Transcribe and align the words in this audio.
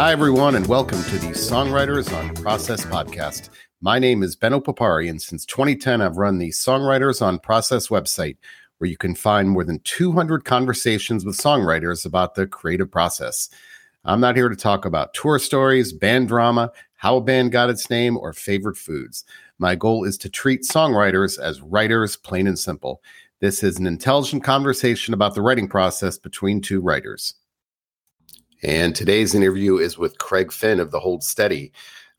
Hi, 0.00 0.12
everyone, 0.12 0.54
and 0.54 0.66
welcome 0.66 1.02
to 1.02 1.18
the 1.18 1.32
Songwriters 1.32 2.10
on 2.16 2.34
Process 2.36 2.86
podcast. 2.86 3.50
My 3.82 3.98
name 3.98 4.22
is 4.22 4.34
Ben 4.34 4.52
Opipari, 4.52 5.10
and 5.10 5.20
since 5.20 5.44
2010, 5.44 6.00
I've 6.00 6.16
run 6.16 6.38
the 6.38 6.48
Songwriters 6.48 7.20
on 7.20 7.38
Process 7.38 7.88
website, 7.88 8.38
where 8.78 8.88
you 8.88 8.96
can 8.96 9.14
find 9.14 9.50
more 9.50 9.62
than 9.62 9.78
200 9.80 10.46
conversations 10.46 11.26
with 11.26 11.36
songwriters 11.36 12.06
about 12.06 12.34
the 12.34 12.46
creative 12.46 12.90
process. 12.90 13.50
I'm 14.06 14.20
not 14.20 14.36
here 14.36 14.48
to 14.48 14.56
talk 14.56 14.86
about 14.86 15.12
tour 15.12 15.38
stories, 15.38 15.92
band 15.92 16.28
drama, 16.28 16.72
how 16.94 17.16
a 17.18 17.20
band 17.20 17.52
got 17.52 17.68
its 17.68 17.90
name, 17.90 18.16
or 18.16 18.32
favorite 18.32 18.78
foods. 18.78 19.26
My 19.58 19.74
goal 19.74 20.04
is 20.04 20.16
to 20.16 20.30
treat 20.30 20.62
songwriters 20.62 21.38
as 21.38 21.60
writers, 21.60 22.16
plain 22.16 22.46
and 22.46 22.58
simple. 22.58 23.02
This 23.40 23.62
is 23.62 23.78
an 23.78 23.86
intelligent 23.86 24.44
conversation 24.44 25.12
about 25.12 25.34
the 25.34 25.42
writing 25.42 25.68
process 25.68 26.16
between 26.16 26.62
two 26.62 26.80
writers. 26.80 27.34
And 28.62 28.94
today's 28.94 29.34
interview 29.34 29.78
is 29.78 29.96
with 29.96 30.18
Craig 30.18 30.52
Finn 30.52 30.80
of 30.80 30.90
the 30.90 31.00
Hold 31.00 31.22
Steady. 31.24 31.72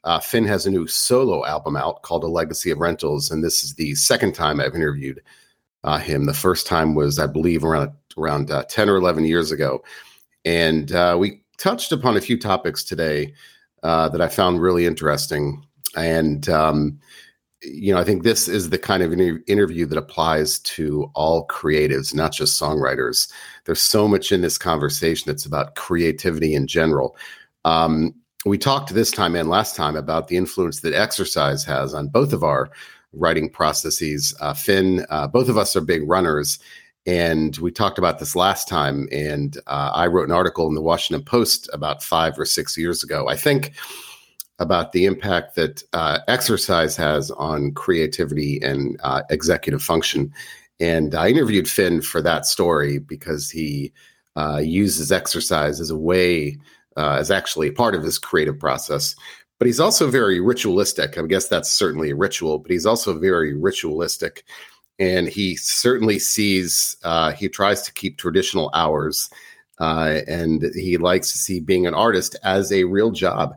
Uh, 0.04 0.20
Finn 0.20 0.46
has 0.46 0.66
a 0.66 0.72
new 0.72 0.88
solo 0.88 1.46
album 1.46 1.76
out 1.76 2.02
called 2.02 2.24
A 2.24 2.28
Legacy 2.28 2.72
of 2.72 2.80
Rentals, 2.80 3.30
and 3.30 3.44
this 3.44 3.64
is 3.64 3.76
the 3.76 3.94
second 3.94 4.34
time 4.34 4.60
I've 4.60 4.74
interviewed 4.74 5.22
uh, 5.84 6.00
him. 6.00 6.26
The 6.26 6.34
first 6.34 6.66
time 6.66 6.96
was, 6.96 7.20
I 7.20 7.28
believe, 7.28 7.64
around 7.64 7.92
around 8.18 8.50
uh, 8.50 8.64
ten 8.64 8.90
or 8.90 8.96
eleven 8.96 9.24
years 9.24 9.52
ago, 9.52 9.84
and 10.44 10.92
uh, 10.92 11.16
we 11.20 11.44
touched 11.58 11.92
upon 11.92 12.18
a 12.18 12.22
few 12.22 12.40
topics 12.40 12.84
today 12.84 13.34
uh, 13.84 14.10
that 14.10 14.22
I 14.22 14.28
found 14.28 14.62
really 14.62 14.88
interesting. 14.88 15.64
And 15.96 16.50
um, 16.50 17.00
you 17.64 17.94
know, 17.94 18.00
I 18.00 18.04
think 18.04 18.24
this 18.24 18.48
is 18.48 18.70
the 18.70 18.78
kind 18.78 19.04
of 19.04 19.14
inter- 19.14 19.44
interview 19.48 19.86
that 19.86 19.98
applies 19.98 20.60
to 20.60 21.12
all 21.14 21.48
creatives, 21.48 22.14
not 22.14 22.32
just 22.32 22.60
songwriters. 22.60 23.32
There's 23.66 23.82
so 23.82 24.08
much 24.08 24.32
in 24.32 24.42
this 24.42 24.58
conversation 24.58 25.26
that's 25.28 25.46
about 25.46 25.76
creativity 25.76 26.56
in 26.56 26.68
general. 26.68 27.16
Um, 27.66 28.16
we 28.46 28.58
talked 28.58 28.94
this 28.94 29.12
time 29.12 29.36
and 29.36 29.50
last 29.50 29.76
time 29.76 29.96
about 29.96 30.28
the 30.28 30.38
influence 30.38 30.82
that 30.82 30.94
exercise 30.94 31.64
has 31.66 31.94
on 31.94 32.08
both 32.08 32.34
of 32.34 32.44
our 32.44 32.72
writing 33.14 33.50
processes. 33.50 34.36
Uh, 34.40 34.54
Finn, 34.54 35.06
uh, 35.10 35.28
both 35.28 35.48
of 35.48 35.58
us 35.58 35.76
are 35.76 35.82
big 35.82 36.08
runners, 36.10 36.58
and 37.06 37.58
we 37.58 37.72
talked 37.72 38.00
about 38.00 38.18
this 38.18 38.36
last 38.36 38.68
time. 38.68 39.08
And 39.12 39.58
uh, 39.68 39.92
I 39.94 40.08
wrote 40.08 40.28
an 40.28 40.34
article 40.34 40.68
in 40.68 40.74
the 40.74 40.82
Washington 40.82 41.24
Post 41.24 41.70
about 41.74 42.02
five 42.02 42.40
or 42.40 42.46
six 42.46 42.78
years 42.78 43.04
ago. 43.04 43.28
I 43.28 43.36
think 43.36 43.74
about 44.62 44.92
the 44.92 45.06
impact 45.06 45.56
that 45.56 45.84
uh, 45.94 46.20
exercise 46.28 46.96
has 46.96 47.32
on 47.32 47.72
creativity 47.74 48.62
and 48.62 49.00
uh, 49.04 49.24
executive 49.32 49.82
function. 49.82 50.32
And 50.80 51.16
I 51.16 51.30
interviewed 51.30 51.70
Finn 51.70 52.02
for 52.02 52.22
that 52.22 52.46
story 52.46 53.00
because 53.00 53.50
he 53.50 53.92
uh, 54.36 54.62
uses 54.64 55.12
exercise 55.12 55.82
as 55.82 55.90
a 55.90 55.98
way, 55.98 56.58
uh, 56.96 57.18
as 57.20 57.32
actually 57.32 57.72
part 57.72 57.96
of 57.96 58.04
his 58.04 58.20
creative 58.20 58.60
process. 58.60 59.16
But 59.58 59.66
he's 59.66 59.80
also 59.80 60.10
very 60.10 60.40
ritualistic. 60.40 61.18
I 61.18 61.24
guess 61.24 61.48
that's 61.48 61.72
certainly 61.72 62.12
a 62.12 62.16
ritual, 62.16 62.60
but 62.60 62.72
he's 62.72 62.86
also 62.86 63.18
very 63.18 63.54
ritualistic. 63.56 64.44
And 65.00 65.28
he 65.28 65.56
certainly 65.56 66.20
sees, 66.20 66.98
uh, 67.04 67.32
he 67.32 67.50
tries 67.50 67.82
to 67.84 67.94
keep 67.94 68.18
traditional 68.18 68.70
hours. 68.76 69.28
Uh, 69.80 70.20
and 70.28 70.64
he 70.76 70.98
likes 70.98 71.32
to 71.32 71.40
see 71.40 71.60
being 71.60 71.88
an 71.88 71.96
artist 71.96 72.36
as 72.44 72.72
a 72.72 72.84
real 72.84 73.10
job. 73.10 73.56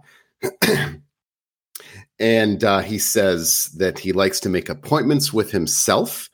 And 2.18 2.64
uh, 2.64 2.80
he 2.80 2.98
says 2.98 3.70
that 3.76 3.98
he 3.98 4.12
likes 4.12 4.40
to 4.40 4.48
make 4.48 4.68
appointments 4.68 5.32
with 5.32 5.50
himself 5.50 6.30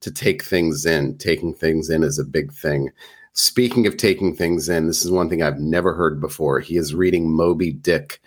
to 0.00 0.10
take 0.10 0.44
things 0.44 0.86
in. 0.86 1.18
Taking 1.18 1.54
things 1.54 1.90
in 1.90 2.02
is 2.02 2.18
a 2.18 2.24
big 2.24 2.52
thing. 2.52 2.90
Speaking 3.32 3.86
of 3.86 3.96
taking 3.96 4.34
things 4.34 4.68
in, 4.68 4.86
this 4.86 5.04
is 5.04 5.10
one 5.10 5.28
thing 5.28 5.42
I've 5.42 5.58
never 5.58 5.94
heard 5.94 6.20
before. 6.20 6.60
He 6.60 6.76
is 6.76 6.94
reading 6.94 7.32
Moby 7.32 7.72
Dick. 7.72 8.20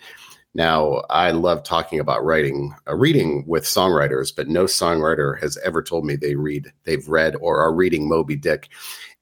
Now, 0.54 1.02
I 1.08 1.30
love 1.30 1.62
talking 1.62 2.00
about 2.00 2.24
writing, 2.24 2.74
uh, 2.88 2.94
reading 2.94 3.44
with 3.46 3.64
songwriters, 3.64 4.34
but 4.34 4.48
no 4.48 4.64
songwriter 4.64 5.40
has 5.40 5.56
ever 5.58 5.82
told 5.82 6.04
me 6.04 6.16
they 6.16 6.34
read, 6.34 6.72
they've 6.84 7.08
read, 7.08 7.36
or 7.36 7.60
are 7.60 7.72
reading 7.72 8.08
Moby 8.08 8.34
Dick, 8.34 8.68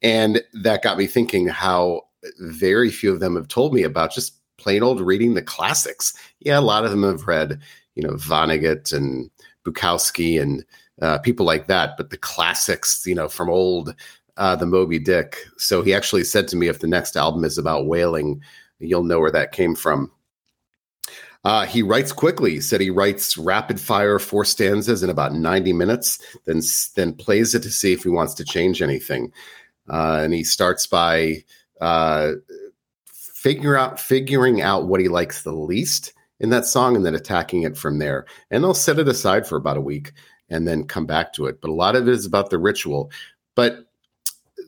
and 0.03 0.41
that 0.55 0.83
got 0.83 0.99
me 0.99 1.07
thinking 1.07 1.47
how 1.47 2.03
very 2.39 2.91
few 2.91 3.13
of 3.13 3.21
them 3.21 3.37
have 3.37 3.49
told 3.49 3.75
me 3.75 3.83
about 3.83 4.13
just 4.13 4.39
plain 4.67 4.83
old 4.83 5.01
reading 5.01 5.35
the 5.35 5.43
classics. 5.43 6.13
Yeah, 6.41 6.59
a 6.59 6.61
lot 6.61 6.85
of 6.85 6.91
them 6.91 7.05
have 7.05 7.29
read, 7.29 7.61
you 7.95 8.03
know, 8.03 8.15
Vonnegut 8.15 8.93
and 8.93 9.31
Bukowski 9.65 10.43
and 10.43 10.65
uh, 11.01 11.19
people 11.19 11.47
like 11.47 11.69
that, 11.69 11.97
but 11.97 12.11
the 12.11 12.17
classics, 12.17 13.05
you 13.07 13.15
know, 13.15 13.29
from 13.29 13.49
old, 13.49 13.95
uh, 14.39 14.57
the 14.57 14.67
Moby 14.67 14.99
Dick. 14.99 15.37
So 15.57 15.83
he 15.83 15.95
actually 15.95 16.25
said 16.25 16.49
to 16.49 16.57
me, 16.57 16.67
if 16.67 16.81
the 16.81 16.89
next 16.89 17.17
album 17.17 17.45
is 17.45 17.59
about 17.59 17.87
whaling, 17.87 18.43
you'll 18.81 19.05
know 19.05 19.21
where 19.21 19.31
that 19.31 19.53
came 19.53 19.77
from. 19.77 20.11
Uh, 21.45 21.65
he 21.65 21.81
writes 21.81 22.11
quickly. 22.11 22.55
He 22.55 22.61
said 22.61 22.81
he 22.81 22.91
writes 22.91 23.39
rapid 23.39 23.79
fire 23.79 24.19
four 24.19 24.45
stanzas 24.45 25.05
in 25.05 25.11
about 25.11 25.33
90 25.33 25.75
minutes, 25.75 26.19
then 26.45 26.61
then 26.97 27.13
plays 27.13 27.55
it 27.55 27.63
to 27.63 27.71
see 27.71 27.93
if 27.93 28.03
he 28.03 28.09
wants 28.09 28.35
to 28.35 28.45
change 28.45 28.83
anything. 28.83 29.33
Uh, 29.89 30.23
and 30.25 30.35
he 30.35 30.43
starts 30.43 30.89
by 30.89 31.45
uh, 31.81 32.33
figure 33.47 33.77
out 33.77 34.01
figuring 34.01 34.61
out 34.61 34.89
what 34.89 35.01
he 35.01 35.07
likes 35.07 35.43
the 35.43 35.53
least 35.53 36.13
in 36.41 36.51
that 36.51 36.67
song 36.67 36.97
and 36.97 37.07
then 37.07 37.15
attacking 37.15 37.63
it 37.63 37.77
from 37.77 38.01
there. 38.01 38.27
And 38.51 38.65
they'll 38.65 38.75
set 38.75 38.99
it 38.99 39.07
aside 39.07 39.47
for 39.47 39.55
about 39.55 39.77
a 39.77 39.81
week 39.81 40.11
and 40.49 40.67
then 40.67 40.83
come 40.83 41.07
back 41.07 41.33
to 41.35 41.47
it. 41.47 41.61
But 41.61 41.71
a 41.71 41.73
lot 41.73 41.95
of 41.95 42.09
it 42.09 42.15
is 42.15 42.27
about 42.27 42.51
the 42.51 42.59
ritual. 42.59 43.09
But 43.55 43.87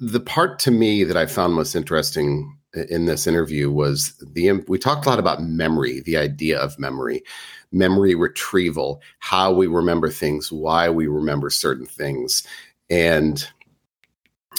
the 0.00 0.21
part 0.21 0.61
to 0.61 0.71
me 0.71 1.03
that 1.03 1.16
I 1.16 1.27
found 1.27 1.55
most 1.55 1.75
interesting 1.75 2.56
in 2.89 3.06
this 3.06 3.27
interview 3.27 3.69
was 3.69 4.12
the 4.33 4.53
we 4.69 4.78
talked 4.78 5.06
a 5.06 5.09
lot 5.09 5.19
about 5.19 5.43
memory, 5.43 5.99
the 5.99 6.16
idea 6.16 6.56
of 6.60 6.78
memory, 6.78 7.25
memory 7.72 8.15
retrieval, 8.15 9.03
how 9.19 9.53
we 9.53 9.66
remember 9.66 10.09
things, 10.09 10.53
why 10.53 10.89
we 10.89 11.09
remember 11.09 11.50
certain 11.50 11.87
things. 11.87 12.47
And 12.89 13.45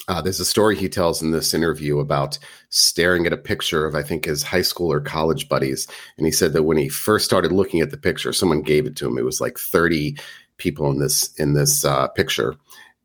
uh, 0.08 0.22
there's 0.22 0.40
a 0.40 0.46
story 0.46 0.76
he 0.76 0.90
tells 0.90 1.22
in 1.22 1.32
this 1.32 1.54
interview 1.54 2.00
about 2.00 2.40
staring 2.70 3.26
at 3.26 3.34
a 3.34 3.38
picture 3.38 3.86
of, 3.86 3.96
I 3.96 4.02
think, 4.04 4.26
his 4.26 4.44
high 4.44 4.62
school 4.62 4.92
or 4.92 5.00
college 5.00 5.48
buddies. 5.50 5.88
And 6.18 6.26
he 6.26 6.32
said 6.32 6.54
that 6.54 6.64
when 6.64 6.78
he 6.78 6.90
first 6.90 7.26
started 7.26 7.52
looking 7.52 7.80
at 7.82 7.92
the 7.92 7.98
picture, 7.98 8.34
someone 8.34 8.62
gave 8.62 8.86
it 8.86 8.96
to 8.98 9.08
him. 9.08 9.18
It 9.18 9.26
was 9.26 9.40
like 9.40 9.58
30 9.58 10.18
people 10.58 10.90
in 10.92 11.00
this 11.00 11.34
in 11.36 11.54
this 11.54 11.86
uh, 11.86 12.08
picture, 12.10 12.56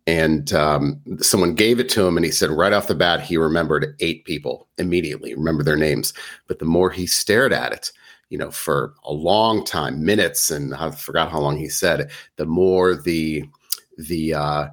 and 0.07 0.53
um, 0.53 1.01
someone 1.21 1.55
gave 1.55 1.79
it 1.79 1.89
to 1.91 2.07
him, 2.07 2.17
and 2.17 2.25
he 2.25 2.33
said 2.33 2.51
right 2.51 2.73
off 2.73 2.89
the 2.89 2.95
bat 2.95 3.21
he 3.21 3.37
remembered 3.37 3.95
eight 4.01 4.25
people 4.25 4.69
immediately, 4.79 5.35
remember 5.35 5.63
their 5.63 5.77
names. 5.77 6.13
But 6.47 6.59
the 6.59 6.65
more 6.65 6.91
he 6.91 7.07
stared 7.07 7.53
at 7.53 7.73
it, 7.73 7.93
you 8.29 8.39
know, 8.39 8.51
for 8.51 8.95
a 9.05 9.13
long 9.13 9.65
time, 9.65 10.05
minutes, 10.05 10.51
and 10.51 10.75
I 10.75 10.91
forgot 10.91 11.31
how 11.31 11.41
long 11.41 11.57
he 11.57 11.69
said, 11.69 12.11
the 12.37 12.47
more 12.47 12.95
the 12.95 13.45
the 13.97 14.35
uh, 14.35 14.69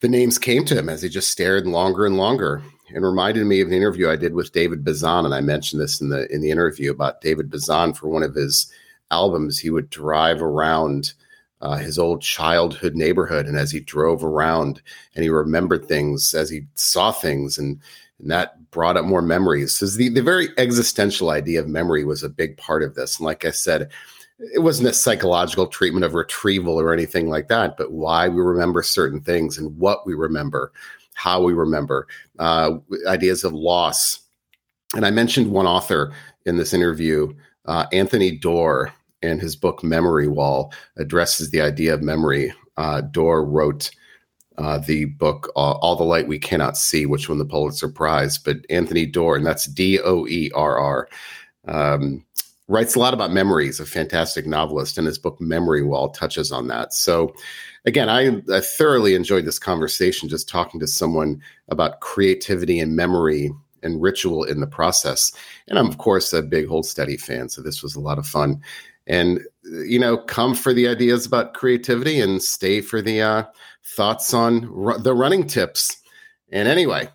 the 0.00 0.08
names 0.08 0.38
came 0.38 0.64
to 0.66 0.76
him 0.76 0.88
as 0.88 1.02
he 1.02 1.08
just 1.08 1.30
stared 1.30 1.66
longer 1.66 2.06
and 2.06 2.16
longer 2.16 2.62
and 2.94 3.04
reminded 3.04 3.46
me 3.46 3.60
of 3.60 3.68
an 3.68 3.74
interview 3.74 4.08
I 4.08 4.16
did 4.16 4.34
with 4.34 4.52
David 4.52 4.84
Bazan. 4.84 5.24
And 5.24 5.34
I 5.34 5.40
mentioned 5.40 5.80
this 5.80 6.00
in 6.00 6.08
the 6.08 6.32
in 6.32 6.40
the 6.40 6.50
interview 6.50 6.90
about 6.90 7.20
David 7.20 7.50
Bazan 7.50 7.94
for 7.94 8.08
one 8.08 8.22
of 8.22 8.34
his 8.34 8.70
albums. 9.10 9.58
He 9.58 9.70
would 9.70 9.90
drive 9.90 10.42
around 10.42 11.14
uh, 11.60 11.76
his 11.76 11.98
old 11.98 12.20
childhood 12.22 12.94
neighborhood, 12.94 13.46
and 13.46 13.56
as 13.56 13.70
he 13.70 13.80
drove 13.80 14.22
around, 14.22 14.82
and 15.14 15.24
he 15.24 15.30
remembered 15.30 15.86
things 15.86 16.34
as 16.34 16.50
he 16.50 16.66
saw 16.74 17.10
things, 17.10 17.58
and, 17.58 17.80
and 18.18 18.30
that 18.30 18.70
brought 18.70 18.96
up 18.96 19.06
more 19.06 19.22
memories. 19.22 19.74
So 19.74 19.86
the 19.86 20.10
the 20.10 20.22
very 20.22 20.50
existential 20.58 21.30
idea 21.30 21.60
of 21.60 21.68
memory 21.68 22.04
was 22.04 22.22
a 22.22 22.28
big 22.28 22.56
part 22.58 22.82
of 22.82 22.94
this. 22.94 23.18
And 23.18 23.26
like 23.26 23.44
I 23.44 23.50
said, 23.50 23.90
it 24.38 24.62
wasn't 24.62 24.88
a 24.88 24.92
psychological 24.92 25.66
treatment 25.66 26.04
of 26.04 26.14
retrieval 26.14 26.78
or 26.78 26.92
anything 26.92 27.28
like 27.28 27.48
that, 27.48 27.76
but 27.76 27.92
why 27.92 28.28
we 28.28 28.40
remember 28.40 28.82
certain 28.82 29.20
things 29.20 29.56
and 29.58 29.76
what 29.78 30.06
we 30.06 30.14
remember, 30.14 30.72
how 31.14 31.42
we 31.42 31.54
remember, 31.54 32.06
uh, 32.38 32.72
ideas 33.06 33.44
of 33.44 33.54
loss. 33.54 34.20
And 34.94 35.06
I 35.06 35.10
mentioned 35.10 35.50
one 35.50 35.66
author 35.66 36.12
in 36.44 36.56
this 36.56 36.74
interview, 36.74 37.34
uh, 37.64 37.86
Anthony 37.92 38.30
Doerr, 38.30 38.92
and 39.22 39.40
his 39.40 39.56
book 39.56 39.82
Memory 39.82 40.28
Wall 40.28 40.72
addresses 40.98 41.50
the 41.50 41.62
idea 41.62 41.94
of 41.94 42.02
memory. 42.02 42.52
Uh, 42.76 43.00
Doerr 43.00 43.44
wrote 43.44 43.90
uh, 44.58 44.78
the 44.78 45.06
book 45.06 45.50
uh, 45.56 45.72
All 45.72 45.96
the 45.96 46.04
Light 46.04 46.28
We 46.28 46.38
Cannot 46.38 46.76
See, 46.76 47.06
which 47.06 47.28
won 47.28 47.38
the 47.38 47.44
Pulitzer 47.46 47.88
Prize. 47.88 48.36
But 48.36 48.58
Anthony 48.68 49.06
Doerr, 49.06 49.36
and 49.36 49.46
that's 49.46 49.64
D 49.64 49.98
O 50.00 50.26
E 50.26 50.50
R 50.54 50.78
R. 50.78 51.08
Um, 51.66 52.25
writes 52.68 52.94
a 52.94 52.98
lot 52.98 53.14
about 53.14 53.32
memories, 53.32 53.78
a 53.78 53.86
fantastic 53.86 54.46
novelist, 54.46 54.98
and 54.98 55.06
his 55.06 55.18
book 55.18 55.40
Memory 55.40 55.82
Wall 55.82 56.10
touches 56.10 56.50
on 56.50 56.66
that. 56.68 56.92
So, 56.92 57.34
again, 57.84 58.08
I, 58.08 58.42
I, 58.52 58.60
thoroughly 58.60 59.14
enjoyed 59.14 59.44
this 59.44 59.58
conversation 59.58 60.28
just 60.28 60.48
talking 60.48 60.80
to 60.80 60.86
someone 60.86 61.40
about 61.68 62.00
creativity 62.00 62.80
and 62.80 62.96
memory 62.96 63.52
and 63.82 64.02
ritual 64.02 64.42
in 64.42 64.60
the 64.60 64.66
process. 64.66 65.32
And 65.68 65.78
I'm, 65.78 65.86
of 65.86 65.98
course, 65.98 66.32
a 66.32 66.42
big 66.42 66.66
Hold 66.66 66.86
Steady 66.86 67.16
fan, 67.16 67.48
so 67.48 67.62
this 67.62 67.82
was 67.82 67.94
a 67.94 68.00
lot 68.00 68.18
of 68.18 68.26
fun. 68.26 68.60
And, 69.06 69.40
you 69.62 70.00
know, 70.00 70.16
come 70.16 70.54
for 70.54 70.72
the 70.72 70.88
ideas 70.88 71.26
about 71.26 71.54
creativity 71.54 72.20
and 72.20 72.42
stay 72.42 72.80
for 72.80 73.00
the 73.00 73.22
uh, 73.22 73.44
thoughts 73.84 74.34
on 74.34 74.62
the 75.02 75.14
running 75.14 75.46
tips. 75.46 75.96
And 76.50 76.66
anyway, 76.66 77.08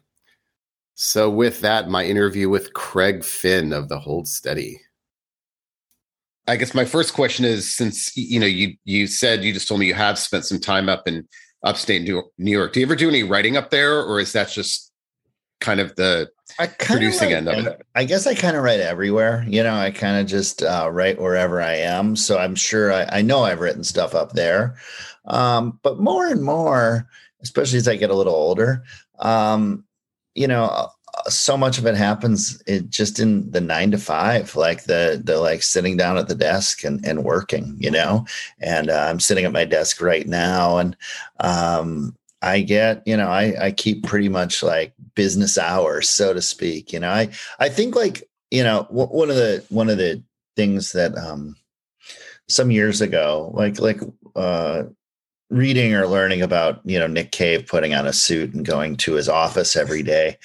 so 0.96 1.30
with 1.30 1.60
that, 1.62 1.90
my 1.90 2.06
interview 2.06 2.48
with 2.48 2.74
Craig 2.74 3.26
Finn 3.26 3.74
of 3.74 3.90
the 3.90 4.00
Hold 4.00 4.30
Steady. 4.30 4.80
I 6.48 6.56
guess 6.56 6.74
my 6.74 6.86
first 6.86 7.14
question 7.14 7.46
is 7.46 7.74
since 7.74 8.16
you 8.18 8.40
know 8.40 8.46
you 8.46 8.76
you 8.84 9.08
said 9.08 9.44
you 9.44 9.54
just 9.54 9.68
told 9.68 9.80
me 9.80 9.86
you 9.86 9.94
have 9.94 10.18
spent 10.18 10.46
some 10.46 10.60
time 10.60 10.90
up 10.90 11.08
in 11.08 11.28
upstate 11.64 12.02
New 12.02 12.24
York. 12.38 12.74
Do 12.74 12.80
you 12.80 12.86
ever 12.86 12.96
do 12.96 13.10
any 13.10 13.24
writing 13.24 13.58
up 13.58 13.70
there, 13.70 14.02
or 14.02 14.20
is 14.20 14.34
that 14.34 14.50
just 14.50 14.92
kind 15.60 15.80
of 15.80 15.96
the 15.96 16.30
producing 16.80 17.30
write, 17.30 17.38
end 17.38 17.48
of 17.48 17.68
it? 17.68 17.82
I 17.96 18.04
guess 18.04 18.26
I 18.26 18.36
kind 18.36 18.58
of 18.58 18.64
write 18.64 18.80
everywhere. 18.80 19.46
You 19.48 19.64
know, 19.64 19.76
I 19.76 19.92
kind 19.92 20.20
of 20.20 20.26
just 20.26 20.64
uh, 20.64 20.90
write 20.92 21.22
wherever 21.22 21.62
I 21.62 21.76
am. 21.76 22.16
So 22.16 22.38
I'm 22.38 22.56
sure 22.56 22.92
I, 22.92 23.06
I 23.10 23.22
know 23.22 23.44
I've 23.44 23.60
written 23.60 23.84
stuff 23.84 24.16
up 24.16 24.34
there, 24.34 24.76
um, 25.26 25.80
but 25.84 26.00
more 26.00 26.28
and 26.28 26.44
more, 26.44 27.08
especially 27.44 27.78
as 27.78 27.88
I 27.88 27.96
get 27.96 28.10
a 28.10 28.16
little 28.16 28.36
older, 28.36 28.84
um, 29.20 29.86
you 30.34 30.48
know, 30.48 30.90
so 31.28 31.58
much 31.58 31.78
of 31.78 31.86
it 31.86 31.96
happens 31.96 32.62
it 32.68 32.90
just 32.90 33.20
in 33.20 33.50
the 33.52 33.62
nine 33.62 33.92
to 33.92 33.98
five, 33.98 34.56
like 34.56 34.86
the 34.86 35.22
the 35.24 35.40
like 35.40 35.64
sitting 35.64 35.98
down 35.98 36.18
at 36.18 36.28
the 36.28 36.36
desk 36.36 36.84
and, 36.84 37.06
and 37.06 37.24
working, 37.24 37.76
you 37.80 37.92
know. 37.92 38.26
And 38.60 38.90
uh, 38.90 39.08
I'm 39.10 39.20
sitting 39.20 39.46
at 39.46 39.52
my 39.52 39.66
desk 39.66 40.02
right 40.02 40.28
now, 40.28 40.78
and 40.78 40.96
um, 41.40 42.16
I 42.42 42.62
get, 42.62 43.04
you 43.06 43.18
know, 43.18 43.28
I 43.28 43.66
I 43.66 43.72
keep 43.72 44.06
pretty 44.06 44.30
much 44.30 44.64
like 44.64 44.94
business 45.16 45.58
hours, 45.58 46.10
so 46.10 46.34
to 46.34 46.42
speak. 46.42 46.94
You 46.94 47.00
know, 47.00 47.10
I 47.10 47.30
I 47.60 47.70
think 47.70 47.96
like 47.96 48.30
you 48.50 48.64
know 48.64 48.84
w- 48.90 49.08
one 49.08 49.30
of 49.30 49.36
the 49.36 49.64
one 49.70 49.90
of 49.90 49.98
the 49.98 50.24
things 50.56 50.92
that 50.94 51.18
um 51.18 51.56
some 52.48 52.72
years 52.72 53.02
ago, 53.02 53.52
like 53.54 53.80
like 53.80 54.02
uh 54.36 54.84
reading 55.52 55.94
or 55.94 56.08
learning 56.08 56.42
about 56.42 56.80
you 56.86 56.98
know 56.98 57.08
Nick 57.08 57.32
Cave 57.32 57.68
putting 57.68 57.94
on 57.94 58.08
a 58.08 58.14
suit 58.14 58.54
and 58.54 58.66
going 58.66 58.96
to 58.98 59.14
his 59.14 59.28
office 59.28 59.76
every 59.76 60.02
day 60.02 60.38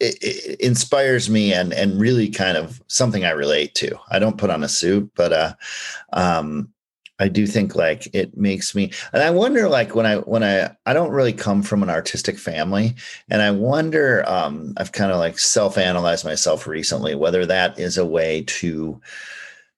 it, 0.00 0.18
it, 0.22 0.60
inspires 0.60 1.30
me 1.30 1.52
and 1.52 1.72
and 1.72 2.00
really 2.00 2.28
kind 2.28 2.56
of 2.56 2.82
something 2.86 3.24
I 3.24 3.30
relate 3.30 3.74
to. 3.76 3.98
I 4.10 4.18
don't 4.18 4.38
put 4.38 4.50
on 4.50 4.62
a 4.62 4.68
suit, 4.68 5.10
but 5.14 5.32
uh, 5.32 5.54
um, 6.12 6.72
I 7.18 7.28
do 7.28 7.46
think 7.46 7.74
like 7.74 8.08
it 8.14 8.36
makes 8.36 8.74
me, 8.74 8.92
and 9.12 9.22
I 9.22 9.30
wonder 9.30 9.68
like 9.68 9.94
when 9.94 10.06
I 10.06 10.16
when 10.16 10.42
I 10.42 10.74
I 10.86 10.92
don't 10.92 11.12
really 11.12 11.32
come 11.32 11.62
from 11.62 11.82
an 11.82 11.90
artistic 11.90 12.38
family, 12.38 12.94
and 13.30 13.42
I 13.42 13.50
wonder 13.50 14.28
um, 14.28 14.74
I've 14.76 14.92
kind 14.92 15.12
of 15.12 15.18
like 15.18 15.38
self 15.38 15.78
analyzed 15.78 16.24
myself 16.24 16.66
recently 16.66 17.14
whether 17.14 17.46
that 17.46 17.78
is 17.78 17.98
a 17.98 18.06
way 18.06 18.42
to 18.42 19.00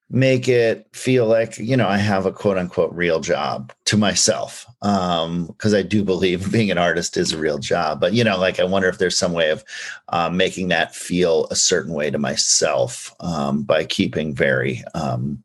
make 0.09 0.47
it 0.47 0.87
feel 0.93 1.25
like 1.25 1.57
you 1.57 1.75
know 1.75 1.87
i 1.87 1.97
have 1.97 2.27
a 2.27 2.31
quote 2.31 2.57
unquote 2.57 2.93
real 2.93 3.19
job 3.19 3.73
to 3.85 3.97
myself 3.97 4.65
um 4.83 5.47
because 5.47 5.73
i 5.73 5.81
do 5.81 6.03
believe 6.03 6.51
being 6.51 6.69
an 6.69 6.77
artist 6.77 7.17
is 7.17 7.33
a 7.33 7.37
real 7.37 7.57
job 7.57 7.99
but 7.99 8.13
you 8.13 8.23
know 8.23 8.37
like 8.37 8.59
i 8.59 8.63
wonder 8.63 8.87
if 8.87 8.99
there's 8.99 9.17
some 9.17 9.33
way 9.33 9.49
of 9.49 9.63
um, 10.09 10.37
making 10.37 10.67
that 10.67 10.95
feel 10.95 11.47
a 11.49 11.55
certain 11.55 11.93
way 11.93 12.11
to 12.11 12.19
myself 12.19 13.13
um, 13.19 13.63
by 13.63 13.83
keeping 13.83 14.33
very 14.35 14.83
um, 14.93 15.43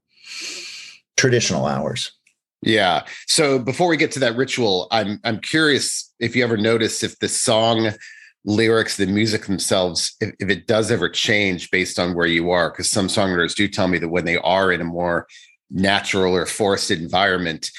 traditional 1.20 1.66
hours. 1.66 2.12
Yeah. 2.62 3.04
So 3.26 3.58
before 3.58 3.88
we 3.88 3.96
get 3.96 4.10
to 4.12 4.18
that 4.20 4.36
ritual 4.36 4.86
i'm 4.90 5.20
i'm 5.24 5.38
curious 5.40 6.12
if 6.18 6.36
you 6.36 6.44
ever 6.44 6.56
notice 6.56 7.02
if 7.02 7.18
the 7.18 7.28
song 7.28 7.92
lyrics, 8.44 8.96
the 8.96 9.06
music 9.06 9.44
themselves, 9.44 10.16
if, 10.20 10.34
if 10.38 10.48
it 10.48 10.66
does 10.66 10.90
ever 10.90 11.08
change 11.08 11.70
based 11.70 11.98
on 11.98 12.14
where 12.14 12.26
you 12.26 12.50
are, 12.50 12.70
because 12.70 12.90
some 12.90 13.08
songwriters 13.08 13.54
do 13.54 13.69
tell 13.69 13.88
me 13.88 13.98
that 13.98 14.08
when 14.08 14.25
they 14.25 14.37
are 14.38 14.72
in 14.72 14.81
a 14.81 14.84
more 14.84 15.26
natural 15.70 16.34
or 16.34 16.46
forested 16.46 17.00
environment, 17.00 17.70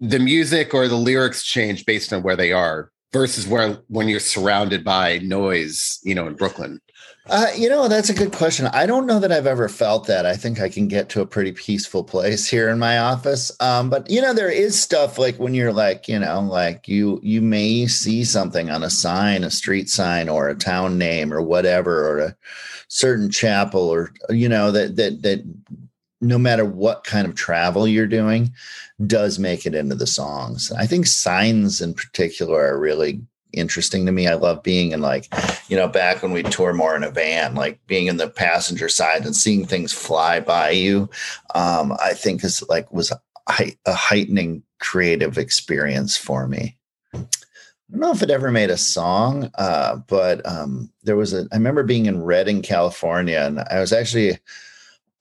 the 0.00 0.18
music 0.18 0.74
or 0.74 0.88
the 0.88 0.96
lyrics 0.96 1.42
change 1.42 1.84
based 1.86 2.12
on 2.12 2.22
where 2.22 2.36
they 2.36 2.52
are 2.52 2.90
versus 3.12 3.46
where 3.46 3.78
when 3.88 4.08
you're 4.08 4.20
surrounded 4.20 4.84
by 4.84 5.18
noise, 5.18 5.98
you 6.02 6.14
know, 6.14 6.26
in 6.26 6.34
Brooklyn. 6.34 6.80
Uh, 7.28 7.48
you 7.56 7.68
know, 7.68 7.88
that's 7.88 8.08
a 8.08 8.14
good 8.14 8.32
question. 8.32 8.66
I 8.66 8.86
don't 8.86 9.06
know 9.06 9.18
that 9.18 9.32
I've 9.32 9.48
ever 9.48 9.68
felt 9.68 10.06
that. 10.06 10.24
I 10.24 10.36
think 10.36 10.60
I 10.60 10.68
can 10.68 10.86
get 10.86 11.08
to 11.10 11.20
a 11.20 11.26
pretty 11.26 11.50
peaceful 11.50 12.04
place 12.04 12.46
here 12.50 12.68
in 12.68 12.78
my 12.78 12.98
office. 12.98 13.50
Um, 13.58 13.90
but 13.90 14.08
you 14.08 14.20
know, 14.20 14.32
there 14.32 14.50
is 14.50 14.80
stuff 14.80 15.18
like 15.18 15.36
when 15.36 15.52
you're 15.52 15.72
like, 15.72 16.06
you 16.06 16.18
know, 16.18 16.40
like 16.40 16.86
you 16.86 17.18
you 17.22 17.42
may 17.42 17.88
see 17.88 18.22
something 18.24 18.70
on 18.70 18.84
a 18.84 18.90
sign, 18.90 19.42
a 19.42 19.50
street 19.50 19.88
sign, 19.88 20.28
or 20.28 20.48
a 20.48 20.54
town 20.54 20.98
name, 20.98 21.32
or 21.32 21.42
whatever, 21.42 22.08
or 22.08 22.18
a 22.18 22.36
certain 22.88 23.28
chapel, 23.28 23.80
or 23.80 24.12
you 24.30 24.48
know 24.48 24.70
that 24.70 24.94
that 24.96 25.22
that 25.22 25.44
no 26.20 26.38
matter 26.38 26.64
what 26.64 27.04
kind 27.04 27.26
of 27.26 27.34
travel 27.34 27.88
you're 27.88 28.06
doing, 28.06 28.52
does 29.06 29.38
make 29.38 29.66
it 29.66 29.74
into 29.74 29.96
the 29.96 30.06
songs. 30.06 30.72
I 30.72 30.86
think 30.86 31.06
signs 31.06 31.80
in 31.80 31.92
particular 31.92 32.66
are 32.66 32.78
really 32.78 33.20
interesting 33.56 34.06
to 34.06 34.12
me. 34.12 34.26
I 34.26 34.34
love 34.34 34.62
being 34.62 34.92
in 34.92 35.00
like, 35.00 35.28
you 35.68 35.76
know, 35.76 35.88
back 35.88 36.22
when 36.22 36.32
we 36.32 36.42
tour 36.42 36.72
more 36.72 36.94
in 36.94 37.02
a 37.02 37.10
van, 37.10 37.54
like 37.54 37.84
being 37.86 38.06
in 38.06 38.16
the 38.16 38.28
passenger 38.28 38.88
side 38.88 39.24
and 39.24 39.34
seeing 39.34 39.64
things 39.64 39.92
fly 39.92 40.40
by 40.40 40.70
you. 40.70 41.08
Um, 41.54 41.96
I 42.02 42.12
think 42.14 42.44
is 42.44 42.62
like 42.68 42.92
was 42.92 43.10
a, 43.10 43.20
heightening 43.86 44.62
creative 44.80 45.38
experience 45.38 46.16
for 46.16 46.48
me. 46.48 46.76
I 47.14 47.18
don't 47.92 48.00
know 48.00 48.10
if 48.10 48.22
it 48.22 48.30
ever 48.30 48.50
made 48.50 48.70
a 48.70 48.76
song, 48.76 49.50
uh, 49.54 49.96
but 50.08 50.44
um, 50.44 50.90
there 51.04 51.16
was 51.16 51.32
a. 51.32 51.46
I 51.52 51.56
remember 51.56 51.84
being 51.84 52.06
in 52.06 52.22
Redding, 52.22 52.60
California, 52.62 53.38
and 53.38 53.60
I 53.60 53.78
was 53.78 53.92
actually 53.92 54.40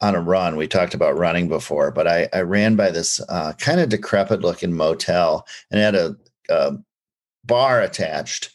on 0.01 0.15
a 0.15 0.21
run. 0.21 0.55
We 0.55 0.67
talked 0.67 0.93
about 0.93 1.17
running 1.17 1.47
before, 1.47 1.91
but 1.91 2.07
I, 2.07 2.27
I 2.33 2.41
ran 2.41 2.75
by 2.75 2.91
this 2.91 3.21
uh, 3.29 3.53
kind 3.53 3.79
of 3.79 3.89
decrepit 3.89 4.41
looking 4.41 4.73
motel 4.73 5.47
and 5.71 5.79
had 5.79 5.95
a, 5.95 6.15
a, 6.49 6.73
bar 7.45 7.81
attached. 7.81 8.51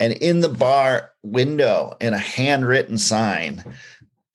And 0.00 0.14
in 0.14 0.40
the 0.40 0.48
bar 0.48 1.10
window, 1.22 1.96
in 2.00 2.12
a 2.12 2.18
handwritten 2.18 2.98
sign, 2.98 3.64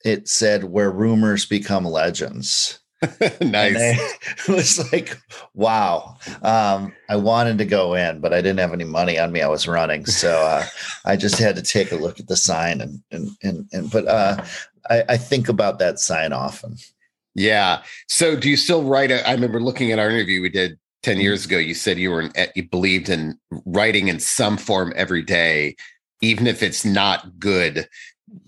it 0.06 0.28
said, 0.28 0.66
Where 0.66 0.92
rumors 0.92 1.46
become 1.46 1.86
legends. 1.86 2.80
nice. 3.42 3.76
it 3.78 4.48
was 4.48 4.92
like, 4.92 5.18
wow. 5.54 6.18
Um, 6.42 6.94
I 7.10 7.16
wanted 7.16 7.60
to 7.60 7.66
go 7.66 7.94
in, 7.94 8.22
but 8.22 8.34
I 8.34 8.38
didn't 8.38 8.60
have 8.60 8.74
any 8.74 8.86
money 8.86 9.20
on 9.20 9.32
me. 9.32 9.42
I 9.42 9.48
was 9.48 9.68
running, 9.68 10.06
so 10.08 10.32
uh, 10.32 10.66
I 11.06 11.16
just 11.16 11.38
had 11.38 11.56
to 11.58 11.62
take 11.62 11.92
a 11.92 11.96
look 11.96 12.20
at 12.20 12.28
the 12.28 12.36
sign 12.36 12.82
and 12.82 13.04
and 13.12 13.30
and, 13.44 13.70
and 13.72 13.92
but 13.92 14.08
uh, 14.08 14.44
I, 14.90 15.04
I 15.10 15.18
think 15.18 15.48
about 15.48 15.78
that 15.80 16.00
sign 16.00 16.34
often. 16.34 16.78
Yeah. 17.36 17.84
So, 18.08 18.36
do 18.36 18.50
you 18.50 18.58
still 18.58 18.84
write? 18.84 19.12
A, 19.12 19.28
I 19.28 19.34
remember 19.34 19.62
looking 19.62 19.92
at 19.92 20.00
our 20.00 20.10
interview 20.10 20.42
we 20.42 20.50
did 20.50 20.80
10 21.08 21.16
mm-hmm. 21.16 21.22
years 21.22 21.46
ago, 21.46 21.58
you 21.58 21.74
said 21.74 21.98
you 21.98 22.12
were 22.12 22.22
in, 22.22 22.34
you 22.54 22.68
believed 22.68 23.08
in 23.08 23.40
writing 23.66 24.10
in 24.10 24.20
some 24.20 24.58
form 24.58 24.92
every 24.98 25.22
day, 25.22 25.74
even 26.22 26.48
if 26.48 26.62
it's 26.62 26.84
not 26.84 27.40
good. 27.40 27.88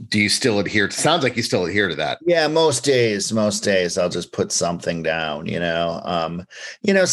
Do 0.09 0.19
you 0.19 0.27
still 0.27 0.59
adhere 0.59 0.89
to 0.89 0.93
sounds 0.93 1.23
like 1.23 1.37
you 1.37 1.41
still 1.41 1.63
adhere 1.63 1.87
to 1.87 1.95
that? 1.95 2.17
Yeah, 2.25 2.49
most 2.49 2.83
days, 2.83 3.31
most 3.31 3.63
days 3.63 3.97
I'll 3.97 4.09
just 4.09 4.33
put 4.33 4.51
something 4.51 5.03
down, 5.03 5.45
you 5.45 5.57
know. 5.57 6.01
Um, 6.03 6.45
you 6.81 6.93
know, 6.93 7.05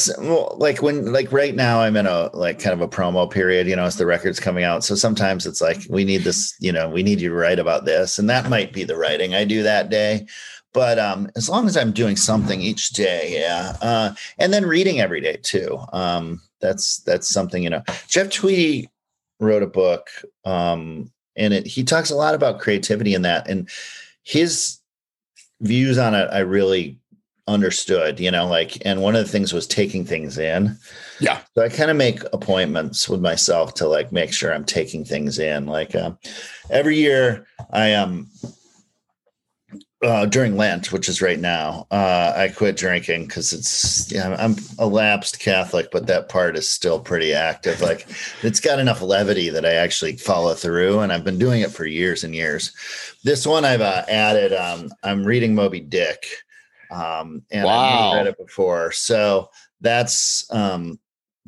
like 0.56 0.82
when 0.82 1.12
like 1.12 1.30
right 1.30 1.54
now 1.54 1.80
I'm 1.80 1.96
in 1.96 2.06
a 2.06 2.28
like 2.34 2.58
kind 2.58 2.74
of 2.74 2.80
a 2.80 2.88
promo 2.88 3.30
period, 3.30 3.68
you 3.68 3.76
know, 3.76 3.84
as 3.84 3.98
the 3.98 4.04
record's 4.04 4.40
coming 4.40 4.64
out. 4.64 4.82
So 4.82 4.96
sometimes 4.96 5.46
it's 5.46 5.60
like 5.60 5.86
we 5.88 6.04
need 6.04 6.22
this, 6.22 6.56
you 6.58 6.72
know, 6.72 6.88
we 6.88 7.04
need 7.04 7.20
you 7.20 7.28
to 7.28 7.36
write 7.36 7.60
about 7.60 7.84
this. 7.84 8.18
And 8.18 8.28
that 8.30 8.50
might 8.50 8.72
be 8.72 8.82
the 8.82 8.96
writing 8.96 9.36
I 9.36 9.44
do 9.44 9.62
that 9.62 9.88
day 9.88 10.26
but 10.76 10.98
um, 10.98 11.30
as 11.36 11.48
long 11.48 11.66
as 11.66 11.74
I'm 11.74 11.90
doing 11.90 12.16
something 12.16 12.60
each 12.60 12.90
day, 12.90 13.38
yeah, 13.40 13.78
uh, 13.80 14.14
and 14.38 14.52
then 14.52 14.66
reading 14.66 15.00
every 15.00 15.22
day 15.22 15.38
too. 15.42 15.78
Um, 15.94 16.42
that's 16.60 16.98
that's 16.98 17.28
something 17.28 17.62
you 17.62 17.70
know. 17.70 17.82
Jeff 18.08 18.30
Tweedy 18.30 18.90
wrote 19.40 19.62
a 19.62 19.66
book, 19.66 20.08
um, 20.44 21.10
and 21.34 21.54
it 21.54 21.66
he 21.66 21.82
talks 21.82 22.10
a 22.10 22.14
lot 22.14 22.34
about 22.34 22.60
creativity 22.60 23.14
in 23.14 23.22
that, 23.22 23.48
and 23.48 23.70
his 24.22 24.78
views 25.62 25.96
on 25.96 26.14
it 26.14 26.28
I 26.30 26.40
really 26.40 26.98
understood. 27.48 28.20
You 28.20 28.30
know, 28.30 28.46
like, 28.46 28.84
and 28.84 29.00
one 29.00 29.16
of 29.16 29.24
the 29.24 29.32
things 29.32 29.54
was 29.54 29.66
taking 29.66 30.04
things 30.04 30.36
in. 30.36 30.76
Yeah. 31.20 31.40
So 31.54 31.64
I 31.64 31.70
kind 31.70 31.90
of 31.90 31.96
make 31.96 32.20
appointments 32.34 33.08
with 33.08 33.22
myself 33.22 33.72
to 33.76 33.88
like 33.88 34.12
make 34.12 34.30
sure 34.30 34.52
I'm 34.52 34.66
taking 34.66 35.06
things 35.06 35.38
in. 35.38 35.64
Like 35.64 35.94
uh, 35.94 36.12
every 36.68 36.98
year, 36.98 37.46
I 37.70 37.94
um 37.94 38.28
uh, 40.02 40.26
during 40.26 40.56
Lent, 40.56 40.92
which 40.92 41.08
is 41.08 41.22
right 41.22 41.38
now, 41.38 41.86
uh, 41.90 42.32
I 42.36 42.48
quit 42.48 42.76
drinking 42.76 43.26
because 43.26 43.52
it's 43.52 44.12
yeah, 44.12 44.36
I'm 44.38 44.56
a 44.78 44.86
lapsed 44.86 45.40
Catholic, 45.40 45.90
but 45.90 46.06
that 46.06 46.28
part 46.28 46.56
is 46.56 46.68
still 46.68 47.00
pretty 47.00 47.32
active. 47.32 47.80
Like 47.80 48.06
it's 48.42 48.60
got 48.60 48.78
enough 48.78 49.00
levity 49.00 49.48
that 49.48 49.64
I 49.64 49.72
actually 49.72 50.16
follow 50.16 50.54
through, 50.54 51.00
and 51.00 51.12
I've 51.12 51.24
been 51.24 51.38
doing 51.38 51.62
it 51.62 51.70
for 51.70 51.86
years 51.86 52.24
and 52.24 52.34
years. 52.34 52.72
This 53.24 53.46
one 53.46 53.64
I've 53.64 53.80
uh, 53.80 54.04
added. 54.08 54.52
Um, 54.52 54.90
I'm 55.02 55.24
reading 55.24 55.54
Moby 55.54 55.80
Dick, 55.80 56.26
um, 56.90 57.42
and 57.50 57.64
wow. 57.64 58.10
I've 58.10 58.16
read 58.16 58.26
it 58.26 58.38
before, 58.38 58.92
so 58.92 59.48
that's 59.80 60.46
um, 60.52 60.98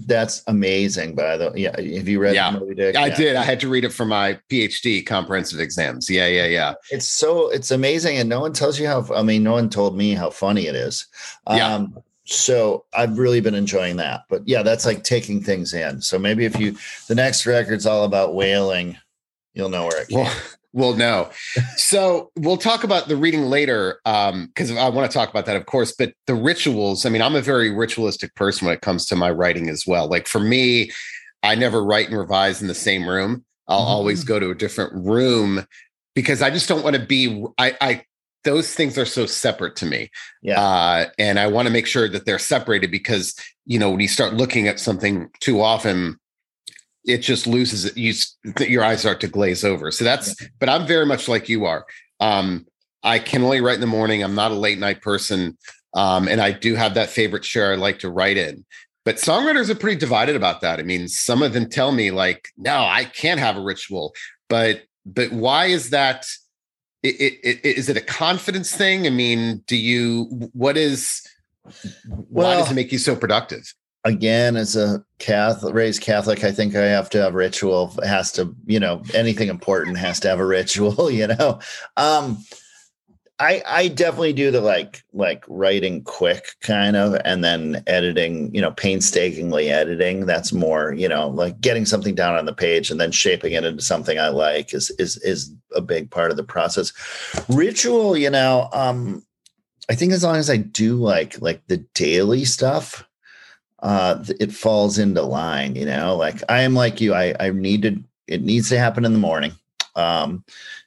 that's 0.07 0.43
amazing. 0.47 1.15
By 1.15 1.37
the 1.37 1.53
yeah, 1.57 1.79
have 1.79 2.09
you 2.09 2.21
read 2.21 2.35
yeah, 2.35 2.51
Moby 2.51 2.75
Dick? 2.75 2.97
I 2.97 3.07
yeah. 3.07 3.17
did. 3.17 3.37
I 3.37 3.45
had 3.45 3.61
to 3.61 3.69
read 3.69 3.85
it 3.85 3.93
for 3.93 4.05
my 4.05 4.39
PhD 4.49 5.05
comprehensive 5.05 5.61
exams. 5.61 6.09
Yeah, 6.09 6.27
yeah, 6.27 6.47
yeah. 6.47 6.75
It's 6.91 7.09
so 7.09 7.49
it's 7.51 7.71
amazing, 7.71 8.17
and 8.17 8.29
no 8.29 8.41
one 8.41 8.53
tells 8.53 8.79
you 8.79 8.87
how. 8.87 9.07
I 9.15 9.23
mean, 9.23 9.43
no 9.43 9.53
one 9.53 9.71
told 9.71 9.97
me 9.97 10.15
how 10.15 10.31
funny 10.31 10.67
it 10.67 10.75
is. 10.75 11.07
Yeah. 11.51 11.75
Um, 11.75 11.99
so 12.25 12.85
I've 12.93 13.19
really 13.19 13.41
been 13.41 13.55
enjoying 13.55 13.97
that. 13.97 14.25
But 14.29 14.43
yeah, 14.47 14.63
that's 14.63 14.85
like 14.85 15.03
taking 15.03 15.43
things 15.43 15.73
in. 15.73 16.03
So 16.03 16.19
maybe 16.19 16.45
if 16.45 16.59
you 16.61 16.77
the 17.09 17.15
next 17.15 17.47
record's 17.47 17.87
all 17.87 18.05
about 18.05 18.35
whaling, 18.35 18.99
you'll 19.55 19.71
know 19.71 19.87
where 19.87 20.03
it 20.03 20.09
came. 20.09 20.21
Well, 20.21 20.37
Well, 20.73 20.95
no. 20.95 21.31
So 21.77 22.31
we'll 22.37 22.59
talk 22.59 22.85
about 22.85 23.09
the 23.09 23.17
reading 23.17 23.45
later 23.45 24.01
because 24.05 24.71
um, 24.71 24.79
I 24.79 24.89
want 24.91 25.11
to 25.11 25.15
talk 25.17 25.31
about 25.31 25.47
that, 25.47 25.57
of 25.57 25.67
course. 25.67 25.93
But 25.93 26.13
the 26.27 26.35
rituals, 26.35 27.07
I 27.07 27.09
mean, 27.09 27.23
I'm 27.23 27.35
a 27.35 27.41
very 27.41 27.71
ritualistic 27.71 28.35
person 28.35 28.67
when 28.67 28.75
it 28.75 28.83
comes 28.83 29.07
to 29.07 29.17
my 29.17 29.31
writing 29.31 29.71
as 29.71 29.87
well. 29.87 30.09
Like 30.09 30.27
for 30.27 30.41
me, 30.41 30.91
I 31.43 31.55
never 31.55 31.83
write 31.83 32.09
and 32.09 32.19
revise 32.19 32.61
in 32.61 32.69
the 32.69 32.75
same 32.75 33.09
room. 33.09 33.45
I'll 33.67 33.81
mm-hmm. 33.81 33.89
always 33.89 34.25
go 34.25 34.39
to 34.39 34.51
a 34.51 34.55
different 34.55 34.93
room 34.95 35.67
because 36.15 36.43
I 36.43 36.51
just 36.51 36.69
don't 36.69 36.83
want 36.83 36.97
to 36.97 37.05
be. 37.05 37.45
I, 37.59 37.77
I 37.81 38.05
those 38.45 38.75
things 38.75 38.97
are 38.99 39.05
so 39.05 39.27
separate 39.27 39.77
to 39.77 39.87
me. 39.87 40.11
Yeah. 40.43 40.61
Uh, 40.61 41.07
and 41.19 41.39
I 41.39 41.49
want 41.49 41.67
to 41.67 41.73
make 41.73 41.87
sure 41.87 42.09
that 42.09 42.25
they're 42.25 42.39
separated 42.39 42.91
because 42.91 43.35
you 43.67 43.79
know 43.79 43.91
when 43.91 44.01
you 44.01 44.09
start 44.09 44.35
looking 44.35 44.69
at 44.69 44.81
something 44.81 45.29
too 45.41 45.61
often, 45.61 46.19
it 47.09 47.19
just 47.19 47.47
loses 47.47 47.87
it. 47.87 47.97
You 47.97 48.13
your 48.61 48.85
eyes 48.85 49.01
start 49.01 49.21
to 49.21 49.29
glaze 49.29 49.65
over. 49.65 49.91
So 49.91 50.05
that's. 50.05 50.41
Yeah. 50.41 50.49
But 50.59 50.69
I'm 50.69 50.87
very 50.87 51.07
much 51.07 51.27
like 51.27 51.49
you 51.49 51.65
are. 51.65 51.87
Um, 52.21 52.67
I 53.03 53.19
can 53.19 53.43
only 53.43 53.61
write 53.61 53.77
in 53.77 53.81
the 53.81 53.87
morning. 53.87 54.23
I'm 54.23 54.35
not 54.35 54.51
a 54.51 54.55
late 54.55 54.79
night 54.79 55.01
person. 55.01 55.57
Um, 55.95 56.29
and 56.29 56.41
I 56.41 56.53
do 56.53 56.75
have 56.75 56.95
that 56.95 57.09
favorite 57.09 57.43
chair 57.43 57.73
I 57.73 57.77
like 57.77 58.01
to 58.01 58.11
write 58.11 58.37
in. 58.37 58.65
But 59.05 59.17
songwriters 59.17 59.71
are 59.71 59.75
pretty 59.75 59.99
divided 59.99 60.37
about 60.37 60.61
that. 60.61 60.79
I 60.79 60.83
mean, 60.83 61.09
some 61.09 61.43
of 61.43 61.55
them 61.55 61.71
tell 61.71 61.93
me 61.93 62.11
like, 62.11 62.49
no, 62.59 62.77
I 62.77 63.05
can't 63.05 63.41
have 63.41 63.57
a 63.57 63.63
ritual. 63.63 64.15
But 64.49 64.83
but 65.07 65.33
why 65.33 65.67
is 65.67 65.91
that? 65.91 66.27
It, 67.03 67.15
it, 67.21 67.41
it, 67.43 67.65
is 67.79 67.89
it 67.89 67.97
a 67.97 68.03
confidence 68.03 68.75
thing? 68.75 69.07
I 69.07 69.11
mean, 69.11 69.63
do 69.67 69.77
you 69.77 70.25
what 70.53 70.77
is 70.77 71.23
why 72.07 72.57
does 72.57 72.71
it 72.71 72.75
make 72.75 72.93
you 72.93 72.99
so 72.99 73.17
productive? 73.17 73.73
Again, 74.09 74.57
as 74.57 74.75
a 74.75 75.05
Catholic 75.19 75.75
raised 75.75 76.03
Catholic, 76.03 76.43
I 76.45 76.51
think 76.51 76.75
I 76.75 76.87
have 76.87 77.11
to 77.11 77.23
have 77.23 77.35
ritual. 77.35 77.95
It 78.03 78.07
has 78.07 78.33
to, 78.33 78.55
you 78.67 78.81
know, 78.81 79.03
anything 79.15 79.49
important 79.49 79.99
has 79.99 80.19
to 80.21 80.29
have 80.29 80.41
a 80.41 80.47
ritual, 80.47 81.11
you 81.11 81.27
know. 81.27 81.61
Um, 81.97 82.39
I 83.41 83.63
I 83.67 83.89
definitely 83.89 84.33
do 84.33 84.51
the 84.51 84.61
like 84.61 85.03
like 85.13 85.45
writing 85.47 86.03
quick 86.03 86.45
kind 86.61 86.97
of 86.97 87.21
and 87.25 87.45
then 87.45 87.85
editing, 87.87 88.53
you 88.55 88.61
know, 88.61 88.73
painstakingly 88.73 89.69
editing. 89.69 90.27
That's 90.27 90.53
more, 90.53 90.93
you 90.93 91.09
know, 91.09 91.29
like 91.29 91.61
getting 91.61 91.87
something 91.87 92.15
down 92.15 92.35
on 92.35 92.47
the 92.47 92.55
page 92.55 92.91
and 92.91 93.01
then 93.01 93.13
shaping 93.13 93.53
it 93.53 93.65
into 93.65 93.83
something 93.83 94.19
I 94.19 94.29
like 94.29 94.75
is 94.75 94.91
is 94.99 95.19
is 95.19 95.55
a 95.75 95.81
big 95.81 96.11
part 96.11 96.31
of 96.31 96.37
the 96.37 96.45
process. 96.45 96.93
Ritual, 97.49 98.17
you 98.17 98.31
know, 98.31 98.69
um 98.73 99.23
I 99.89 99.95
think 99.95 100.13
as 100.13 100.25
long 100.25 100.37
as 100.37 100.51
I 100.51 100.57
do 100.57 100.97
like 100.97 101.41
like 101.41 101.63
the 101.69 101.79
daily 101.95 102.45
stuff, 102.45 103.08
uh 103.81 104.25
it 104.41 104.53
falls 104.53 104.99
into 104.99 105.23
line, 105.23 105.77
you 105.77 105.87
know. 105.87 106.17
Like 106.17 106.43
I 106.49 106.63
am 106.63 106.75
like 106.75 107.01
you, 107.01 107.15
I 107.15 107.35
I 107.41 107.51
need 107.51 107.83
to 107.83 108.03
it 108.27 108.43
needs 108.43 108.69
to 108.71 108.79
happen 108.79 109.05
in 109.05 109.13
the 109.13 109.19
morning. 109.19 109.53
Um 109.97 110.45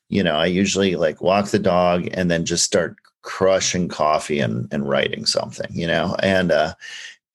you 0.09 0.23
know, 0.23 0.35
I 0.35 0.47
usually 0.47 0.97
like 0.97 1.21
walk 1.21 1.47
the 1.47 1.59
dog 1.59 2.09
and 2.13 2.29
then 2.29 2.43
just 2.43 2.65
start 2.65 2.97
crushing 3.21 3.87
coffee 3.87 4.41
and, 4.41 4.67
and 4.73 4.87
writing 4.87 5.25
something, 5.25 5.69
you 5.71 5.87
know, 5.87 6.17
and, 6.21 6.51
uh, 6.51 6.73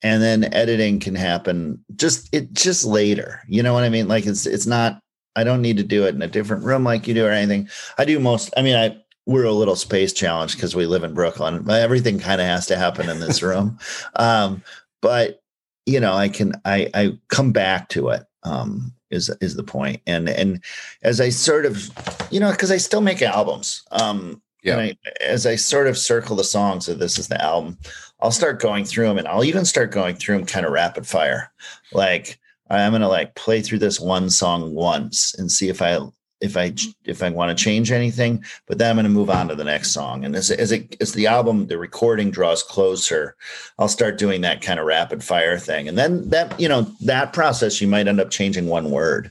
and 0.03 0.23
then 0.23 0.53
editing 0.53 1.01
can 1.01 1.15
happen 1.15 1.83
just 1.97 2.29
it 2.35 2.53
just 2.53 2.85
later. 2.85 3.41
You 3.49 3.63
know 3.63 3.73
what 3.73 3.85
I 3.85 3.89
mean? 3.89 4.09
Like 4.09 4.27
it's 4.27 4.47
it's 4.47 4.67
not 4.67 5.01
I 5.35 5.43
don't 5.43 5.63
need 5.63 5.79
to 5.79 5.83
do 5.83 6.05
it 6.05 6.15
in 6.15 6.23
a 6.23 6.29
different 6.29 6.65
room 6.65 6.85
like 6.85 7.09
you 7.09 7.15
do 7.15 7.27
or 7.27 7.31
anything. 7.31 7.69
I 7.99 8.05
do 8.05 8.21
most 8.21 8.53
I 8.57 8.63
mean 8.63 8.77
I 8.77 8.97
we're 9.25 9.45
a 9.45 9.53
little 9.53 9.75
space 9.75 10.13
challenged 10.13 10.57
because 10.57 10.77
we 10.77 10.87
live 10.87 11.03
in 11.03 11.15
Brooklyn. 11.15 11.69
Everything 11.69 12.21
kind 12.21 12.41
of 12.41 12.47
has 12.47 12.67
to 12.67 12.77
happen 12.77 13.09
in 13.09 13.19
this 13.19 13.43
room. 13.43 13.79
um, 14.17 14.63
but 15.01 15.43
you 15.87 16.01
know, 16.01 16.13
I 16.13 16.29
can 16.29 16.53
I 16.65 16.91
I 16.93 17.19
come 17.29 17.53
back 17.53 17.89
to 17.91 18.11
it. 18.11 18.25
Um, 18.43 18.93
is 19.11 19.31
is 19.41 19.55
the 19.55 19.63
point 19.63 20.01
and 20.07 20.29
and 20.29 20.63
as 21.03 21.21
i 21.21 21.29
sort 21.29 21.65
of 21.65 21.91
you 22.31 22.41
know 22.41 22.51
because 22.51 22.71
i 22.71 22.77
still 22.77 23.01
make 23.01 23.23
albums 23.23 23.85
um 23.93 24.43
yeah 24.63 24.79
I, 24.79 24.97
as 25.25 25.47
i 25.47 25.55
sort 25.55 25.87
of 25.87 25.97
circle 25.97 26.37
the 26.37 26.45
songs 26.45 26.89
of 26.89 26.99
this 26.99 27.19
is 27.19 27.29
the 27.29 27.43
album 27.43 27.79
i'll 28.21 28.33
start 28.33 28.61
going 28.61 28.85
through 28.85 29.07
them 29.07 29.19
and 29.19 29.29
i'll 29.29 29.45
even 29.45 29.65
start 29.65 29.93
going 29.93 30.17
through 30.17 30.39
them 30.39 30.47
kind 30.47 30.67
of 30.67 30.73
rapid 30.73 31.07
fire 31.07 31.53
like 31.93 32.39
i'm 32.69 32.93
gonna 32.93 33.09
like 33.09 33.35
play 33.37 33.63
through 33.63 33.79
this 33.79 34.01
one 34.01 34.29
song 34.29 34.75
once 34.75 35.35
and 35.35 35.53
see 35.53 35.69
if 35.69 35.81
i 35.81 35.99
if 36.41 36.57
I 36.57 36.75
if 37.05 37.23
I 37.23 37.31
want 37.31 37.57
to 37.57 37.65
change 37.65 37.91
anything, 37.91 38.45
but 38.67 38.79
then 38.79 38.91
I'm 38.91 38.97
going 38.97 39.05
to 39.05 39.11
move 39.11 39.31
on 39.31 39.49
to 39.49 39.55
the 39.55 39.65
next 39.65 39.93
song. 39.93 40.25
And 40.25 40.37
as 40.37 40.51
as 40.51 40.73
it 40.73 40.97
as 41.01 41.13
the 41.13 41.27
album, 41.27 41.67
the 41.67 41.79
recording 41.79 42.31
draws 42.31 42.63
closer, 42.63 43.37
I'll 43.79 43.89
start 43.89 44.19
doing 44.19 44.43
that 44.43 44.63
kind 44.63 44.79
of 44.79 44.87
rapid 44.87 45.25
fire 45.25 45.59
thing. 45.59 45.89
And 45.89 45.97
then 45.97 46.29
that 46.31 46.59
you 46.61 46.69
know 46.69 46.83
that 47.03 47.33
process, 47.33 47.81
you 47.81 47.89
might 47.89 48.09
end 48.09 48.21
up 48.21 48.31
changing 48.31 48.67
one 48.67 48.91
word, 48.91 49.31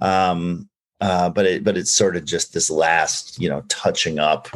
um, 0.00 0.68
uh, 1.00 1.28
but 1.28 1.46
it 1.46 1.64
but 1.64 1.76
it's 1.76 1.92
sort 1.92 2.16
of 2.16 2.24
just 2.24 2.54
this 2.54 2.70
last 2.70 3.40
you 3.40 3.48
know 3.48 3.62
touching 3.68 4.18
up 4.18 4.48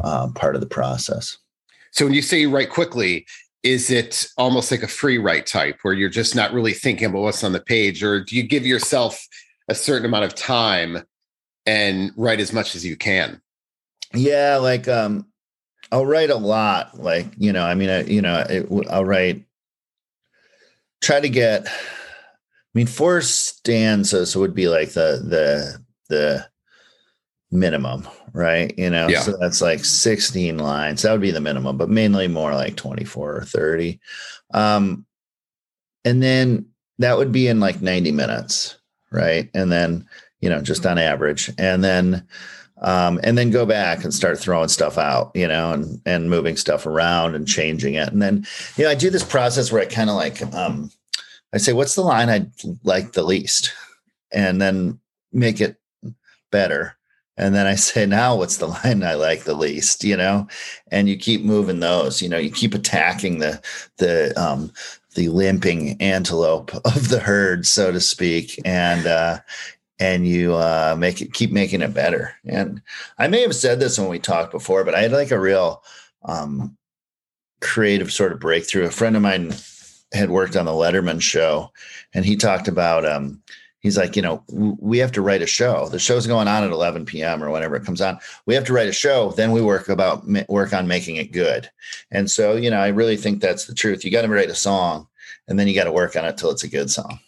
uh, 0.00 0.28
part 0.34 0.54
of 0.54 0.60
the 0.60 0.66
process. 0.66 1.38
So 1.92 2.04
when 2.04 2.14
you 2.14 2.22
say 2.22 2.40
you 2.40 2.50
write 2.50 2.70
quickly, 2.70 3.26
is 3.62 3.90
it 3.90 4.26
almost 4.36 4.70
like 4.70 4.82
a 4.82 4.88
free 4.88 5.18
write 5.18 5.46
type 5.46 5.78
where 5.82 5.94
you're 5.94 6.08
just 6.08 6.34
not 6.34 6.52
really 6.52 6.74
thinking 6.74 7.06
about 7.06 7.22
what's 7.22 7.44
on 7.44 7.52
the 7.52 7.60
page, 7.60 8.02
or 8.02 8.20
do 8.24 8.36
you 8.36 8.42
give 8.42 8.66
yourself 8.66 9.26
a 9.68 9.74
certain 9.74 10.06
amount 10.06 10.24
of 10.24 10.34
time 10.34 11.04
and 11.66 12.12
write 12.16 12.40
as 12.40 12.52
much 12.52 12.74
as 12.74 12.84
you 12.84 12.96
can. 12.96 13.40
Yeah, 14.14 14.56
like 14.56 14.88
um 14.88 15.26
I'll 15.90 16.06
write 16.06 16.30
a 16.30 16.36
lot. 16.36 16.98
Like, 16.98 17.26
you 17.38 17.52
know, 17.52 17.64
I 17.64 17.74
mean, 17.74 17.88
I, 17.88 18.04
you 18.04 18.20
know, 18.20 18.44
it, 18.48 18.68
I'll 18.90 19.04
write 19.04 19.44
try 21.00 21.20
to 21.20 21.28
get 21.28 21.66
I 21.66 21.70
mean, 22.74 22.86
four 22.86 23.20
stanzas 23.22 24.36
would 24.36 24.54
be 24.54 24.68
like 24.68 24.90
the 24.90 25.22
the 25.24 25.84
the 26.08 26.46
minimum, 27.50 28.06
right? 28.32 28.76
You 28.78 28.90
know, 28.90 29.08
yeah. 29.08 29.20
so 29.20 29.36
that's 29.38 29.62
like 29.62 29.84
16 29.84 30.58
lines. 30.58 31.02
That 31.02 31.12
would 31.12 31.20
be 31.20 31.30
the 31.30 31.40
minimum, 31.40 31.76
but 31.78 31.88
mainly 31.88 32.28
more 32.28 32.54
like 32.54 32.76
24 32.76 33.36
or 33.36 33.44
30. 33.44 34.00
Um 34.52 35.06
and 36.04 36.22
then 36.22 36.66
that 36.98 37.16
would 37.16 37.32
be 37.32 37.48
in 37.48 37.60
like 37.60 37.80
90 37.80 38.12
minutes, 38.12 38.78
right? 39.10 39.50
And 39.54 39.70
then 39.70 40.06
you 40.40 40.48
know, 40.48 40.60
just 40.60 40.86
on 40.86 40.98
average. 40.98 41.50
And 41.58 41.82
then 41.82 42.26
um, 42.80 43.18
and 43.24 43.36
then 43.36 43.50
go 43.50 43.66
back 43.66 44.04
and 44.04 44.14
start 44.14 44.38
throwing 44.38 44.68
stuff 44.68 44.98
out, 44.98 45.32
you 45.34 45.48
know, 45.48 45.72
and 45.72 46.00
and 46.06 46.30
moving 46.30 46.56
stuff 46.56 46.86
around 46.86 47.34
and 47.34 47.46
changing 47.46 47.94
it. 47.94 48.08
And 48.12 48.22
then, 48.22 48.46
you 48.76 48.84
know, 48.84 48.90
I 48.90 48.94
do 48.94 49.10
this 49.10 49.24
process 49.24 49.72
where 49.72 49.82
I 49.82 49.86
kind 49.86 50.10
of 50.10 50.16
like 50.16 50.42
um, 50.54 50.90
I 51.52 51.58
say, 51.58 51.72
what's 51.72 51.94
the 51.94 52.02
line 52.02 52.28
I 52.28 52.46
like 52.84 53.12
the 53.12 53.22
least? 53.22 53.72
And 54.32 54.60
then 54.60 55.00
make 55.32 55.60
it 55.60 55.76
better. 56.50 56.96
And 57.36 57.54
then 57.54 57.66
I 57.66 57.76
say, 57.76 58.04
now 58.04 58.36
what's 58.36 58.58
the 58.58 58.66
line 58.84 59.02
I 59.02 59.14
like 59.14 59.44
the 59.44 59.54
least, 59.54 60.04
you 60.04 60.16
know? 60.16 60.48
And 60.90 61.08
you 61.08 61.16
keep 61.16 61.42
moving 61.42 61.80
those, 61.80 62.20
you 62.20 62.28
know, 62.28 62.38
you 62.38 62.50
keep 62.50 62.74
attacking 62.74 63.38
the 63.38 63.60
the 63.96 64.38
um 64.40 64.72
the 65.14 65.28
limping 65.30 66.00
antelope 66.00 66.74
of 66.84 67.08
the 67.08 67.20
herd, 67.20 67.66
so 67.66 67.90
to 67.90 68.00
speak. 68.00 68.60
And 68.64 69.06
uh 69.06 69.38
and 69.98 70.26
you 70.26 70.54
uh, 70.54 70.96
make 70.98 71.20
it 71.20 71.32
keep 71.32 71.50
making 71.50 71.82
it 71.82 71.94
better. 71.94 72.34
And 72.44 72.80
I 73.18 73.28
may 73.28 73.40
have 73.42 73.54
said 73.54 73.80
this 73.80 73.98
when 73.98 74.08
we 74.08 74.18
talked 74.18 74.52
before, 74.52 74.84
but 74.84 74.94
I 74.94 75.02
had 75.02 75.12
like 75.12 75.30
a 75.30 75.40
real 75.40 75.82
um, 76.24 76.76
creative 77.60 78.12
sort 78.12 78.32
of 78.32 78.40
breakthrough. 78.40 78.86
A 78.86 78.90
friend 78.90 79.16
of 79.16 79.22
mine 79.22 79.54
had 80.12 80.30
worked 80.30 80.56
on 80.56 80.66
the 80.66 80.72
Letterman 80.72 81.20
show, 81.20 81.72
and 82.14 82.24
he 82.24 82.36
talked 82.36 82.68
about 82.68 83.04
um, 83.04 83.42
he's 83.80 83.96
like, 83.96 84.16
you 84.16 84.22
know, 84.22 84.42
we 84.48 84.98
have 84.98 85.12
to 85.12 85.22
write 85.22 85.42
a 85.42 85.46
show. 85.46 85.88
The 85.88 85.98
show's 85.98 86.26
going 86.26 86.48
on 86.48 86.64
at 86.64 86.70
11 86.70 87.04
p.m. 87.04 87.42
or 87.42 87.50
whenever 87.50 87.76
it 87.76 87.84
comes 87.84 88.00
on. 88.00 88.18
We 88.46 88.54
have 88.54 88.64
to 88.64 88.72
write 88.72 88.88
a 88.88 88.92
show. 88.92 89.30
Then 89.30 89.52
we 89.52 89.62
work 89.62 89.88
about 89.88 90.26
work 90.48 90.72
on 90.72 90.86
making 90.86 91.16
it 91.16 91.32
good. 91.32 91.70
And 92.10 92.30
so, 92.30 92.56
you 92.56 92.70
know, 92.70 92.80
I 92.80 92.88
really 92.88 93.16
think 93.16 93.40
that's 93.40 93.66
the 93.66 93.74
truth. 93.74 94.04
You 94.04 94.10
got 94.10 94.22
to 94.22 94.28
write 94.28 94.50
a 94.50 94.54
song, 94.54 95.08
and 95.48 95.58
then 95.58 95.68
you 95.68 95.74
got 95.74 95.84
to 95.84 95.92
work 95.92 96.16
on 96.16 96.24
it 96.24 96.36
till 96.36 96.50
it's 96.50 96.64
a 96.64 96.68
good 96.68 96.90
song. 96.90 97.18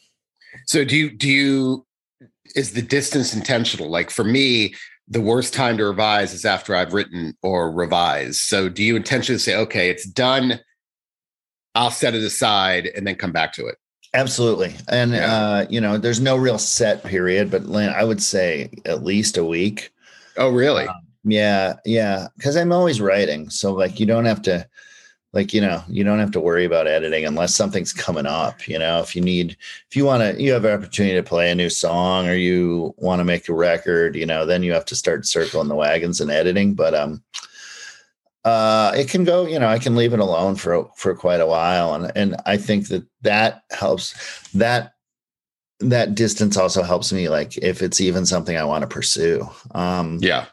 So 0.67 0.85
do 0.85 0.97
you 0.97 1.11
do 1.11 1.29
you 1.29 1.87
is 2.55 2.73
the 2.73 2.83
distance 2.83 3.35
intentional? 3.35 3.91
Like 3.91 4.11
for 4.11 4.25
me, 4.25 4.75
the 5.09 5.21
worst 5.21 5.53
time 5.53 5.77
to 5.77 5.85
revise 5.85 6.33
is 6.33 6.45
after 6.45 6.75
I've 6.75 6.95
written 6.95 7.37
or 7.43 7.71
revised. 7.71 8.41
So 8.41 8.69
do 8.69 8.85
you 8.85 8.95
intentionally 8.95 9.41
say, 9.41 9.57
okay, 9.57 9.91
it's 9.91 10.09
done. 10.09 10.61
I'll 11.75 11.91
set 11.91 12.15
it 12.15 12.23
aside 12.23 12.87
and 12.87 13.07
then 13.07 13.17
come 13.17 13.33
back 13.33 13.53
to 13.55 13.67
it. 13.67 13.77
Absolutely. 14.15 14.75
And, 14.89 15.13
yeah. 15.13 15.35
uh, 15.35 15.67
you 15.69 15.81
know, 15.81 15.99
there's 15.99 16.21
no 16.21 16.37
real 16.37 16.59
set 16.59 17.03
period, 17.05 17.51
but 17.51 17.69
I 17.69 18.05
would 18.05 18.23
say 18.23 18.71
at 18.85 19.03
least 19.05 19.37
a 19.37 19.45
week. 19.45 19.93
Oh, 20.37 20.51
really? 20.51 20.87
Um, 20.87 20.97
yeah. 21.25 21.75
Yeah. 21.85 22.29
Cause 22.41 22.57
I'm 22.57 22.73
always 22.73 23.01
writing. 23.01 23.51
So 23.51 23.73
like, 23.73 24.01
you 24.01 24.07
don't 24.07 24.25
have 24.25 24.43
to, 24.43 24.67
like 25.33 25.55
you 25.55 25.61
know 25.61 25.83
you 25.89 26.03
don't 26.03 26.19
have 26.19 26.31
to 26.31 26.41
worry 26.41 26.65
about 26.65 26.87
editing 26.87 27.25
unless 27.25 27.55
something's 27.55 27.93
coming 27.93 28.27
up 28.27 28.67
you 28.67 28.79
know 28.79 29.01
if 29.01 29.15
you 29.15 29.23
need 29.23 29.57
if 29.89 29.97
you 29.97 30.05
want 30.05 30.23
to 30.23 30.43
you 30.43 30.53
have 30.53 30.65
an 30.65 30.73
opportunity 30.73 31.15
to 31.15 31.23
play 31.23 31.51
a 31.51 31.55
new 31.55 31.71
song 31.71 32.29
or 32.29 32.35
you 32.35 32.95
want 32.99 33.21
to 33.21 33.25
make 33.25 33.49
a 33.49 33.55
record 33.55 34.17
you 34.17 34.27
know 34.27 34.45
then 34.45 34.63
you 34.63 34.73
have 34.73 34.85
to 34.85 34.97
start 34.97 35.27
circling 35.27 35.69
the 35.69 35.75
wagons 35.75 36.21
and 36.21 36.31
editing 36.31 36.75
but 36.75 36.95
um 36.95 37.23
uh 38.45 38.93
it 38.97 39.09
can 39.09 39.23
go 39.25 39.47
you 39.47 39.59
know 39.59 39.69
i 39.69 39.79
can 39.79 39.95
leave 39.95 40.13
it 40.13 40.21
alone 40.21 40.57
for 40.57 40.91
for 40.97 41.15
quite 41.15 41.41
a 41.41 41.47
while 41.47 41.95
and 41.95 42.11
and 42.17 42.37
i 42.47 42.57
think 42.57 42.89
that 42.89 43.05
that 43.23 43.63
helps 43.71 44.15
that 44.53 44.95
that 45.81 46.15
distance 46.15 46.57
also 46.57 46.83
helps 46.83 47.13
me 47.13 47.29
like 47.29 47.57
if 47.59 47.83
it's 47.83 48.01
even 48.01 48.27
something 48.27 48.57
I 48.57 48.65
want 48.65 48.83
to 48.83 48.89
pursue. 48.89 49.49
Um 49.73 50.19
yeah. 50.21 50.47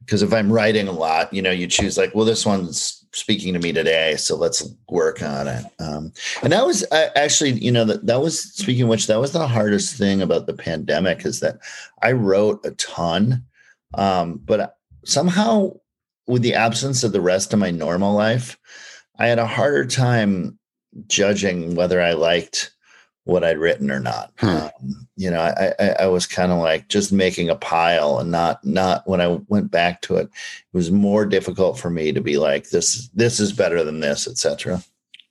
Because 0.00 0.22
if 0.22 0.32
I'm 0.32 0.52
writing 0.52 0.88
a 0.88 0.92
lot, 0.92 1.32
you 1.32 1.40
know, 1.40 1.52
you 1.52 1.68
choose 1.68 1.96
like, 1.96 2.12
well, 2.12 2.24
this 2.24 2.44
one's 2.44 3.01
speaking 3.12 3.52
to 3.54 3.60
me 3.60 3.72
today, 3.72 4.16
so 4.16 4.36
let's 4.36 4.66
work 4.88 5.22
on 5.22 5.48
it. 5.48 5.64
Um, 5.78 6.12
and 6.42 6.52
that 6.52 6.66
was 6.66 6.84
uh, 6.90 7.10
actually, 7.14 7.52
you 7.52 7.70
know, 7.70 7.84
that 7.84 8.06
that 8.06 8.20
was 8.20 8.40
speaking 8.40 8.88
which, 8.88 9.06
that 9.06 9.20
was 9.20 9.32
the 9.32 9.46
hardest 9.46 9.96
thing 9.96 10.22
about 10.22 10.46
the 10.46 10.54
pandemic 10.54 11.24
is 11.26 11.40
that 11.40 11.58
I 12.02 12.12
wrote 12.12 12.64
a 12.64 12.70
ton, 12.72 13.44
um, 13.94 14.40
but 14.44 14.76
somehow 15.04 15.72
with 16.26 16.42
the 16.42 16.54
absence 16.54 17.04
of 17.04 17.12
the 17.12 17.20
rest 17.20 17.52
of 17.52 17.58
my 17.58 17.70
normal 17.70 18.14
life, 18.14 18.58
I 19.18 19.26
had 19.26 19.38
a 19.38 19.46
harder 19.46 19.84
time 19.84 20.58
judging 21.06 21.74
whether 21.74 22.00
I 22.00 22.12
liked 22.12 22.72
what 23.24 23.44
I'd 23.44 23.58
written 23.58 23.90
or 23.90 24.00
not. 24.00 24.32
Hmm. 24.38 24.48
Um, 24.48 25.08
you 25.16 25.30
know, 25.30 25.40
I, 25.40 25.72
I, 25.78 25.88
I 26.00 26.06
was 26.06 26.26
kind 26.26 26.50
of 26.50 26.58
like 26.58 26.88
just 26.88 27.12
making 27.12 27.48
a 27.48 27.56
pile 27.56 28.18
and 28.18 28.30
not, 28.30 28.64
not 28.64 29.06
when 29.06 29.20
I 29.20 29.40
went 29.48 29.70
back 29.70 30.00
to 30.02 30.16
it, 30.16 30.24
it 30.26 30.30
was 30.76 30.90
more 30.90 31.24
difficult 31.24 31.78
for 31.78 31.90
me 31.90 32.12
to 32.12 32.20
be 32.20 32.36
like, 32.38 32.70
this, 32.70 33.08
this 33.14 33.38
is 33.38 33.52
better 33.52 33.84
than 33.84 34.00
this, 34.00 34.26
etc. 34.26 34.82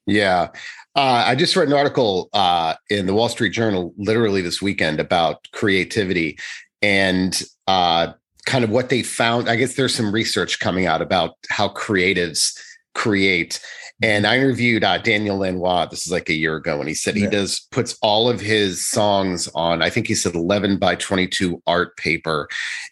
Yeah. 0.05 0.50
Uh, 0.95 1.24
I 1.27 1.36
just 1.36 1.55
read 1.55 1.67
an 1.67 1.74
article 1.74 2.29
uh, 2.33 2.75
in 2.89 3.05
the 3.05 3.13
Wall 3.13 3.29
Street 3.29 3.51
Journal 3.51 3.93
literally 3.98 4.41
this 4.41 4.62
weekend 4.62 5.00
about 5.00 5.48
creativity 5.51 6.38
and 6.81 7.41
uh, 7.67 8.13
kind 8.45 8.63
of 8.63 8.69
what 8.69 8.89
they 8.89 9.03
found. 9.03 9.50
I 9.50 9.55
guess 9.55 9.75
there's 9.75 9.95
some 9.95 10.13
research 10.13 10.60
coming 10.60 10.86
out 10.86 11.01
about 11.01 11.36
how 11.50 11.69
creatives 11.69 12.57
create 12.93 13.62
and 14.01 14.25
I 14.25 14.38
interviewed 14.38 14.84
uh, 14.84 14.98
Daniel 14.98 15.38
Lanois. 15.38 15.86
This 15.86 16.05
is 16.05 16.12
like 16.12 16.29
a 16.29 16.34
year 16.34 16.55
ago, 16.55 16.79
and 16.79 16.88
he 16.88 16.96
said 16.96 17.15
he 17.15 17.24
yeah. 17.24 17.29
does 17.29 17.67
puts 17.72 17.98
all 18.01 18.29
of 18.29 18.39
his 18.39 18.86
songs 18.86 19.48
on. 19.53 19.81
I 19.81 19.89
think 19.89 20.08
he 20.08 20.15
said 20.15 20.36
eleven 20.36 20.77
by 20.77 20.96
twenty 20.96 21.27
two 21.27 21.62
art 21.67 21.96
paper, 21.98 22.50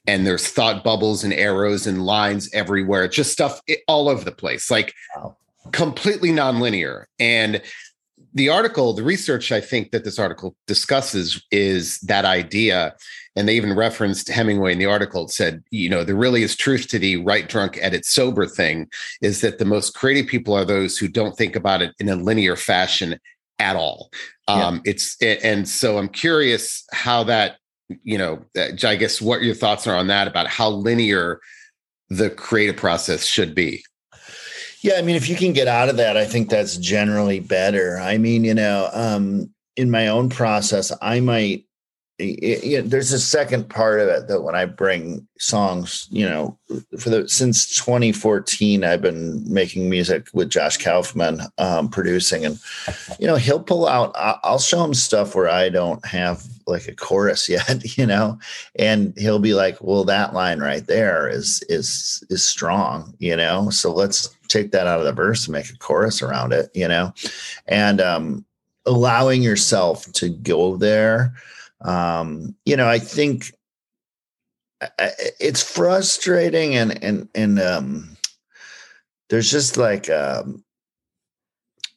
and 0.08 0.26
there's 0.26 0.48
thought 0.48 0.84
bubbles 0.84 1.24
and 1.24 1.34
arrows 1.34 1.88
and 1.88 2.06
lines 2.06 2.50
everywhere. 2.54 3.08
Just 3.08 3.32
stuff 3.32 3.60
all 3.88 4.10
over 4.10 4.24
the 4.24 4.32
place, 4.32 4.70
like 4.70 4.94
wow. 5.16 5.36
completely 5.72 6.30
nonlinear. 6.30 7.06
And 7.20 7.62
the 8.34 8.50
article, 8.50 8.94
the 8.94 9.04
research 9.04 9.52
I 9.52 9.62
think 9.62 9.92
that 9.92 10.04
this 10.04 10.20
article 10.20 10.56
discusses 10.68 11.44
is 11.52 12.00
that 12.02 12.26
idea 12.26 12.96
and 13.36 13.48
they 13.48 13.56
even 13.56 13.76
referenced 13.76 14.28
Hemingway 14.28 14.74
in 14.74 14.80
the 14.80 14.86
article. 14.86 15.26
It 15.26 15.32
said, 15.32 15.64
you 15.72 15.90
know, 15.90 16.04
there 16.04 16.16
really 16.16 16.44
is 16.44 16.56
truth 16.56 16.88
to 16.90 17.00
the 17.00 17.18
write 17.18 17.50
drunk, 17.50 17.78
edit 17.82 18.06
sober 18.06 18.46
thing 18.46 18.90
is 19.22 19.42
that 19.42 19.60
the 19.60 19.66
most 19.66 19.96
creative 19.96 20.28
people 20.28 20.54
are 20.54 20.66
those 20.66 20.98
who 20.98 21.08
don't 21.08 21.38
think 21.38 21.56
about 21.56 21.82
it 21.82 21.94
in 22.00 22.10
a 22.10 22.16
linear 22.16 22.56
fashion 22.56 23.20
at 23.58 23.76
all. 23.76 24.10
Yeah. 24.48 24.68
Um, 24.68 24.82
it's, 24.86 25.16
and 25.22 25.68
so 25.68 25.98
I'm 25.98 26.10
curious 26.10 26.86
how 26.92 27.24
that, 27.26 27.58
you 28.04 28.18
know, 28.18 28.46
I 28.84 28.96
guess 28.96 29.22
what 29.22 29.42
your 29.42 29.56
thoughts 29.56 29.88
are 29.88 29.96
on 29.96 30.08
that 30.08 30.28
about 30.28 30.48
how 30.48 30.70
linear 30.70 31.40
the 32.10 32.30
creative 32.30 32.78
process 32.78 33.26
should 33.26 33.56
be. 33.56 33.84
Yeah, 34.82 34.96
I 34.96 35.02
mean, 35.02 35.16
if 35.18 35.28
you 35.28 35.36
can 35.36 35.52
get 35.52 35.68
out 35.68 35.90
of 35.90 35.98
that, 35.98 36.16
I 36.16 36.26
think 36.26 36.50
that's 36.50 36.78
generally 36.78 37.42
better. 37.42 38.00
I 38.00 38.18
mean, 38.18 38.46
you 38.46 38.54
know, 38.54 38.90
um, 38.94 39.54
in 39.76 39.92
my 39.92 40.08
own 40.08 40.30
process, 40.30 40.92
I 41.02 41.20
might 41.20 41.66
it, 42.20 42.90
there's 42.90 43.14
a 43.14 43.20
second 43.20 43.70
part 43.70 44.02
of 44.02 44.10
it 44.10 44.28
that 44.28 44.42
when 44.42 44.54
I 44.54 44.66
bring 44.66 45.26
songs, 45.38 46.08
you 46.12 46.28
know, 46.28 46.58
for 47.00 47.10
the 47.10 47.30
since 47.30 47.74
2014, 47.78 48.84
I've 48.84 49.02
been 49.02 49.42
making 49.52 49.90
music 49.90 50.28
with 50.34 50.50
Josh 50.50 50.78
Kaufman, 50.78 51.42
um, 51.58 51.90
producing, 51.90 52.46
and 52.46 52.60
you 53.20 53.28
know, 53.28 53.38
he'll 53.38 53.64
pull 53.64 53.88
out. 53.88 54.12
I'll 54.16 54.60
show 54.60 54.84
him 54.84 54.94
stuff 54.94 55.34
where 55.34 55.50
I 55.50 55.70
don't 55.70 56.06
have 56.06 56.44
like 56.68 56.88
a 56.88 56.96
chorus 56.96 57.48
yet, 57.50 57.98
you 57.98 58.06
know, 58.06 58.38
and 58.76 59.14
he'll 59.18 59.40
be 59.40 59.54
like, 59.54 59.78
"Well, 59.82 60.04
that 60.06 60.34
line 60.34 60.60
right 60.60 60.86
there 60.86 61.30
is 61.30 61.64
is 61.70 62.24
is 62.30 62.46
strong, 62.46 63.14
you 63.20 63.36
know, 63.36 63.70
so 63.70 63.94
let's 63.94 64.30
take 64.50 64.72
that 64.72 64.88
out 64.88 65.00
of 65.00 65.06
the 65.06 65.14
verse 65.14 65.46
and 65.46 65.54
make 65.54 65.70
a 65.70 65.78
chorus 65.78 66.22
around 66.22 66.52
it, 66.52 66.70
you 66.74 66.88
know," 66.88 67.14
and 67.68 68.02
um, 68.02 68.46
allowing 68.86 69.42
yourself 69.42 70.12
to 70.14 70.28
go 70.30 70.76
there 70.76 71.34
um, 71.82 72.56
you 72.66 72.76
know, 72.76 72.88
I 72.88 73.00
think 73.00 73.52
it's 75.40 75.62
frustrating 75.62 76.76
and 76.76 77.04
and 77.04 77.30
and 77.36 77.60
um, 77.60 78.18
there's 79.30 79.52
just 79.52 79.78
like 79.78 80.10
um, 80.10 80.64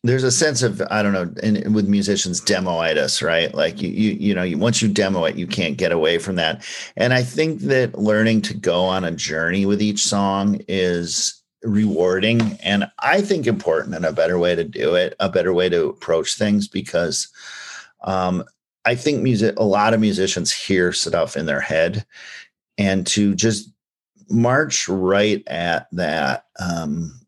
there's 0.05 0.25
a 0.25 0.33
sense 0.33 0.63
of 0.63 0.83
I 0.91 1.03
don't 1.03 1.13
know, 1.13 1.33
and 1.43 1.75
with 1.75 1.89
musicians, 1.89 2.41
demoitis, 2.41 3.25
right? 3.25 3.55
Like 3.55 3.81
you, 3.81 3.89
you, 3.89 4.11
you 4.13 4.35
know, 4.35 4.43
you, 4.43 4.59
once 4.59 4.83
you 4.83 4.89
demo 4.89 5.25
it, 5.25 5.37
you 5.37 5.47
can't 5.47 5.77
get 5.77 5.93
away 5.93 6.19
from 6.19 6.37
that. 6.37 6.67
And 6.97 7.15
I 7.15 7.23
think 7.23 7.61
that 7.63 7.99
learning 7.99 8.43
to 8.43 8.55
go 8.55 8.85
on 8.85 9.05
a 9.05 9.13
journey 9.13 9.65
with 9.65 9.81
each 9.81 10.05
song 10.05 10.61
is 10.67 11.41
rewarding, 11.63 12.59
and 12.63 12.91
I 12.99 13.21
think 13.21 13.47
important 13.47 13.95
and 13.95 14.05
a 14.05 14.13
better 14.13 14.39
way 14.39 14.57
to 14.57 14.65
do 14.65 14.97
it, 14.97 15.15
a 15.21 15.29
better 15.29 15.53
way 15.53 15.69
to 15.69 15.89
approach 15.89 16.35
things 16.35 16.67
because 16.67 17.29
um, 18.03 18.45
I 18.85 18.95
think 18.95 19.23
music, 19.23 19.55
a 19.59 19.65
lot 19.65 19.95
of 19.95 20.01
musicians 20.01 20.53
hear 20.53 20.93
stuff 20.93 21.37
in 21.37 21.47
their 21.47 21.61
head, 21.61 22.05
and 22.79 23.07
to 23.09 23.35
just 23.35 23.71
march 24.29 24.89
right 24.89 25.43
at 25.47 25.87
that 25.93 26.47
um, 26.59 27.21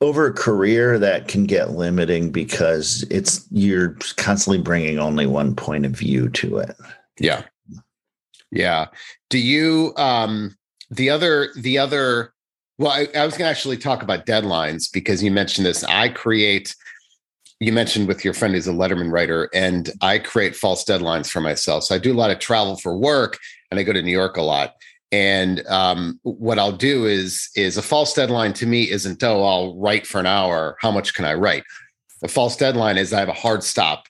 over 0.00 0.26
a 0.26 0.32
career 0.32 0.98
that 0.98 1.28
can 1.28 1.44
get 1.44 1.72
limiting 1.72 2.30
because 2.30 3.04
it's 3.10 3.46
you're 3.50 3.96
constantly 4.16 4.62
bringing 4.62 4.98
only 4.98 5.26
one 5.26 5.54
point 5.54 5.84
of 5.84 5.92
view 5.92 6.28
to 6.30 6.58
it. 6.58 6.76
Yeah, 7.18 7.42
yeah. 8.50 8.86
Do 9.28 9.38
you 9.38 9.92
um 9.96 10.56
the 10.90 11.10
other 11.10 11.48
the 11.56 11.78
other? 11.78 12.32
Well, 12.78 12.92
I, 12.92 13.08
I 13.12 13.24
was 13.24 13.36
going 13.36 13.46
to 13.46 13.50
actually 13.50 13.76
talk 13.76 14.04
about 14.04 14.24
deadlines 14.24 14.90
because 14.92 15.20
you 15.20 15.32
mentioned 15.32 15.66
this. 15.66 15.82
I 15.82 16.10
create 16.10 16.76
you 17.60 17.72
mentioned 17.72 18.06
with 18.06 18.24
your 18.24 18.34
friend 18.34 18.54
who's 18.54 18.68
a 18.68 18.72
Letterman 18.72 19.12
writer, 19.12 19.48
and 19.52 19.90
I 20.00 20.18
create 20.18 20.54
false 20.54 20.84
deadlines 20.84 21.28
for 21.28 21.40
myself. 21.40 21.84
So 21.84 21.94
I 21.94 21.98
do 21.98 22.12
a 22.12 22.14
lot 22.14 22.30
of 22.30 22.38
travel 22.38 22.76
for 22.76 22.96
work, 22.96 23.38
and 23.70 23.80
I 23.80 23.82
go 23.82 23.92
to 23.92 24.02
New 24.02 24.12
York 24.12 24.36
a 24.36 24.42
lot. 24.42 24.74
And 25.10 25.66
um, 25.66 26.20
what 26.22 26.58
I'll 26.58 26.72
do 26.72 27.06
is 27.06 27.48
is 27.56 27.76
a 27.76 27.82
false 27.82 28.12
deadline 28.14 28.52
to 28.54 28.66
me 28.66 28.90
isn't 28.90 29.22
oh 29.24 29.42
I'll 29.42 29.76
write 29.76 30.06
for 30.06 30.20
an 30.20 30.26
hour. 30.26 30.76
How 30.80 30.90
much 30.90 31.14
can 31.14 31.24
I 31.24 31.34
write? 31.34 31.64
A 32.22 32.28
false 32.28 32.56
deadline 32.56 32.96
is 32.96 33.12
I 33.12 33.20
have 33.20 33.28
a 33.28 33.32
hard 33.32 33.64
stop, 33.64 34.06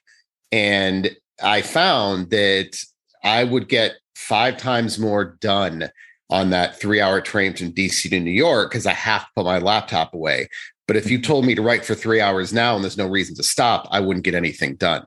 and 0.51 1.09
I 1.41 1.61
found 1.61 2.29
that 2.29 2.77
I 3.23 3.43
would 3.45 3.67
get 3.67 3.95
five 4.15 4.57
times 4.57 4.99
more 4.99 5.37
done 5.39 5.89
on 6.29 6.51
that 6.51 6.79
three 6.79 7.01
hour 7.01 7.21
train 7.21 7.55
from 7.55 7.71
DC 7.71 8.09
to 8.09 8.19
New 8.19 8.29
York 8.29 8.69
because 8.69 8.85
I 8.85 8.93
have 8.93 9.21
to 9.21 9.27
put 9.37 9.45
my 9.45 9.57
laptop 9.57 10.13
away 10.13 10.49
but 10.89 10.97
if 10.97 11.11
you 11.11 11.21
told 11.21 11.45
me 11.45 11.53
to 11.53 11.61
write 11.61 11.85
for 11.85 11.93
three 11.93 12.19
hours 12.19 12.51
now 12.51 12.73
and 12.73 12.83
there's 12.83 12.97
no 12.97 13.05
reason 13.05 13.35
to 13.35 13.43
stop, 13.43 13.87
I 13.91 13.99
wouldn't 13.99 14.25
get 14.25 14.33
anything 14.33 14.73
done. 14.73 15.05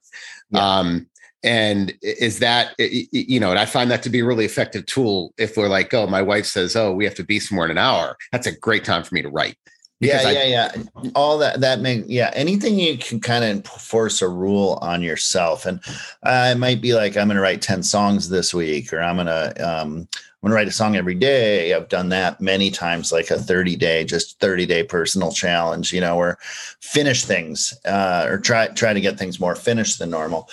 Yeah. 0.50 0.78
Um, 0.78 1.08
and 1.42 1.92
is 2.02 2.38
that 2.38 2.72
you 2.78 3.40
know 3.40 3.50
and 3.50 3.58
i 3.58 3.64
find 3.64 3.90
that 3.90 4.00
to 4.00 4.08
be 4.08 4.20
a 4.20 4.24
really 4.24 4.44
effective 4.44 4.86
tool 4.86 5.34
if 5.38 5.56
we're 5.56 5.66
like 5.66 5.92
oh 5.92 6.06
my 6.06 6.22
wife 6.22 6.46
says 6.46 6.76
oh 6.76 6.92
we 6.92 7.04
have 7.04 7.16
to 7.16 7.24
be 7.24 7.40
somewhere 7.40 7.64
in 7.64 7.72
an 7.72 7.78
hour 7.78 8.16
that's 8.30 8.46
a 8.46 8.56
great 8.56 8.84
time 8.84 9.02
for 9.02 9.12
me 9.12 9.22
to 9.22 9.28
write 9.28 9.56
yeah 9.98 10.22
I, 10.24 10.30
yeah 10.30 10.44
yeah 10.44 11.10
all 11.16 11.38
that 11.38 11.60
that 11.60 11.80
make 11.80 12.04
yeah 12.06 12.30
anything 12.34 12.78
you 12.78 12.96
can 12.96 13.18
kind 13.18 13.42
of 13.42 13.50
enforce 13.50 14.22
a 14.22 14.28
rule 14.28 14.78
on 14.82 15.02
yourself 15.02 15.66
and 15.66 15.80
i 16.22 16.54
might 16.54 16.80
be 16.80 16.94
like 16.94 17.16
i'm 17.16 17.26
gonna 17.26 17.40
write 17.40 17.60
10 17.60 17.82
songs 17.82 18.28
this 18.28 18.54
week 18.54 18.92
or 18.92 19.00
i'm 19.00 19.16
gonna 19.16 19.52
um 19.58 20.06
I'm 20.42 20.48
gonna 20.48 20.56
write 20.56 20.66
a 20.66 20.72
song 20.72 20.96
every 20.96 21.14
day. 21.14 21.72
I've 21.72 21.88
done 21.88 22.08
that 22.08 22.40
many 22.40 22.72
times, 22.72 23.12
like 23.12 23.30
a 23.30 23.38
30 23.38 23.76
day, 23.76 24.02
just 24.02 24.40
30 24.40 24.66
day 24.66 24.82
personal 24.82 25.30
challenge, 25.30 25.92
you 25.92 26.00
know, 26.00 26.16
or 26.16 26.36
finish 26.80 27.24
things 27.24 27.72
uh, 27.84 28.26
or 28.28 28.38
try 28.38 28.66
try 28.68 28.92
to 28.92 29.00
get 29.00 29.18
things 29.18 29.38
more 29.38 29.54
finished 29.54 30.00
than 30.00 30.10
normal. 30.10 30.50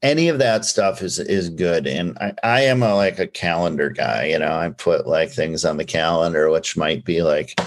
Any 0.00 0.28
of 0.28 0.38
that 0.38 0.64
stuff 0.64 1.02
is 1.02 1.18
is 1.18 1.50
good. 1.50 1.86
And 1.86 2.16
I, 2.18 2.32
I 2.42 2.60
am 2.62 2.82
a 2.82 2.94
like 2.94 3.18
a 3.18 3.26
calendar 3.26 3.90
guy, 3.90 4.28
you 4.28 4.38
know, 4.38 4.56
I 4.56 4.70
put 4.70 5.06
like 5.06 5.30
things 5.30 5.62
on 5.62 5.76
the 5.76 5.84
calendar, 5.84 6.48
which 6.48 6.78
might 6.78 7.04
be 7.04 7.20
like 7.22 7.60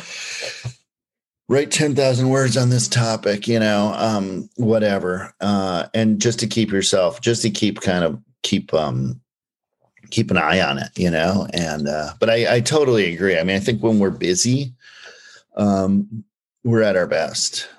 write 1.47 1.69
10,000 1.69 2.29
words 2.29 2.57
on 2.57 2.69
this 2.69 2.87
topic, 2.87 3.47
you 3.47 3.59
know, 3.59 3.93
um, 3.97 4.49
whatever. 4.55 5.35
Uh, 5.41 5.85
and 5.93 6.19
just 6.19 6.39
to 6.39 6.47
keep 6.47 6.71
yourself, 6.71 7.21
just 7.21 7.43
to 7.43 7.51
keep 7.51 7.81
kind 7.81 8.03
of 8.03 8.19
keep 8.41 8.73
um 8.73 9.20
keep 10.09 10.31
an 10.31 10.37
eye 10.37 10.61
on 10.61 10.77
it, 10.77 10.89
you 10.97 11.09
know. 11.09 11.47
And 11.53 11.87
uh, 11.87 12.13
but 12.19 12.29
I, 12.29 12.55
I 12.55 12.59
totally 12.59 13.13
agree. 13.13 13.37
I 13.37 13.43
mean, 13.43 13.55
I 13.55 13.59
think 13.59 13.81
when 13.81 13.99
we're 13.99 14.09
busy, 14.09 14.73
um, 15.57 16.23
we're 16.63 16.81
at 16.81 16.95
our 16.95 17.07
best. 17.07 17.69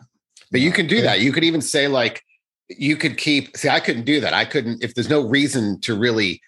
But 0.50 0.60
you 0.60 0.72
can 0.72 0.86
do 0.86 1.00
that. 1.02 1.20
You 1.20 1.32
could 1.32 1.44
even 1.44 1.62
say 1.62 1.88
like 1.88 2.24
you 2.68 2.96
could 2.96 3.16
keep. 3.16 3.56
See, 3.56 3.68
I 3.68 3.80
couldn't 3.80 4.04
do 4.04 4.20
that. 4.20 4.34
I 4.34 4.44
couldn't 4.44 4.82
if 4.82 4.94
there's 4.94 5.08
no 5.08 5.26
reason 5.26 5.80
to 5.80 5.98
really 5.98 6.40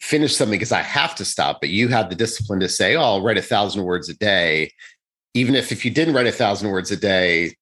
finish 0.00 0.36
something 0.36 0.58
because 0.58 0.72
I 0.72 0.82
have 0.82 1.14
to 1.16 1.24
stop. 1.24 1.60
But 1.60 1.70
you 1.70 1.88
have 1.88 2.08
the 2.08 2.16
discipline 2.16 2.60
to 2.60 2.68
say, 2.68 2.96
"Oh, 2.96 3.02
I'll 3.02 3.22
write 3.22 3.38
a 3.38 3.42
thousand 3.42 3.84
words 3.84 4.08
a 4.08 4.14
day." 4.14 4.72
Even 5.34 5.54
if 5.54 5.70
if 5.72 5.84
you 5.84 5.90
didn't 5.90 6.14
write 6.14 6.26
a 6.26 6.32
thousand 6.32 6.70
words 6.70 6.90
a 6.90 6.96
day, 6.96 7.54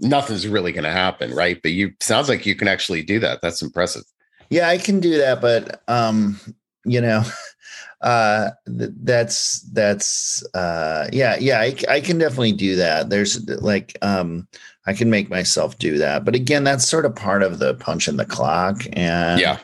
nothing's 0.00 0.48
really 0.48 0.72
going 0.72 0.84
to 0.84 0.90
happen, 0.90 1.34
right? 1.34 1.60
But 1.62 1.72
you 1.72 1.92
sounds 2.00 2.28
like 2.28 2.46
you 2.46 2.54
can 2.54 2.68
actually 2.68 3.02
do 3.02 3.18
that. 3.20 3.40
That's 3.42 3.62
impressive. 3.62 4.02
Yeah, 4.50 4.68
I 4.68 4.78
can 4.78 5.00
do 5.00 5.18
that, 5.18 5.40
but 5.40 5.82
um, 5.88 6.38
you 6.84 7.00
know, 7.00 7.22
uh 8.02 8.50
th- 8.66 8.90
that's 9.02 9.62
that's 9.72 10.44
uh 10.54 11.08
yeah 11.12 11.36
yeah 11.40 11.60
I, 11.60 11.74
I 11.88 12.00
can 12.02 12.18
definitely 12.18 12.52
do 12.52 12.76
that. 12.76 13.08
There's 13.08 13.48
like 13.48 13.96
um 14.02 14.46
i 14.86 14.92
can 14.92 15.10
make 15.10 15.30
myself 15.30 15.78
do 15.78 15.98
that 15.98 16.24
but 16.24 16.34
again 16.34 16.62
that's 16.62 16.88
sort 16.88 17.06
of 17.06 17.16
part 17.16 17.42
of 17.42 17.58
the 17.58 17.74
punch 17.74 18.06
in 18.06 18.16
the 18.16 18.24
clock 18.24 18.82
and 18.92 19.40
yeah. 19.40 19.58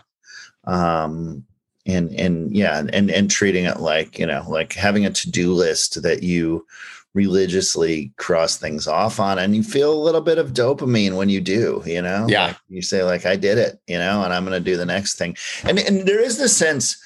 um 0.64 1.44
and 1.86 2.10
and 2.18 2.54
yeah 2.56 2.82
and 2.92 3.10
and 3.10 3.30
treating 3.30 3.64
it 3.64 3.80
like 3.80 4.18
you 4.18 4.26
know 4.26 4.44
like 4.48 4.72
having 4.72 5.04
a 5.04 5.10
to-do 5.10 5.52
list 5.52 6.02
that 6.02 6.22
you 6.22 6.66
religiously 7.14 8.12
cross 8.16 8.56
things 8.56 8.86
off 8.86 9.20
on 9.20 9.38
and 9.38 9.54
you 9.54 9.62
feel 9.62 9.92
a 9.92 10.02
little 10.02 10.22
bit 10.22 10.38
of 10.38 10.54
dopamine 10.54 11.14
when 11.14 11.28
you 11.28 11.42
do 11.42 11.82
you 11.84 12.00
know 12.00 12.26
yeah 12.26 12.46
like 12.46 12.56
you 12.70 12.80
say 12.80 13.02
like 13.02 13.26
i 13.26 13.36
did 13.36 13.58
it 13.58 13.78
you 13.86 13.98
know 13.98 14.22
and 14.22 14.32
i'm 14.32 14.46
going 14.46 14.58
to 14.58 14.70
do 14.70 14.78
the 14.78 14.86
next 14.86 15.18
thing 15.18 15.36
and 15.64 15.78
and 15.78 16.08
there 16.08 16.20
is 16.20 16.38
this 16.38 16.56
sense 16.56 16.96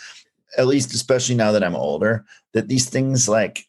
at 0.57 0.67
least 0.67 0.95
especially 0.95 1.35
now 1.35 1.53
that 1.53 1.65
I'm 1.65 1.77
older, 1.77 2.25
that 2.53 2.69
these 2.69 2.89
things 2.89 3.29
like 3.29 3.67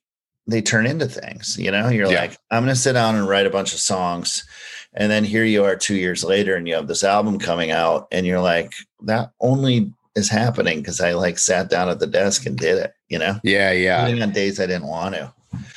they 0.47 0.61
turn 0.61 0.85
into 0.85 1.07
things. 1.07 1.57
You 1.59 1.71
know, 1.71 1.89
you're 1.89 2.11
yeah. 2.11 2.21
like, 2.21 2.37
I'm 2.51 2.63
going 2.63 2.73
to 2.73 2.79
sit 2.79 2.93
down 2.93 3.15
and 3.15 3.27
write 3.27 3.45
a 3.45 3.51
bunch 3.51 3.73
of 3.73 3.79
songs. 3.79 4.47
And 4.93 5.11
then 5.11 5.23
here 5.23 5.43
you 5.43 5.63
are 5.65 5.75
two 5.75 5.95
years 5.95 6.23
later 6.23 6.55
and 6.55 6.67
you 6.67 6.75
have 6.75 6.87
this 6.87 7.03
album 7.03 7.37
coming 7.39 7.71
out 7.71 8.07
and 8.11 8.25
you're 8.25 8.41
like, 8.41 8.73
that 9.03 9.31
only 9.41 9.93
is 10.15 10.29
happening 10.29 10.79
because 10.79 11.01
I 11.01 11.11
like 11.11 11.37
sat 11.37 11.69
down 11.69 11.89
at 11.89 11.99
the 11.99 12.07
desk 12.07 12.45
and 12.45 12.57
did 12.57 12.77
it, 12.77 12.93
you 13.09 13.19
know? 13.19 13.39
Yeah, 13.43 13.71
yeah. 13.73 14.07
Even 14.07 14.23
on 14.23 14.31
days 14.31 14.59
I 14.59 14.65
didn't 14.65 14.87
want 14.87 15.15
to. 15.15 15.33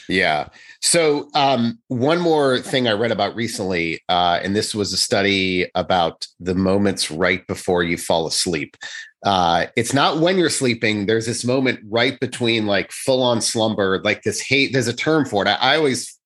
Yeah. 0.09 0.49
So 0.81 1.29
um, 1.35 1.79
one 1.89 2.21
more 2.21 2.59
thing 2.59 2.89
I 2.89 2.93
read 2.93 3.13
about 3.13 3.35
recently, 3.35 4.03
uh, 4.09 4.41
and 4.43 4.57
this 4.57 4.75
was 4.75 4.93
a 4.93 4.97
study 4.97 5.71
about 5.75 6.27
the 6.41 6.55
moments 6.55 7.11
right 7.11 7.47
before 7.47 7.83
you 7.83 7.97
fall 7.97 8.27
asleep. 8.27 8.77
Uh 9.23 9.67
it's 9.77 9.93
not 9.93 10.19
when 10.21 10.39
you're 10.39 10.49
sleeping 10.49 11.05
there's 11.05 11.27
this 11.27 11.45
moment 11.45 11.79
right 11.91 12.19
between 12.21 12.67
like 12.67 12.91
full 12.91 13.23
on 13.23 13.43
slumber 13.43 14.01
like 14.03 14.23
this 14.23 14.41
hate 14.41 14.73
there's 14.73 14.89
a 14.89 14.95
term 14.95 15.27
for 15.27 15.45
it. 15.45 15.49
I, 15.49 15.75
I, 15.75 15.77
always 15.77 16.19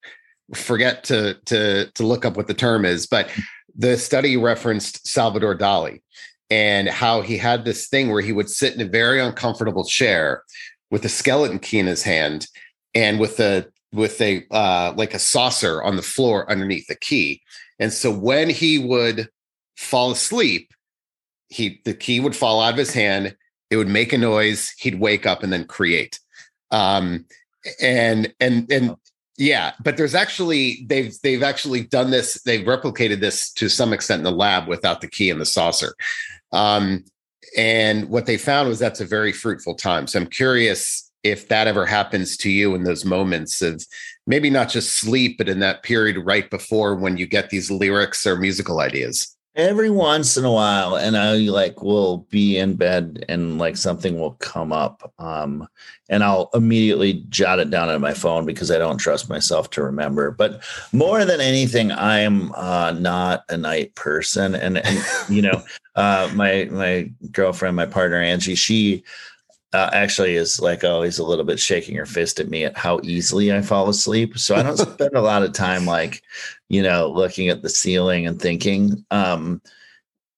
forget 0.55 1.03
to 1.05 1.35
to 1.47 1.91
to 1.91 2.07
look 2.07 2.25
up 2.25 2.37
what 2.37 2.47
the 2.47 2.55
term 2.55 2.85
is 2.85 3.09
but 3.09 3.29
the 3.77 3.97
study 3.97 4.37
referenced 4.37 5.09
salvador 5.09 5.59
dali 5.59 6.03
and 6.51 6.89
how 6.89 7.21
he 7.21 7.37
had 7.37 7.65
this 7.65 7.89
thing 7.89 8.11
where 8.11 8.21
he 8.21 8.33
would 8.33 8.49
sit 8.49 8.75
in 8.75 8.81
a 8.81 8.89
very 8.89 9.21
uncomfortable 9.21 9.85
chair 9.85 10.45
with 10.93 11.05
a 11.05 11.09
skeleton 11.09 11.59
key 11.59 11.81
in 11.81 11.87
his 11.87 12.05
hand 12.05 12.47
and 12.95 13.19
with 13.19 13.41
a 13.41 13.67
with 13.93 14.21
a 14.21 14.45
uh 14.51 14.93
like 14.97 15.15
a 15.15 15.19
saucer 15.19 15.83
on 15.83 15.97
the 15.97 16.03
floor 16.03 16.51
underneath 16.51 16.87
the 16.87 16.97
key. 16.97 17.43
And 17.79 17.93
so 17.93 18.11
when 18.11 18.51
he 18.51 18.79
would 18.79 19.29
fall 19.77 20.11
asleep 20.11 20.73
he 21.49 21.81
the 21.85 21.95
key 21.95 22.21
would 22.21 22.37
fall 22.37 22.61
out 22.61 22.73
of 22.73 22.79
his 22.79 22.93
hand 22.93 23.37
it 23.71 23.77
would 23.77 23.89
make 23.89 24.13
a 24.13 24.19
noise 24.19 24.73
he'd 24.79 25.01
wake 25.01 25.27
up 25.27 25.43
and 25.43 25.53
then 25.53 25.65
create. 25.65 26.21
Um 26.71 27.27
and 27.81 28.33
and 28.41 28.71
and 28.71 28.97
yeah 29.37 29.73
but 29.83 29.97
there's 29.97 30.15
actually 30.15 30.85
they've 30.87 31.15
they've 31.23 31.43
actually 31.43 31.83
done 31.83 32.11
this 32.11 32.41
they've 32.43 32.67
replicated 32.67 33.21
this 33.21 33.53
to 33.53 33.69
some 33.69 33.93
extent 33.93 34.21
in 34.21 34.25
the 34.25 34.31
lab 34.31 34.69
without 34.69 35.01
the 35.01 35.09
key 35.09 35.31
and 35.31 35.41
the 35.41 35.47
saucer. 35.47 35.95
Um 36.53 37.05
and 37.57 38.09
what 38.09 38.27
they 38.27 38.37
found 38.37 38.69
was 38.69 38.81
that's 38.81 39.01
a 39.01 39.07
very 39.07 39.33
fruitful 39.33 39.75
time. 39.77 40.09
So 40.09 40.21
i'm 40.21 40.27
curious 40.27 41.04
if 41.25 41.49
that 41.49 41.67
ever 41.67 41.87
happens 41.87 42.37
to 42.37 42.51
you 42.51 42.75
in 42.75 42.85
those 42.85 43.05
moments 43.05 43.63
of 43.63 43.85
maybe 44.27 44.51
not 44.51 44.69
just 44.69 44.99
sleep 44.99 45.39
but 45.39 45.49
in 45.49 45.59
that 45.61 45.83
period 45.83 46.19
right 46.19 46.49
before 46.51 46.95
when 46.95 47.17
you 47.17 47.27
get 47.27 47.51
these 47.51 47.71
lyrics 47.71 48.27
or 48.27 48.37
musical 48.37 48.81
ideas? 48.81 49.35
Every 49.57 49.89
once 49.89 50.37
in 50.37 50.45
a 50.45 50.51
while 50.51 50.97
and 50.97 51.17
i 51.17 51.37
like 51.37 51.81
will 51.81 52.27
be 52.29 52.59
in 52.59 52.75
bed 52.75 53.25
and 53.29 53.57
like 53.57 53.77
something 53.77 54.19
will 54.19 54.33
come 54.33 54.73
up 54.73 55.13
um 55.21 55.69
and 56.09 56.25
i'll 56.25 56.51
immediately 56.55 57.25
jot 57.29 57.61
it 57.61 57.71
down 57.71 57.89
on 57.89 58.01
my 58.01 58.15
phone 58.15 58.47
because 58.47 58.73
i 58.73 58.79
don't 58.79 58.99
trust 58.99 59.29
myself 59.29 59.71
to 59.71 59.83
remember. 59.85 60.33
But 60.33 60.65
more 60.93 61.25
than 61.25 61.41
anything 61.41 61.93
i 61.93 62.19
am 62.19 62.51
uh 62.57 62.91
not 62.99 63.45
a 63.49 63.57
night 63.57 63.95
person. 63.95 64.57
And, 64.57 64.79
and 64.79 64.99
you 65.29 65.43
know 65.43 65.63
uh 65.95 66.29
my 66.35 66.69
my 66.73 67.09
girlfriend 67.31 67.77
my 67.77 67.87
partner 67.87 68.21
angie 68.21 68.57
she 68.57 69.05
uh, 69.75 69.91
actually 69.93 70.37
is 70.37 70.61
like 70.61 70.85
always 70.85 71.19
a 71.19 71.25
little 71.25 71.45
bit 71.45 71.59
shaking 71.59 71.97
her 71.97 72.07
fist 72.07 72.39
at 72.39 72.49
me 72.49 72.65
at 72.65 72.79
how 72.79 73.01
easily 73.03 73.53
I 73.53 73.61
fall 73.61 73.89
asleep. 73.89 74.39
So 74.39 74.55
I 74.55 74.63
don't 74.63 74.77
spend 74.79 75.17
a 75.17 75.21
lot 75.21 75.43
of 75.43 75.53
time 75.53 75.85
like, 75.85 76.23
you 76.69 76.81
know, 76.81 77.11
looking 77.11 77.49
at 77.49 77.63
the 77.63 77.69
ceiling 77.69 78.25
and 78.25 78.41
thinking. 78.41 79.05
Um, 79.11 79.61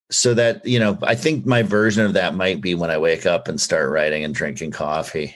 so 0.09 0.33
that, 0.33 0.65
you 0.65 0.79
know, 0.79 0.97
I 1.03 1.13
think 1.13 1.45
my 1.45 1.61
version 1.61 2.03
of 2.03 2.13
that 2.13 2.33
might 2.33 2.61
be 2.61 2.73
when 2.73 2.89
I 2.89 2.97
wake 2.97 3.27
up 3.27 3.47
and 3.47 3.61
start 3.61 3.91
writing 3.91 4.23
and 4.23 4.33
drinking 4.33 4.71
coffee. 4.71 5.35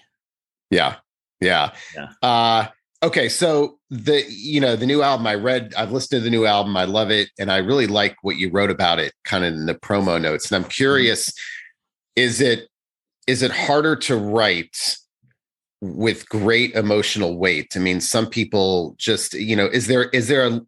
Yeah. 0.71 0.95
Yeah. 1.39 1.71
yeah. 1.93 2.09
Uh, 2.23 2.67
okay. 3.03 3.29
So 3.29 3.77
the, 3.91 4.23
you 4.27 4.59
know, 4.59 4.75
the 4.75 4.87
new 4.87 5.03
album 5.03 5.27
I 5.27 5.35
read, 5.35 5.75
I've 5.77 5.91
listened 5.91 6.21
to 6.21 6.23
the 6.23 6.31
new 6.31 6.47
album. 6.47 6.75
I 6.75 6.85
love 6.85 7.11
it. 7.11 7.29
And 7.37 7.51
I 7.51 7.57
really 7.57 7.85
like 7.85 8.15
what 8.23 8.37
you 8.37 8.49
wrote 8.49 8.71
about 8.71 8.97
it 8.97 9.13
kind 9.25 9.45
of 9.45 9.53
in 9.53 9.67
the 9.67 9.75
promo 9.75 10.19
notes. 10.19 10.49
And 10.49 10.55
I'm 10.55 10.63
mm-hmm. 10.63 10.71
curious, 10.71 11.31
is 12.15 12.41
it, 12.41 12.67
is 13.27 13.41
it 13.41 13.51
harder 13.51 13.95
to 13.95 14.15
write 14.15 14.97
with 15.81 16.29
great 16.29 16.73
emotional 16.73 17.37
weight? 17.37 17.73
I 17.75 17.79
mean, 17.79 18.01
some 18.01 18.27
people 18.27 18.95
just, 18.97 19.33
you 19.33 19.55
know, 19.55 19.67
is 19.67 19.87
there 19.87 20.05
is 20.09 20.27
there 20.27 20.47
a 20.47 20.61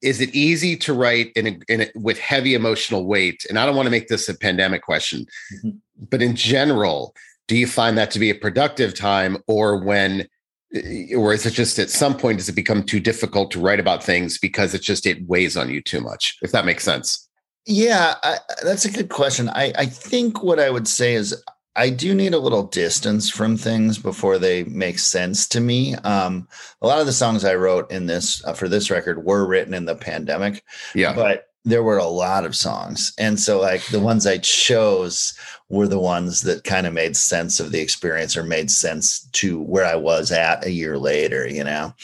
is 0.00 0.20
it 0.20 0.34
easy 0.34 0.76
to 0.76 0.92
write 0.92 1.32
in 1.34 1.46
a, 1.46 1.58
in 1.68 1.80
a, 1.82 1.86
with 1.96 2.18
heavy 2.18 2.54
emotional 2.54 3.04
weight? 3.04 3.44
And 3.48 3.58
I 3.58 3.66
don't 3.66 3.74
want 3.74 3.86
to 3.86 3.90
make 3.90 4.08
this 4.08 4.28
a 4.28 4.34
pandemic 4.34 4.82
question, 4.82 5.26
mm-hmm. 5.54 5.70
but 6.08 6.22
in 6.22 6.36
general, 6.36 7.14
do 7.48 7.56
you 7.56 7.66
find 7.66 7.98
that 7.98 8.10
to 8.12 8.18
be 8.18 8.30
a 8.30 8.34
productive 8.34 8.94
time, 8.94 9.38
or 9.48 9.82
when, 9.82 10.28
eh, 10.74 11.14
or 11.16 11.32
is 11.32 11.46
it 11.46 11.52
just 11.52 11.78
at 11.78 11.90
some 11.90 12.16
point 12.16 12.38
does 12.38 12.48
it 12.48 12.54
become 12.54 12.84
too 12.84 13.00
difficult 13.00 13.50
to 13.52 13.60
write 13.60 13.80
about 13.80 14.04
things 14.04 14.38
because 14.38 14.74
it 14.74 14.82
just 14.82 15.06
it 15.06 15.26
weighs 15.26 15.56
on 15.56 15.70
you 15.70 15.82
too 15.82 16.00
much? 16.00 16.36
If 16.42 16.52
that 16.52 16.66
makes 16.66 16.84
sense. 16.84 17.28
Yeah, 17.66 18.14
I, 18.22 18.38
that's 18.62 18.84
a 18.84 18.90
good 18.90 19.08
question. 19.08 19.48
I 19.48 19.72
I 19.76 19.86
think 19.86 20.42
what 20.42 20.60
I 20.60 20.70
would 20.70 20.86
say 20.86 21.14
is 21.14 21.34
I 21.78 21.90
do 21.90 22.12
need 22.12 22.34
a 22.34 22.40
little 22.40 22.64
distance 22.64 23.30
from 23.30 23.56
things 23.56 23.98
before 23.98 24.38
they 24.38 24.64
make 24.64 24.98
sense 24.98 25.46
to 25.48 25.60
me. 25.60 25.94
Um, 25.96 26.48
a 26.82 26.88
lot 26.88 26.98
of 26.98 27.06
the 27.06 27.12
songs 27.12 27.44
I 27.44 27.54
wrote 27.54 27.90
in 27.92 28.06
this 28.06 28.44
uh, 28.44 28.52
for 28.52 28.68
this 28.68 28.90
record 28.90 29.24
were 29.24 29.46
written 29.46 29.74
in 29.74 29.84
the 29.84 29.94
pandemic. 29.94 30.64
Yeah. 30.92 31.14
But 31.14 31.50
there 31.64 31.84
were 31.84 31.98
a 31.98 32.06
lot 32.06 32.44
of 32.44 32.56
songs. 32.56 33.12
And 33.16 33.38
so 33.38 33.60
like 33.60 33.86
the 33.86 34.00
ones 34.00 34.26
I 34.26 34.38
chose 34.38 35.38
were 35.68 35.86
the 35.86 36.00
ones 36.00 36.42
that 36.42 36.64
kind 36.64 36.86
of 36.86 36.92
made 36.92 37.16
sense 37.16 37.60
of 37.60 37.70
the 37.70 37.80
experience 37.80 38.36
or 38.36 38.42
made 38.42 38.70
sense 38.72 39.28
to 39.32 39.62
where 39.62 39.84
I 39.84 39.94
was 39.94 40.32
at 40.32 40.64
a 40.64 40.72
year 40.72 40.98
later, 40.98 41.46
you 41.46 41.62
know. 41.62 41.94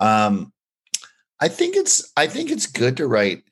Um, 0.00 0.52
I 1.40 1.48
think 1.48 1.76
it's 1.76 2.12
I 2.16 2.26
think 2.26 2.50
it's 2.50 2.66
good 2.66 2.96
to 2.96 3.06
write 3.06 3.42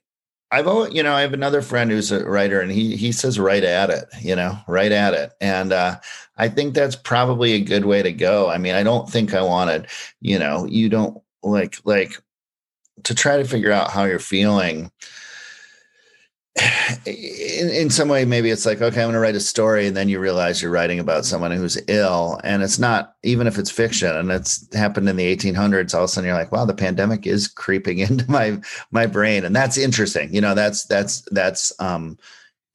I've 0.52 0.68
always, 0.68 0.94
you 0.94 1.02
know, 1.02 1.12
I 1.12 1.22
have 1.22 1.32
another 1.32 1.60
friend 1.60 1.90
who's 1.90 2.12
a 2.12 2.24
writer 2.24 2.60
and 2.60 2.70
he 2.70 2.96
he 2.96 3.10
says 3.10 3.38
right 3.38 3.64
at 3.64 3.90
it, 3.90 4.04
you 4.20 4.36
know, 4.36 4.56
right 4.68 4.92
at 4.92 5.12
it. 5.12 5.32
And 5.40 5.72
uh, 5.72 5.98
I 6.36 6.48
think 6.48 6.74
that's 6.74 6.94
probably 6.94 7.52
a 7.52 7.60
good 7.60 7.84
way 7.84 8.02
to 8.02 8.12
go. 8.12 8.48
I 8.48 8.58
mean, 8.58 8.74
I 8.74 8.82
don't 8.82 9.10
think 9.10 9.34
I 9.34 9.42
wanted, 9.42 9.88
you 10.20 10.38
know, 10.38 10.64
you 10.66 10.88
don't 10.88 11.20
like 11.42 11.78
like 11.84 12.20
to 13.04 13.14
try 13.14 13.36
to 13.36 13.44
figure 13.44 13.72
out 13.72 13.90
how 13.90 14.04
you're 14.04 14.18
feeling 14.18 14.90
in, 17.06 17.68
in 17.68 17.90
some 17.90 18.08
way 18.08 18.24
maybe 18.24 18.50
it's 18.50 18.64
like 18.64 18.80
okay 18.80 19.02
i'm 19.02 19.06
going 19.06 19.12
to 19.12 19.18
write 19.18 19.34
a 19.34 19.40
story 19.40 19.86
and 19.86 19.96
then 19.96 20.08
you 20.08 20.18
realize 20.18 20.62
you're 20.62 20.70
writing 20.70 20.98
about 20.98 21.24
someone 21.24 21.50
who's 21.50 21.80
ill 21.88 22.40
and 22.44 22.62
it's 22.62 22.78
not 22.78 23.14
even 23.22 23.46
if 23.46 23.58
it's 23.58 23.70
fiction 23.70 24.14
and 24.14 24.30
it's 24.30 24.66
happened 24.74 25.08
in 25.08 25.16
the 25.16 25.36
1800s 25.36 25.94
all 25.94 26.00
of 26.00 26.04
a 26.04 26.08
sudden 26.08 26.28
you're 26.28 26.36
like 26.36 26.52
wow 26.52 26.64
the 26.64 26.74
pandemic 26.74 27.26
is 27.26 27.48
creeping 27.48 27.98
into 28.06 28.28
my 28.30 28.58
my 28.90 29.06
brain 29.06 29.44
and 29.44 29.54
that's 29.54 29.76
interesting 29.76 30.32
you 30.34 30.40
know 30.40 30.54
that's 30.54 30.84
that's 30.86 31.22
that's 31.30 31.78
um 31.80 32.16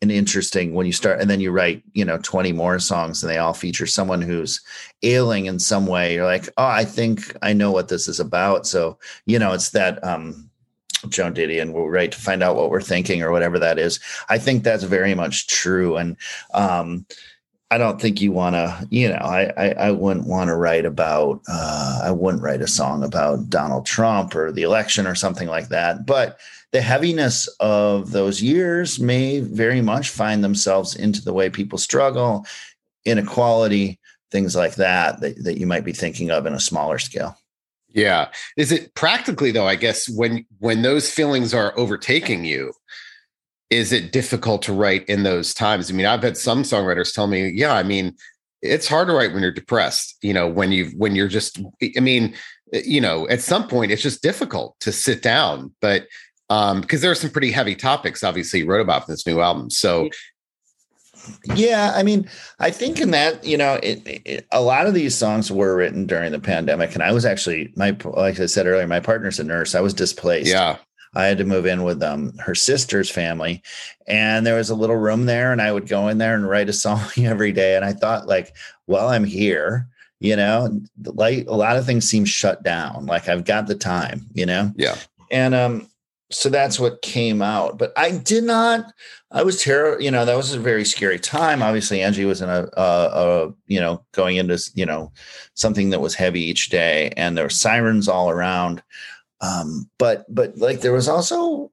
an 0.03 0.11
interesting 0.11 0.73
when 0.73 0.87
you 0.87 0.93
start 0.93 1.21
and 1.21 1.29
then 1.29 1.39
you 1.39 1.51
write 1.51 1.83
you 1.93 2.03
know 2.03 2.17
20 2.19 2.51
more 2.53 2.79
songs 2.79 3.23
and 3.23 3.31
they 3.31 3.37
all 3.37 3.53
feature 3.53 3.85
someone 3.87 4.21
who's 4.21 4.61
ailing 5.03 5.45
in 5.45 5.59
some 5.59 5.87
way 5.87 6.15
you're 6.15 6.25
like 6.25 6.47
oh 6.57 6.65
i 6.65 6.83
think 6.83 7.35
i 7.41 7.53
know 7.53 7.71
what 7.71 7.87
this 7.87 8.07
is 8.07 8.19
about 8.19 8.67
so 8.67 8.97
you 9.25 9.39
know 9.39 9.53
it's 9.53 9.69
that 9.71 10.03
um 10.03 10.50
Joan 11.09 11.33
Didion 11.33 11.73
will 11.73 11.89
write 11.89 12.11
to 12.13 12.19
find 12.19 12.43
out 12.43 12.55
what 12.55 12.69
we're 12.69 12.81
thinking 12.81 13.21
or 13.21 13.31
whatever 13.31 13.59
that 13.59 13.79
is. 13.79 13.99
I 14.29 14.37
think 14.37 14.63
that's 14.63 14.83
very 14.83 15.15
much 15.15 15.47
true. 15.47 15.97
And 15.97 16.17
um, 16.53 17.05
I 17.71 17.77
don't 17.77 18.01
think 18.01 18.19
you 18.19 18.31
want 18.31 18.55
to, 18.55 18.87
you 18.89 19.09
know, 19.09 19.15
I, 19.15 19.51
I, 19.55 19.71
I 19.71 19.91
wouldn't 19.91 20.27
want 20.27 20.49
to 20.49 20.55
write 20.55 20.85
about, 20.85 21.41
uh, 21.47 22.01
I 22.03 22.11
wouldn't 22.11 22.43
write 22.43 22.61
a 22.61 22.67
song 22.67 23.03
about 23.03 23.49
Donald 23.49 23.85
Trump 23.85 24.35
or 24.35 24.51
the 24.51 24.63
election 24.63 25.07
or 25.07 25.15
something 25.15 25.47
like 25.47 25.69
that. 25.69 26.05
But 26.05 26.39
the 26.71 26.81
heaviness 26.81 27.47
of 27.59 28.11
those 28.11 28.41
years 28.41 28.99
may 28.99 29.39
very 29.39 29.81
much 29.81 30.09
find 30.09 30.43
themselves 30.43 30.95
into 30.95 31.21
the 31.21 31.33
way 31.33 31.49
people 31.49 31.77
struggle, 31.77 32.45
inequality, 33.05 33.99
things 34.31 34.55
like 34.55 34.75
that, 34.75 35.19
that, 35.21 35.43
that 35.43 35.57
you 35.57 35.67
might 35.67 35.83
be 35.83 35.93
thinking 35.93 36.31
of 36.31 36.45
in 36.45 36.53
a 36.53 36.59
smaller 36.59 36.99
scale. 36.99 37.37
Yeah. 37.93 38.29
Is 38.57 38.71
it 38.71 38.93
practically 38.95 39.51
though, 39.51 39.67
I 39.67 39.75
guess 39.75 40.09
when 40.09 40.45
when 40.59 40.81
those 40.81 41.09
feelings 41.09 41.53
are 41.53 41.77
overtaking 41.77 42.45
you, 42.45 42.73
is 43.69 43.91
it 43.91 44.11
difficult 44.11 44.61
to 44.63 44.73
write 44.73 45.07
in 45.07 45.23
those 45.23 45.53
times? 45.53 45.89
I 45.89 45.93
mean, 45.93 46.05
I've 46.05 46.23
had 46.23 46.37
some 46.37 46.63
songwriters 46.63 47.13
tell 47.13 47.27
me, 47.27 47.49
yeah, 47.49 47.73
I 47.73 47.83
mean, 47.83 48.15
it's 48.61 48.87
hard 48.87 49.07
to 49.07 49.13
write 49.13 49.33
when 49.33 49.41
you're 49.41 49.51
depressed, 49.51 50.17
you 50.21 50.33
know, 50.33 50.47
when 50.47 50.71
you 50.71 50.87
when 50.97 51.15
you're 51.15 51.27
just 51.27 51.59
I 51.97 51.99
mean, 51.99 52.35
you 52.71 53.01
know, 53.01 53.27
at 53.29 53.41
some 53.41 53.67
point 53.67 53.91
it's 53.91 54.03
just 54.03 54.21
difficult 54.21 54.75
to 54.81 54.91
sit 54.91 55.21
down, 55.21 55.73
but 55.81 56.07
um 56.49 56.81
because 56.81 57.01
there 57.01 57.11
are 57.11 57.15
some 57.15 57.29
pretty 57.29 57.51
heavy 57.51 57.75
topics 57.75 58.23
obviously 58.23 58.59
you 58.59 58.65
wrote 58.65 58.81
about 58.81 59.07
this 59.07 59.25
new 59.25 59.41
album. 59.41 59.69
So 59.69 60.09
yeah, 61.55 61.93
I 61.95 62.03
mean, 62.03 62.29
I 62.59 62.71
think 62.71 62.99
in 62.99 63.11
that 63.11 63.43
you 63.43 63.57
know, 63.57 63.79
it, 63.81 64.01
it, 64.05 64.47
a 64.51 64.61
lot 64.61 64.87
of 64.87 64.93
these 64.93 65.15
songs 65.15 65.51
were 65.51 65.75
written 65.75 66.05
during 66.05 66.31
the 66.31 66.39
pandemic, 66.39 66.93
and 66.93 67.03
I 67.03 67.11
was 67.11 67.25
actually 67.25 67.73
my 67.75 67.95
like 68.05 68.39
I 68.39 68.45
said 68.45 68.67
earlier, 68.67 68.87
my 68.87 68.99
partner's 68.99 69.39
a 69.39 69.43
nurse. 69.43 69.75
I 69.75 69.81
was 69.81 69.93
displaced. 69.93 70.51
Yeah, 70.51 70.77
I 71.13 71.25
had 71.25 71.37
to 71.39 71.45
move 71.45 71.65
in 71.65 71.83
with 71.83 72.01
um 72.03 72.33
her 72.37 72.55
sister's 72.55 73.09
family, 73.09 73.61
and 74.07 74.45
there 74.45 74.55
was 74.55 74.69
a 74.69 74.75
little 74.75 74.95
room 74.95 75.25
there, 75.25 75.51
and 75.51 75.61
I 75.61 75.71
would 75.71 75.87
go 75.87 76.07
in 76.07 76.17
there 76.17 76.35
and 76.35 76.47
write 76.47 76.69
a 76.69 76.73
song 76.85 77.05
every 77.17 77.51
day. 77.51 77.75
And 77.75 77.85
I 77.85 77.93
thought, 77.93 78.27
like, 78.27 78.55
well, 78.87 79.09
I'm 79.09 79.25
here, 79.25 79.87
you 80.19 80.35
know, 80.35 80.81
like 81.03 81.47
a 81.47 81.55
lot 81.55 81.77
of 81.77 81.85
things 81.85 82.07
seem 82.07 82.25
shut 82.25 82.63
down. 82.63 83.05
Like 83.07 83.27
I've 83.27 83.45
got 83.45 83.67
the 83.67 83.75
time, 83.75 84.27
you 84.33 84.45
know. 84.45 84.71
Yeah. 84.75 84.95
And 85.31 85.55
um, 85.55 85.87
so 86.33 86.49
that's 86.49 86.79
what 86.79 87.01
came 87.01 87.41
out. 87.41 87.77
But 87.77 87.93
I 87.97 88.11
did 88.11 88.43
not. 88.43 88.93
I 89.31 89.43
was 89.43 89.61
terrible. 89.61 90.01
You 90.01 90.11
know, 90.11 90.25
that 90.25 90.37
was 90.37 90.53
a 90.53 90.59
very 90.59 90.85
scary 90.85 91.19
time. 91.19 91.61
Obviously, 91.61 92.01
Angie 92.01 92.25
was 92.25 92.41
in 92.41 92.49
a, 92.49 92.67
a, 92.75 92.81
a, 92.83 93.53
you 93.67 93.79
know, 93.79 94.03
going 94.11 94.37
into 94.37 94.59
you 94.73 94.85
know 94.85 95.11
something 95.53 95.89
that 95.91 96.01
was 96.01 96.15
heavy 96.15 96.41
each 96.41 96.69
day, 96.69 97.11
and 97.17 97.37
there 97.37 97.45
were 97.45 97.49
sirens 97.49 98.07
all 98.07 98.29
around. 98.29 98.83
Um, 99.41 99.89
but 99.97 100.25
but 100.33 100.57
like 100.57 100.81
there 100.81 100.93
was 100.93 101.07
also 101.07 101.71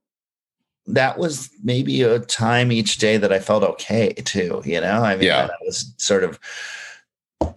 that 0.87 1.19
was 1.19 1.51
maybe 1.63 2.03
a 2.03 2.19
time 2.19 2.73
each 2.73 2.99
day 2.99 3.19
that 3.19 3.33
I 3.33 3.39
felt 3.39 3.63
okay 3.63 4.13
too. 4.13 4.63
You 4.65 4.81
know, 4.81 5.03
I 5.03 5.17
mean, 5.17 5.27
yeah. 5.27 5.47
I 5.47 5.65
was 5.65 5.93
sort 5.99 6.25
of 6.25 6.39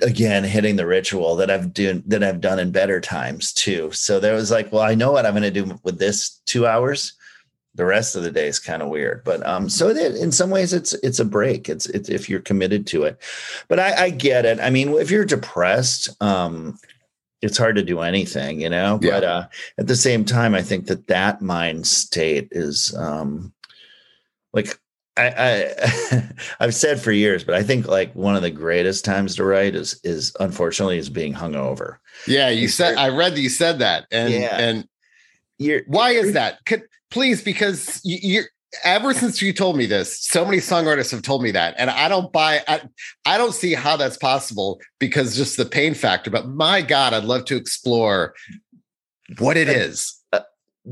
again 0.01 0.43
hitting 0.43 0.75
the 0.75 0.85
ritual 0.85 1.35
that 1.37 1.49
I've 1.49 1.73
done 1.73 2.03
that 2.07 2.23
I've 2.23 2.41
done 2.41 2.59
in 2.59 2.71
better 2.71 2.99
times 2.99 3.53
too. 3.53 3.91
So 3.91 4.19
there 4.19 4.33
was 4.33 4.51
like, 4.51 4.71
well, 4.71 4.83
I 4.83 4.95
know 4.95 5.11
what 5.11 5.25
I'm 5.25 5.33
going 5.33 5.43
to 5.43 5.51
do 5.51 5.79
with 5.83 5.99
this 5.99 6.41
two 6.45 6.67
hours. 6.67 7.13
The 7.75 7.85
rest 7.85 8.17
of 8.17 8.23
the 8.23 8.31
day 8.31 8.47
is 8.47 8.59
kind 8.59 8.81
of 8.81 8.89
weird, 8.89 9.23
but 9.23 9.45
um, 9.47 9.69
so 9.69 9.93
that 9.93 10.15
in 10.15 10.33
some 10.33 10.49
ways 10.49 10.73
it's 10.73 10.93
it's 10.95 11.19
a 11.19 11.25
break. 11.25 11.69
It's 11.69 11.85
it's 11.85 12.09
if 12.09 12.29
you're 12.29 12.41
committed 12.41 12.85
to 12.87 13.03
it, 13.03 13.17
but 13.69 13.79
I, 13.79 14.05
I 14.05 14.09
get 14.09 14.45
it. 14.45 14.59
I 14.59 14.69
mean, 14.69 14.89
if 14.89 15.09
you're 15.09 15.23
depressed, 15.23 16.09
um, 16.21 16.77
it's 17.41 17.57
hard 17.57 17.77
to 17.77 17.83
do 17.83 18.01
anything, 18.01 18.59
you 18.59 18.69
know. 18.69 18.99
Yeah. 19.01 19.11
But 19.11 19.23
uh, 19.23 19.47
at 19.77 19.87
the 19.87 19.95
same 19.95 20.25
time, 20.25 20.53
I 20.53 20.61
think 20.61 20.87
that 20.87 21.07
that 21.07 21.41
mind 21.41 21.87
state 21.87 22.49
is 22.51 22.93
um, 22.97 23.53
like 24.51 24.77
I, 25.17 25.33
I 25.37 26.23
I've 26.59 26.75
said 26.75 27.01
for 27.01 27.11
years, 27.11 27.43
but 27.43 27.55
I 27.55 27.63
think 27.63 27.87
like 27.87 28.13
one 28.15 28.35
of 28.35 28.41
the 28.41 28.49
greatest 28.51 29.05
times 29.05 29.35
to 29.35 29.43
write 29.43 29.75
is 29.75 29.99
is 30.03 30.33
unfortunately 30.39 30.97
is 30.97 31.09
being 31.09 31.33
hungover. 31.33 31.97
Yeah, 32.27 32.49
you 32.49 32.67
said 32.67 32.97
I 32.97 33.09
read 33.09 33.33
that 33.35 33.41
you 33.41 33.49
said 33.49 33.79
that, 33.79 34.05
and 34.11 34.33
Yeah. 34.33 34.57
and 34.57 34.87
You're 35.57 35.81
why 35.87 36.11
is 36.11 36.33
that? 36.33 36.63
Could 36.65 36.83
please 37.09 37.43
because 37.43 37.99
you, 38.03 38.17
you're 38.21 38.45
ever 38.85 39.13
since 39.13 39.41
you 39.41 39.51
told 39.51 39.75
me 39.75 39.85
this, 39.85 40.17
so 40.25 40.45
many 40.45 40.59
song 40.59 40.87
artists 40.87 41.11
have 41.11 41.21
told 41.21 41.43
me 41.43 41.51
that, 41.51 41.75
and 41.77 41.89
I 41.89 42.07
don't 42.07 42.31
buy. 42.31 42.61
I, 42.67 42.81
I 43.25 43.37
don't 43.37 43.53
see 43.53 43.73
how 43.73 43.97
that's 43.97 44.17
possible 44.17 44.79
because 44.99 45.35
just 45.35 45.57
the 45.57 45.65
pain 45.65 45.93
factor. 45.93 46.31
But 46.31 46.47
my 46.47 46.81
God, 46.81 47.13
I'd 47.13 47.25
love 47.25 47.45
to 47.45 47.57
explore 47.57 48.33
what 49.39 49.57
it 49.57 49.67
is. 49.67 50.20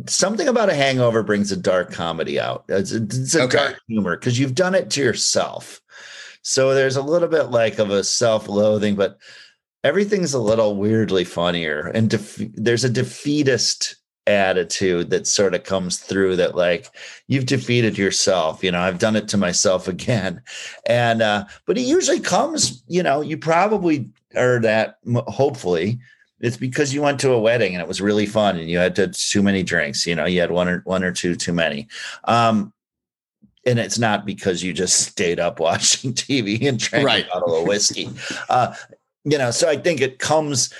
Something 0.08 0.48
about 0.48 0.70
a 0.70 0.76
hangover 0.76 1.24
brings 1.24 1.52
a 1.52 1.58
dark 1.58 1.92
comedy 1.92 2.40
out. 2.40 2.66
It's, 2.70 2.92
it's 2.92 3.36
a 3.36 3.44
Okay. 3.44 3.58
dark 3.58 3.80
humor 3.88 4.18
because 4.18 4.38
you've 4.40 4.56
done 4.56 4.76
it 4.76 4.90
to 4.92 5.02
yourself. 5.02 5.82
So 6.42 6.74
there's 6.74 6.96
a 6.96 7.02
little 7.02 7.28
bit 7.28 7.46
like 7.52 7.80
of 7.80 7.90
a 7.90 8.04
self-loathing, 8.04 8.96
but 8.96 9.18
everything's 9.84 10.34
a 10.34 10.40
little 10.40 10.76
weirdly 10.76 11.24
funnier. 11.26 11.88
And 11.94 12.10
def- 12.10 12.42
there's 12.54 12.84
a 12.84 12.90
defeatist 12.90 13.96
attitude 14.28 15.10
that 15.10 15.26
sort 15.26 15.56
of 15.56 15.64
comes 15.64 15.98
through 15.98 16.36
that 16.36 16.54
like 16.56 16.88
you've 17.28 17.48
defeated 17.48 17.98
yourself 17.98 18.64
you 18.64 18.72
know 18.72 18.80
i've 18.80 19.00
done 19.00 19.16
it 19.16 19.28
to 19.28 19.38
myself 19.38 19.88
again 19.88 20.40
and 20.86 21.24
uh 21.24 21.44
but 21.66 21.80
it 21.80 21.82
usually 21.82 22.20
comes 22.20 22.84
you 22.88 23.02
know 23.02 23.22
you 23.22 23.36
probably 23.36 24.08
are 24.36 24.60
that 24.60 24.98
hopefully 25.28 25.98
it's 26.42 26.58
because 26.58 26.94
you 26.94 27.02
went 27.02 27.20
to 27.20 27.32
a 27.32 27.40
wedding 27.40 27.74
and 27.74 27.82
it 27.82 27.88
was 27.88 28.02
really 28.02 28.26
fun 28.26 28.58
and 28.58 28.70
you 28.70 28.78
had 28.78 28.96
to, 28.96 29.08
too 29.10 29.42
many 29.44 29.64
drinks 29.64 30.06
you 30.08 30.16
know 30.16 30.26
you 30.26 30.40
had 30.40 30.52
one 30.52 30.68
or 30.68 30.82
one 30.86 31.04
or 31.04 31.12
two 31.12 31.36
too 31.36 31.54
many. 31.54 31.88
Um 32.26 32.74
and 33.66 33.78
it's 33.78 34.00
not 34.00 34.26
because 34.26 34.64
you 34.64 34.74
just 34.74 35.02
stayed 35.02 35.40
up 35.40 35.60
watching 35.68 36.14
tv 36.14 36.66
and 36.68 36.80
drank 36.80 37.06
Right. 37.06 37.26
a 37.28 37.30
bottle 37.40 37.58
of 37.62 37.68
whiskey. 37.68 38.10
Uh 38.50 38.74
you 39.26 39.38
know 39.38 39.52
so 39.52 39.68
i 39.70 39.76
think 39.78 40.00
it 40.02 40.20
comes 40.20 40.74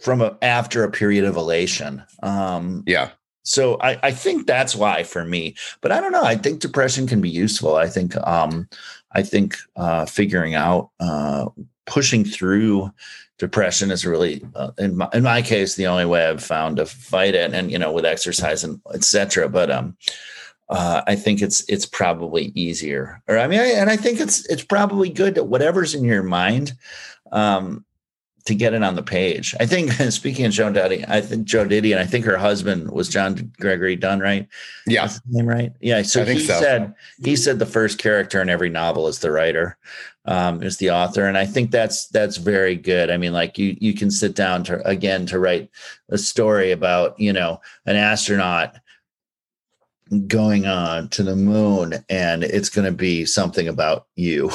from 0.00 0.20
a, 0.22 0.36
after 0.42 0.82
a 0.84 0.90
period 0.90 1.24
of 1.24 1.36
elation. 1.36 2.02
Um 2.22 2.82
Yeah, 2.86 3.10
so 3.44 3.76
I, 3.80 3.98
I 4.02 4.10
think 4.12 4.46
that's 4.46 4.74
why 4.74 5.02
for 5.02 5.24
me 5.24 5.54
but 5.80 5.92
i 5.92 6.00
don't 6.00 6.12
know. 6.12 6.24
I 6.24 6.36
think 6.36 6.60
depression 6.60 7.06
can 7.06 7.20
be 7.20 7.30
useful. 7.30 7.76
I 7.76 7.88
think 7.88 8.16
um 8.26 8.68
i 9.14 9.22
think 9.22 9.56
uh 9.76 10.06
figuring 10.06 10.54
out 10.54 10.90
uh 10.98 11.46
pushing 11.86 12.24
through 12.24 12.92
depression 13.38 13.90
is 13.90 14.06
really 14.06 14.44
uh, 14.54 14.70
in 14.78 14.96
my 14.96 15.08
in 15.12 15.22
my 15.22 15.42
case 15.42 15.74
the 15.74 15.86
only 15.86 16.04
way 16.04 16.26
i've 16.26 16.42
found 16.42 16.76
to 16.76 16.86
fight 16.86 17.34
it 17.34 17.52
and 17.52 17.72
you 17.72 17.78
know 17.78 17.92
with 17.92 18.04
exercise 18.04 18.62
and 18.62 18.80
etc 18.94 19.48
but 19.48 19.70
um 19.70 19.96
uh, 20.68 21.02
I 21.06 21.16
think 21.16 21.42
it's 21.42 21.68
it's 21.68 21.84
probably 21.84 22.46
easier, 22.54 23.22
or 23.28 23.38
I 23.38 23.46
mean, 23.46 23.60
I, 23.60 23.72
and 23.72 23.90
I 23.90 23.96
think 23.96 24.20
it's 24.20 24.46
it's 24.46 24.64
probably 24.64 25.10
good 25.10 25.34
that 25.34 25.44
whatever's 25.44 25.94
in 25.94 26.02
your 26.02 26.22
mind, 26.22 26.72
um, 27.30 27.84
to 28.44 28.54
get 28.54 28.74
it 28.74 28.82
on 28.82 28.96
the 28.96 29.02
page. 29.02 29.54
I 29.60 29.66
think 29.66 29.92
speaking 30.10 30.46
of 30.46 30.52
Joan 30.52 30.72
Diddy, 30.72 31.04
I 31.06 31.20
think 31.20 31.46
Joe 31.46 31.64
Diddy, 31.64 31.92
and 31.92 32.00
I 32.00 32.06
think 32.06 32.24
her 32.24 32.36
husband 32.36 32.90
was 32.90 33.08
John 33.08 33.52
Gregory 33.60 33.96
Dunne, 33.96 34.20
right? 34.20 34.48
yeah, 34.86 35.08
name 35.28 35.46
right? 35.46 35.72
Yeah. 35.80 36.02
So 36.02 36.22
I 36.22 36.24
think 36.24 36.40
he 36.40 36.46
so. 36.46 36.58
said 36.58 36.94
he 37.22 37.36
said 37.36 37.58
the 37.58 37.66
first 37.66 37.98
character 37.98 38.40
in 38.40 38.48
every 38.48 38.70
novel 38.70 39.08
is 39.08 39.18
the 39.18 39.30
writer, 39.30 39.76
um, 40.24 40.62
is 40.62 40.76
the 40.76 40.90
author, 40.90 41.26
and 41.26 41.36
I 41.36 41.46
think 41.46 41.70
that's 41.70 42.06
that's 42.08 42.36
very 42.36 42.76
good. 42.76 43.10
I 43.10 43.16
mean, 43.16 43.32
like 43.32 43.58
you 43.58 43.76
you 43.80 43.94
can 43.94 44.10
sit 44.10 44.34
down 44.34 44.64
to 44.64 44.86
again 44.86 45.26
to 45.26 45.38
write 45.38 45.70
a 46.10 46.18
story 46.18 46.70
about 46.70 47.18
you 47.18 47.32
know 47.32 47.60
an 47.86 47.96
astronaut 47.96 48.76
going 50.26 50.66
on 50.66 51.08
to 51.08 51.22
the 51.22 51.34
moon 51.34 51.94
and 52.10 52.44
it's 52.44 52.68
going 52.68 52.84
to 52.84 52.92
be 52.92 53.24
something 53.24 53.68
about 53.68 54.06
you 54.14 54.50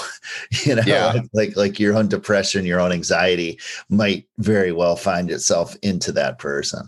you 0.66 0.76
know 0.76 0.84
Yeah. 0.86 1.08
like, 1.14 1.24
like 1.34 1.58
like 1.58 1.80
your 1.80 1.96
own 1.96 2.08
depression 2.08 2.66
your 2.66 2.80
own 2.80 2.92
anxiety 2.92 3.60
might 3.90 4.28
very 4.38 4.72
well 4.72 4.96
find 4.96 5.32
itself 5.32 5.76
into 5.82 6.12
that 6.12 6.38
person 6.38 6.88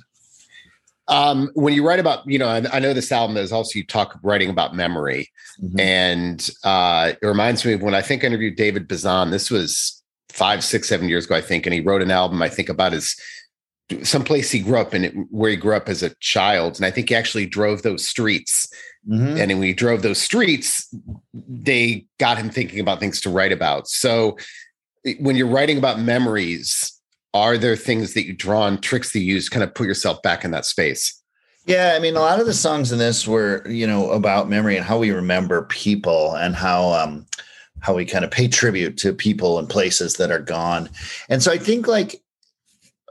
Um, 1.10 1.50
when 1.56 1.74
you 1.74 1.86
write 1.86 2.00
about, 2.00 2.20
you 2.30 2.38
know, 2.38 2.48
I, 2.48 2.64
I 2.72 2.80
know 2.80 2.94
this 2.94 3.12
album 3.12 3.36
is 3.38 3.52
also 3.52 3.78
you 3.80 3.86
talk 3.86 4.20
writing 4.24 4.50
about 4.50 4.76
memory, 4.76 5.30
Mhm. 5.62 5.80
and 5.80 6.50
uh, 6.64 7.14
it 7.22 7.26
reminds 7.26 7.66
me 7.66 7.74
of 7.74 7.82
when 7.82 7.96
I 7.96 8.02
think 8.02 8.24
I 8.24 8.28
interviewed 8.28 8.56
David 8.56 8.88
Bazan. 8.88 9.32
This 9.32 9.50
was 9.52 10.02
five, 10.30 10.64
six, 10.64 10.88
seven 10.88 11.10
years 11.10 11.26
ago, 11.26 11.36
I 11.36 11.42
think, 11.42 11.66
and 11.66 11.74
he 11.74 11.82
wrote 11.82 12.02
an 12.04 12.12
album. 12.12 12.42
I 12.42 12.50
think 12.50 12.70
about 12.70 12.94
his 12.94 13.16
someplace 14.04 14.52
he 14.52 14.60
grew 14.60 14.78
up 14.78 14.94
in, 14.94 15.28
where 15.32 15.50
he 15.50 15.58
grew 15.58 15.76
up 15.76 15.90
as 15.90 16.04
a 16.04 16.14
child, 16.20 16.78
and 16.78 16.86
I 16.86 16.92
think 16.92 17.10
he 17.10 17.16
actually 17.16 17.48
drove 17.48 17.82
those 17.82 18.08
streets. 18.08 18.68
Mhm. 19.10 19.40
And 19.40 19.52
when 19.60 19.64
he 19.68 19.74
drove 19.74 20.04
those 20.04 20.20
streets, 20.22 20.88
they 21.34 22.06
got 22.20 22.38
him 22.38 22.52
thinking 22.52 22.80
about 22.80 23.00
things 23.00 23.20
to 23.22 23.32
write 23.32 23.52
about. 23.52 23.88
So 23.88 24.38
when 25.20 25.36
you're 25.36 25.48
writing 25.48 25.80
about 25.80 26.00
memories, 26.00 26.99
are 27.34 27.58
there 27.58 27.76
things 27.76 28.14
that 28.14 28.26
you 28.26 28.34
draw 28.34 28.62
on 28.62 28.80
tricks 28.82 29.14
that 29.14 29.20
you 29.20 29.34
use 29.34 29.50
kind 29.50 29.64
of 29.64 29.74
put 29.74 29.88
yourself 29.88 30.22
back 30.22 30.44
in 30.44 30.52
that 30.52 30.66
space? 30.66 31.22
Yeah, 31.66 31.94
I 31.96 32.00
mean, 32.00 32.16
a 32.16 32.22
lot 32.22 32.40
of 32.40 32.48
the 32.48 32.54
songs 32.54 32.92
in 32.92 32.98
this 32.98 33.28
were, 33.28 33.68
you 33.68 33.86
know, 33.86 34.12
about 34.12 34.50
memory 34.50 34.76
and 34.76 34.86
how 34.86 34.98
we 34.98 35.12
remember 35.12 35.64
people 35.64 36.36
and 36.36 36.56
how 36.56 36.94
um 36.94 37.28
how 37.82 37.94
we 37.94 38.06
kind 38.06 38.26
of 38.26 38.32
pay 38.32 38.48
tribute 38.48 38.98
to 38.98 39.14
people 39.14 39.60
and 39.60 39.70
places 39.70 40.16
that 40.16 40.32
are 40.32 40.40
gone. 40.40 40.90
And 41.30 41.42
so 41.42 41.52
I 41.52 41.58
think 41.58 41.88
like 41.88 42.22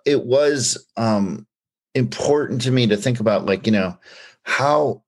it 0.04 0.24
was 0.24 0.85
um 0.96 1.46
important 1.94 2.62
to 2.62 2.70
me 2.70 2.87
to 2.88 2.96
think 2.96 3.20
about 3.20 3.46
like, 3.46 3.66
you 3.66 3.72
know, 3.72 3.96
how 4.42 5.02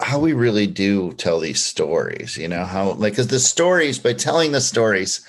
how 0.00 0.18
we 0.18 0.32
really 0.32 0.66
do 0.66 1.12
tell 1.12 1.40
these 1.40 1.62
stories, 1.62 2.36
you 2.36 2.48
know, 2.48 2.64
how 2.64 2.92
like 2.92 3.16
cuz 3.16 3.28
the 3.28 3.40
stories 3.40 3.98
by 3.98 4.12
telling 4.12 4.52
the 4.52 4.60
stories 4.60 5.20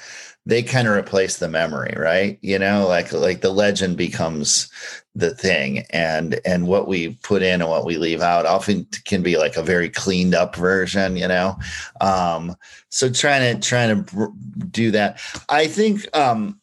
they 0.48 0.64
kind 0.64 0.88
of 0.88 0.96
replace 0.96 1.38
the 1.38 1.50
memory, 1.50 1.94
right? 1.98 2.40
You 2.42 2.58
know, 2.58 2.88
like 2.88 3.12
like 3.12 3.42
the 3.42 3.52
legend 3.52 3.98
becomes 3.98 4.72
the 5.14 5.36
thing. 5.36 5.84
And 5.90 6.40
and 6.46 6.68
what 6.68 6.88
we 6.88 7.16
put 7.16 7.44
in 7.44 7.62
and 7.62 7.70
what 7.70 7.86
we 7.86 7.98
leave 7.98 8.22
out 8.22 8.46
often 8.46 8.88
can 9.04 9.22
be 9.22 9.38
like 9.38 9.58
a 9.58 9.62
very 9.64 9.90
cleaned 9.90 10.34
up 10.34 10.56
version 10.56 11.18
you 11.18 11.28
know? 11.28 11.58
Um 12.00 12.56
so 12.90 13.12
trying 13.12 13.60
to 13.60 13.68
trying 13.68 14.06
to 14.06 14.34
do 14.72 14.92
that. 14.92 15.20
I 15.50 15.68
think 15.68 16.08
um 16.16 16.62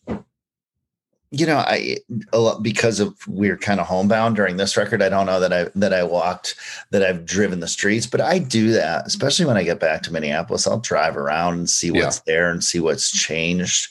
you 1.38 1.46
know, 1.46 1.58
I 1.58 1.98
lot, 2.32 2.62
because 2.62 3.00
of 3.00 3.14
we're 3.26 3.56
kind 3.56 3.80
of 3.80 3.86
homebound 3.86 4.36
during 4.36 4.56
this 4.56 4.76
record. 4.76 5.02
I 5.02 5.08
don't 5.08 5.26
know 5.26 5.40
that 5.40 5.52
I 5.52 5.64
that 5.74 5.92
I 5.92 6.04
walked 6.04 6.54
that 6.90 7.02
I've 7.02 7.24
driven 7.24 7.60
the 7.60 7.68
streets, 7.68 8.06
but 8.06 8.20
I 8.20 8.38
do 8.38 8.70
that, 8.72 9.06
especially 9.06 9.46
when 9.46 9.56
I 9.56 9.64
get 9.64 9.80
back 9.80 10.02
to 10.02 10.12
Minneapolis. 10.12 10.66
I'll 10.66 10.80
drive 10.80 11.16
around 11.16 11.54
and 11.54 11.70
see 11.70 11.90
what's 11.90 12.18
yeah. 12.18 12.22
there 12.26 12.50
and 12.50 12.62
see 12.62 12.80
what's 12.80 13.10
changed, 13.10 13.88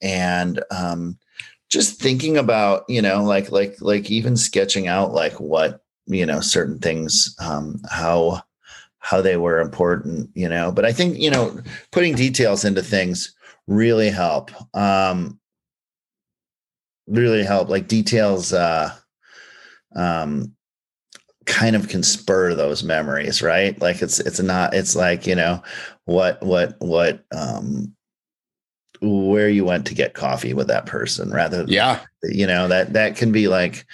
and 0.00 0.62
um, 0.70 1.18
just 1.68 2.00
thinking 2.00 2.36
about 2.36 2.84
you 2.88 3.02
know 3.02 3.24
like 3.24 3.50
like 3.50 3.76
like 3.80 4.10
even 4.10 4.36
sketching 4.36 4.86
out 4.86 5.12
like 5.12 5.40
what 5.40 5.82
you 6.06 6.24
know 6.24 6.40
certain 6.40 6.78
things 6.78 7.34
um, 7.40 7.80
how 7.90 8.42
how 8.98 9.20
they 9.20 9.36
were 9.36 9.60
important, 9.60 10.30
you 10.34 10.48
know. 10.48 10.72
But 10.72 10.84
I 10.84 10.92
think 10.92 11.18
you 11.18 11.30
know 11.30 11.60
putting 11.90 12.14
details 12.14 12.64
into 12.64 12.82
things 12.82 13.34
really 13.66 14.10
help. 14.10 14.50
Um, 14.74 15.38
really 17.06 17.44
help 17.44 17.68
like 17.68 17.88
details 17.88 18.52
uh 18.52 18.92
um 19.94 20.52
kind 21.46 21.76
of 21.76 21.88
can 21.88 22.02
spur 22.02 22.54
those 22.54 22.82
memories 22.82 23.40
right? 23.40 23.80
Like 23.80 24.02
it's 24.02 24.18
it's 24.20 24.40
not 24.40 24.74
it's 24.74 24.96
like 24.96 25.26
you 25.26 25.34
know 25.34 25.62
what 26.04 26.42
what 26.42 26.74
what 26.80 27.24
um 27.34 27.94
where 29.00 29.48
you 29.48 29.64
went 29.64 29.86
to 29.86 29.94
get 29.94 30.14
coffee 30.14 30.54
with 30.54 30.68
that 30.68 30.86
person 30.86 31.30
rather 31.30 31.58
than, 31.58 31.68
yeah. 31.68 32.00
you 32.24 32.46
know 32.46 32.68
that 32.68 32.92
that 32.94 33.16
can 33.16 33.30
be 33.30 33.46
like 33.48 33.86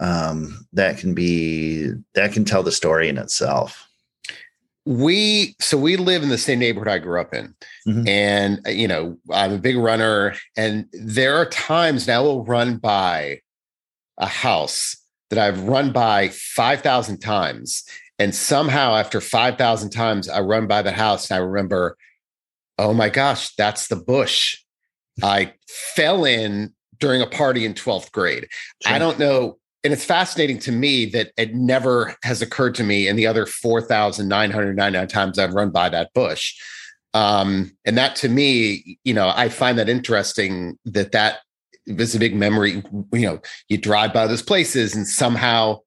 um 0.00 0.66
that 0.72 0.98
can 0.98 1.14
be 1.14 1.90
that 2.14 2.32
can 2.32 2.44
tell 2.44 2.62
the 2.62 2.72
story 2.72 3.08
in 3.08 3.18
itself 3.18 3.83
we 4.86 5.56
so 5.60 5.78
we 5.78 5.96
live 5.96 6.22
in 6.22 6.28
the 6.28 6.38
same 6.38 6.58
neighborhood 6.58 6.88
I 6.88 6.98
grew 6.98 7.20
up 7.20 7.34
in. 7.34 7.54
Mm-hmm. 7.86 8.08
And 8.08 8.60
uh, 8.66 8.70
you 8.70 8.88
know, 8.88 9.16
I'm 9.30 9.52
a 9.52 9.58
big 9.58 9.76
runner 9.76 10.34
and 10.56 10.86
there 10.92 11.36
are 11.36 11.46
times 11.46 12.06
now 12.06 12.22
we'll 12.22 12.44
run 12.44 12.76
by 12.76 13.40
a 14.18 14.26
house 14.26 14.96
that 15.30 15.38
I've 15.38 15.62
run 15.64 15.90
by 15.90 16.28
5,000 16.28 17.18
times 17.18 17.82
and 18.18 18.34
somehow 18.34 18.94
after 18.94 19.20
5,000 19.20 19.90
times 19.90 20.28
I 20.28 20.40
run 20.40 20.66
by 20.66 20.82
the 20.82 20.92
house 20.92 21.30
and 21.30 21.36
I 21.36 21.40
remember 21.40 21.96
oh 22.76 22.92
my 22.92 23.08
gosh, 23.08 23.54
that's 23.54 23.88
the 23.88 23.96
bush 23.96 24.58
I 25.22 25.52
fell 25.94 26.24
in 26.24 26.74
during 26.98 27.22
a 27.22 27.26
party 27.26 27.64
in 27.64 27.74
12th 27.74 28.10
grade. 28.12 28.48
Sure. 28.82 28.94
I 28.94 28.98
don't 28.98 29.18
know 29.18 29.58
and 29.84 29.92
it's 29.92 30.04
fascinating 30.04 30.58
to 30.60 30.72
me 30.72 31.04
that 31.04 31.30
it 31.36 31.54
never 31.54 32.16
has 32.22 32.40
occurred 32.40 32.74
to 32.76 32.82
me 32.82 33.06
in 33.06 33.16
the 33.16 33.26
other 33.26 33.44
4,999 33.44 35.08
times 35.08 35.38
I've 35.38 35.52
run 35.52 35.70
by 35.70 35.90
that 35.90 36.10
bush. 36.14 36.54
Um, 37.12 37.76
and 37.84 37.96
that 37.98 38.16
to 38.16 38.30
me, 38.30 38.98
you 39.04 39.12
know, 39.12 39.30
I 39.36 39.50
find 39.50 39.78
that 39.78 39.90
interesting 39.90 40.78
that 40.86 41.12
that 41.12 41.40
is 41.86 42.14
a 42.14 42.18
big 42.18 42.34
memory. 42.34 42.82
You 43.12 43.20
know, 43.20 43.40
you 43.68 43.76
drive 43.76 44.14
by 44.14 44.26
those 44.26 44.42
places 44.42 44.96
and 44.96 45.06
somehow 45.06 45.80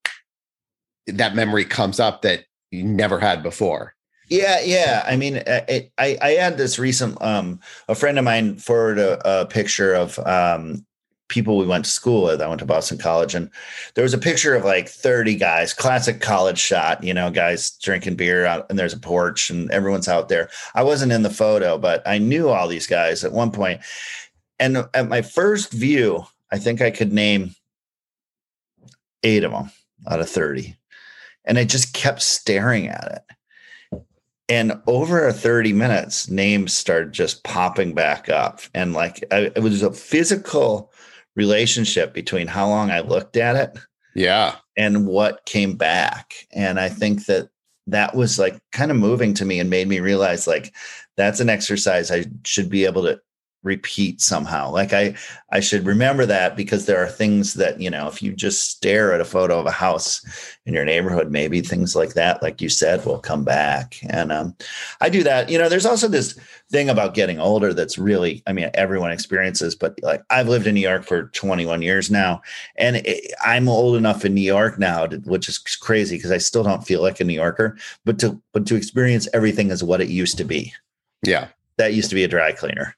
that 1.08 1.36
memory 1.36 1.66
comes 1.66 2.00
up 2.00 2.22
that 2.22 2.46
you 2.72 2.84
never 2.84 3.20
had 3.20 3.42
before. 3.42 3.96
Yeah, 4.30 4.62
yeah. 4.62 5.04
I 5.08 5.16
mean, 5.16 5.42
I 5.48 5.90
I, 5.98 6.18
I 6.22 6.30
had 6.32 6.58
this 6.58 6.78
recent 6.78 7.22
um 7.22 7.62
a 7.88 7.96
friend 7.96 8.20
of 8.20 8.26
mine 8.26 8.58
forwarded 8.58 9.04
a, 9.04 9.42
a 9.42 9.46
picture 9.46 9.94
of 9.94 10.20
um 10.20 10.86
people 11.28 11.58
we 11.58 11.66
went 11.66 11.86
to 11.86 11.92
school 11.92 12.24
with. 12.24 12.42
I 12.42 12.48
went 12.48 12.60
to 12.60 12.66
Boston 12.66 12.98
College, 12.98 13.36
and 13.36 13.50
there 13.96 14.04
was 14.04 14.14
a 14.14 14.20
picture 14.20 14.56
of 14.56 14.64
like 14.64 14.88
30 14.88 15.36
guys, 15.36 15.74
classic 15.74 16.22
college 16.22 16.60
shot, 16.60 17.04
you 17.04 17.14
know, 17.14 17.30
guys 17.30 17.72
drinking 17.72 18.16
beer 18.16 18.46
out, 18.46 18.66
and 18.70 18.78
there's 18.78 18.94
a 18.94 19.00
porch, 19.00 19.50
and 19.50 19.70
everyone's 19.72 20.08
out 20.08 20.30
there. 20.30 20.50
I 20.76 20.84
wasn't 20.84 21.12
in 21.12 21.24
the 21.24 21.30
photo, 21.30 21.78
but 21.78 22.02
I 22.08 22.18
knew 22.18 22.50
all 22.50 22.68
these 22.68 22.88
guys 22.88 23.24
at 23.24 23.32
one 23.32 23.52
point. 23.52 23.82
And 24.60 24.86
at 24.94 25.08
my 25.08 25.22
first 25.22 25.72
view, 25.72 26.26
I 26.52 26.58
think 26.58 26.82
I 26.82 26.92
could 26.92 27.14
name 27.14 27.56
eight 29.24 29.44
of 29.44 29.52
them 29.52 29.72
out 30.10 30.20
of 30.20 30.30
30. 30.30 30.76
And 31.46 31.58
I 31.58 31.64
just 31.64 31.94
kept 31.94 32.22
staring 32.22 32.88
at 32.88 33.12
it. 33.12 34.02
And 34.50 34.82
over 34.88 35.30
30 35.32 35.74
minutes, 35.74 36.30
names 36.30 36.74
started 36.74 37.12
just 37.12 37.44
popping 37.44 37.94
back 37.94 38.30
up. 38.30 38.62
And 38.74 38.94
like 38.94 39.24
I, 39.32 39.52
it 39.56 39.62
was 39.62 39.84
a 39.84 39.92
physical 39.92 40.92
relationship 41.38 42.14
between 42.14 42.48
how 42.48 42.68
long 42.68 42.92
I 42.92 43.00
looked 43.00 43.38
at 43.38 43.56
it. 43.56 43.80
Yeah. 44.14 44.56
And 44.76 45.08
what 45.08 45.46
came 45.46 45.76
back. 45.76 46.34
And 46.52 46.80
I 46.80 46.90
think 46.90 47.26
that 47.28 47.50
that 47.86 48.16
was 48.16 48.38
like 48.38 48.60
kind 48.74 48.92
of 48.92 48.98
moving 48.98 49.34
to 49.36 49.46
me 49.46 49.60
and 49.60 49.70
made 49.70 49.88
me 49.88 50.02
realize 50.02 50.46
like 50.46 50.74
that's 51.16 51.40
an 51.40 51.50
exercise 51.50 52.12
I 52.12 52.26
should 52.44 52.70
be 52.70 52.84
able 52.84 53.04
to 53.04 53.22
repeat 53.68 54.22
somehow. 54.22 54.72
Like 54.72 54.94
i 54.94 55.14
i 55.52 55.60
should 55.60 55.86
remember 55.86 56.26
that 56.26 56.56
because 56.56 56.86
there 56.86 56.98
are 56.98 57.08
things 57.08 57.54
that 57.54 57.80
you 57.80 57.90
know 57.90 58.08
if 58.08 58.22
you 58.22 58.34
just 58.34 58.70
stare 58.70 59.14
at 59.14 59.22
a 59.22 59.26
photo 59.26 59.60
of 59.60 59.66
a 59.66 59.72
house 59.72 60.26
in 60.66 60.74
your 60.74 60.84
neighborhood 60.84 61.32
maybe 61.32 61.62
things 61.62 61.96
like 61.96 62.14
that 62.14 62.42
like 62.44 62.62
you 62.62 62.70
said 62.70 63.06
will 63.06 63.20
come 63.20 63.44
back. 63.44 64.00
And 64.10 64.32
um 64.32 64.56
i 65.02 65.10
do 65.10 65.24
that. 65.24 65.50
You 65.50 65.58
know 65.58 65.70
there's 65.70 65.86
also 65.86 66.08
this 66.08 66.40
thing 66.72 66.90
about 66.90 67.14
getting 67.14 67.40
older 67.40 67.74
that's 67.74 67.98
really 67.98 68.44
i 68.48 68.52
mean 68.52 68.70
everyone 68.74 69.12
experiences 69.12 69.74
but 69.74 69.98
like 70.04 70.22
i've 70.30 70.50
lived 70.50 70.68
in 70.68 70.76
new 70.76 70.82
york 70.82 71.06
for 71.06 71.30
21 71.30 71.82
years 71.82 72.12
now 72.12 72.42
and 72.76 72.98
it, 72.98 73.34
i'm 73.46 73.70
old 73.70 73.96
enough 73.96 74.26
in 74.26 74.34
new 74.34 74.42
york 74.42 74.78
now 74.78 75.06
to, 75.06 75.16
which 75.20 75.48
is 75.48 75.58
crazy 75.58 76.18
because 76.18 76.32
i 76.32 76.38
still 76.38 76.64
don't 76.64 76.86
feel 76.86 77.02
like 77.02 77.22
a 77.22 77.24
new 77.24 77.34
yorker 77.34 77.78
but 78.04 78.20
to 78.20 78.42
but 78.54 78.66
to 78.66 78.76
experience 78.76 79.28
everything 79.34 79.72
as 79.72 79.84
what 79.84 80.02
it 80.02 80.10
used 80.10 80.38
to 80.38 80.44
be. 80.44 80.74
Yeah. 81.24 81.50
That 81.78 81.94
used 81.94 82.10
to 82.10 82.16
be 82.16 82.24
a 82.24 82.28
dry 82.28 82.52
cleaner 82.52 82.96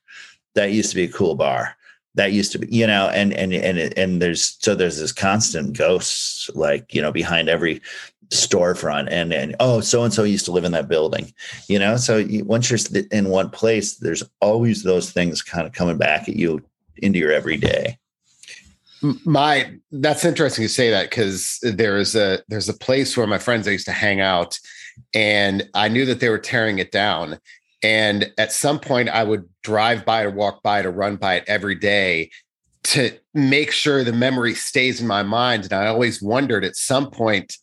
that 0.55 0.71
used 0.71 0.89
to 0.89 0.95
be 0.95 1.03
a 1.03 1.11
cool 1.11 1.35
bar. 1.35 1.75
That 2.15 2.33
used 2.33 2.51
to 2.53 2.59
be 2.59 2.67
you 2.75 2.87
know 2.87 3.09
and 3.09 3.33
and 3.33 3.53
and 3.53 3.97
and 3.97 4.21
there's 4.21 4.57
so 4.59 4.75
there's 4.75 4.99
this 4.99 5.11
constant 5.11 5.77
ghosts 5.77 6.49
like 6.55 6.93
you 6.93 7.01
know 7.01 7.11
behind 7.11 7.49
every 7.49 7.81
storefront 8.29 9.07
and 9.09 9.33
and 9.33 9.55
oh 9.59 9.79
so 9.79 10.03
and 10.03 10.13
so 10.13 10.23
used 10.23 10.45
to 10.45 10.51
live 10.51 10.63
in 10.63 10.71
that 10.71 10.87
building 10.87 11.33
you 11.67 11.79
know? 11.79 11.97
So 11.97 12.17
you, 12.17 12.43
once 12.45 12.69
you're 12.69 13.03
in 13.11 13.29
one 13.29 13.49
place 13.49 13.97
there's 13.97 14.23
always 14.39 14.83
those 14.83 15.11
things 15.11 15.41
kind 15.41 15.65
of 15.65 15.73
coming 15.73 15.97
back 15.97 16.29
at 16.29 16.35
you 16.35 16.61
into 17.01 17.19
your 17.19 17.31
everyday. 17.31 17.97
My 19.01 19.71
that's 19.91 20.25
interesting 20.25 20.65
to 20.65 20.69
say 20.69 20.89
that 20.89 21.09
because 21.09 21.59
there's 21.61 22.15
a 22.15 22.43
there's 22.49 22.67
a 22.67 22.73
place 22.73 23.15
where 23.15 23.27
my 23.27 23.37
friends 23.37 23.67
I 23.67 23.71
used 23.71 23.85
to 23.85 23.93
hang 23.93 24.19
out 24.19 24.59
and 25.13 25.69
I 25.73 25.87
knew 25.87 26.05
that 26.05 26.19
they 26.19 26.29
were 26.29 26.37
tearing 26.37 26.79
it 26.79 26.91
down 26.91 27.39
and 27.81 28.31
at 28.37 28.51
some 28.51 28.79
point, 28.79 29.09
I 29.09 29.23
would 29.23 29.47
drive 29.63 30.05
by 30.05 30.23
or 30.23 30.31
walk 30.31 30.61
by 30.63 30.81
to 30.81 30.89
run 30.89 31.15
by 31.15 31.35
it 31.35 31.45
every 31.47 31.75
day 31.75 32.31
to 32.83 33.11
make 33.33 33.71
sure 33.71 34.03
the 34.03 34.13
memory 34.13 34.53
stays 34.53 35.01
in 35.01 35.07
my 35.07 35.23
mind. 35.23 35.65
And 35.65 35.73
I 35.73 35.87
always 35.87 36.21
wondered 36.21 36.63
at 36.63 36.75
some 36.75 37.11
point, 37.11 37.57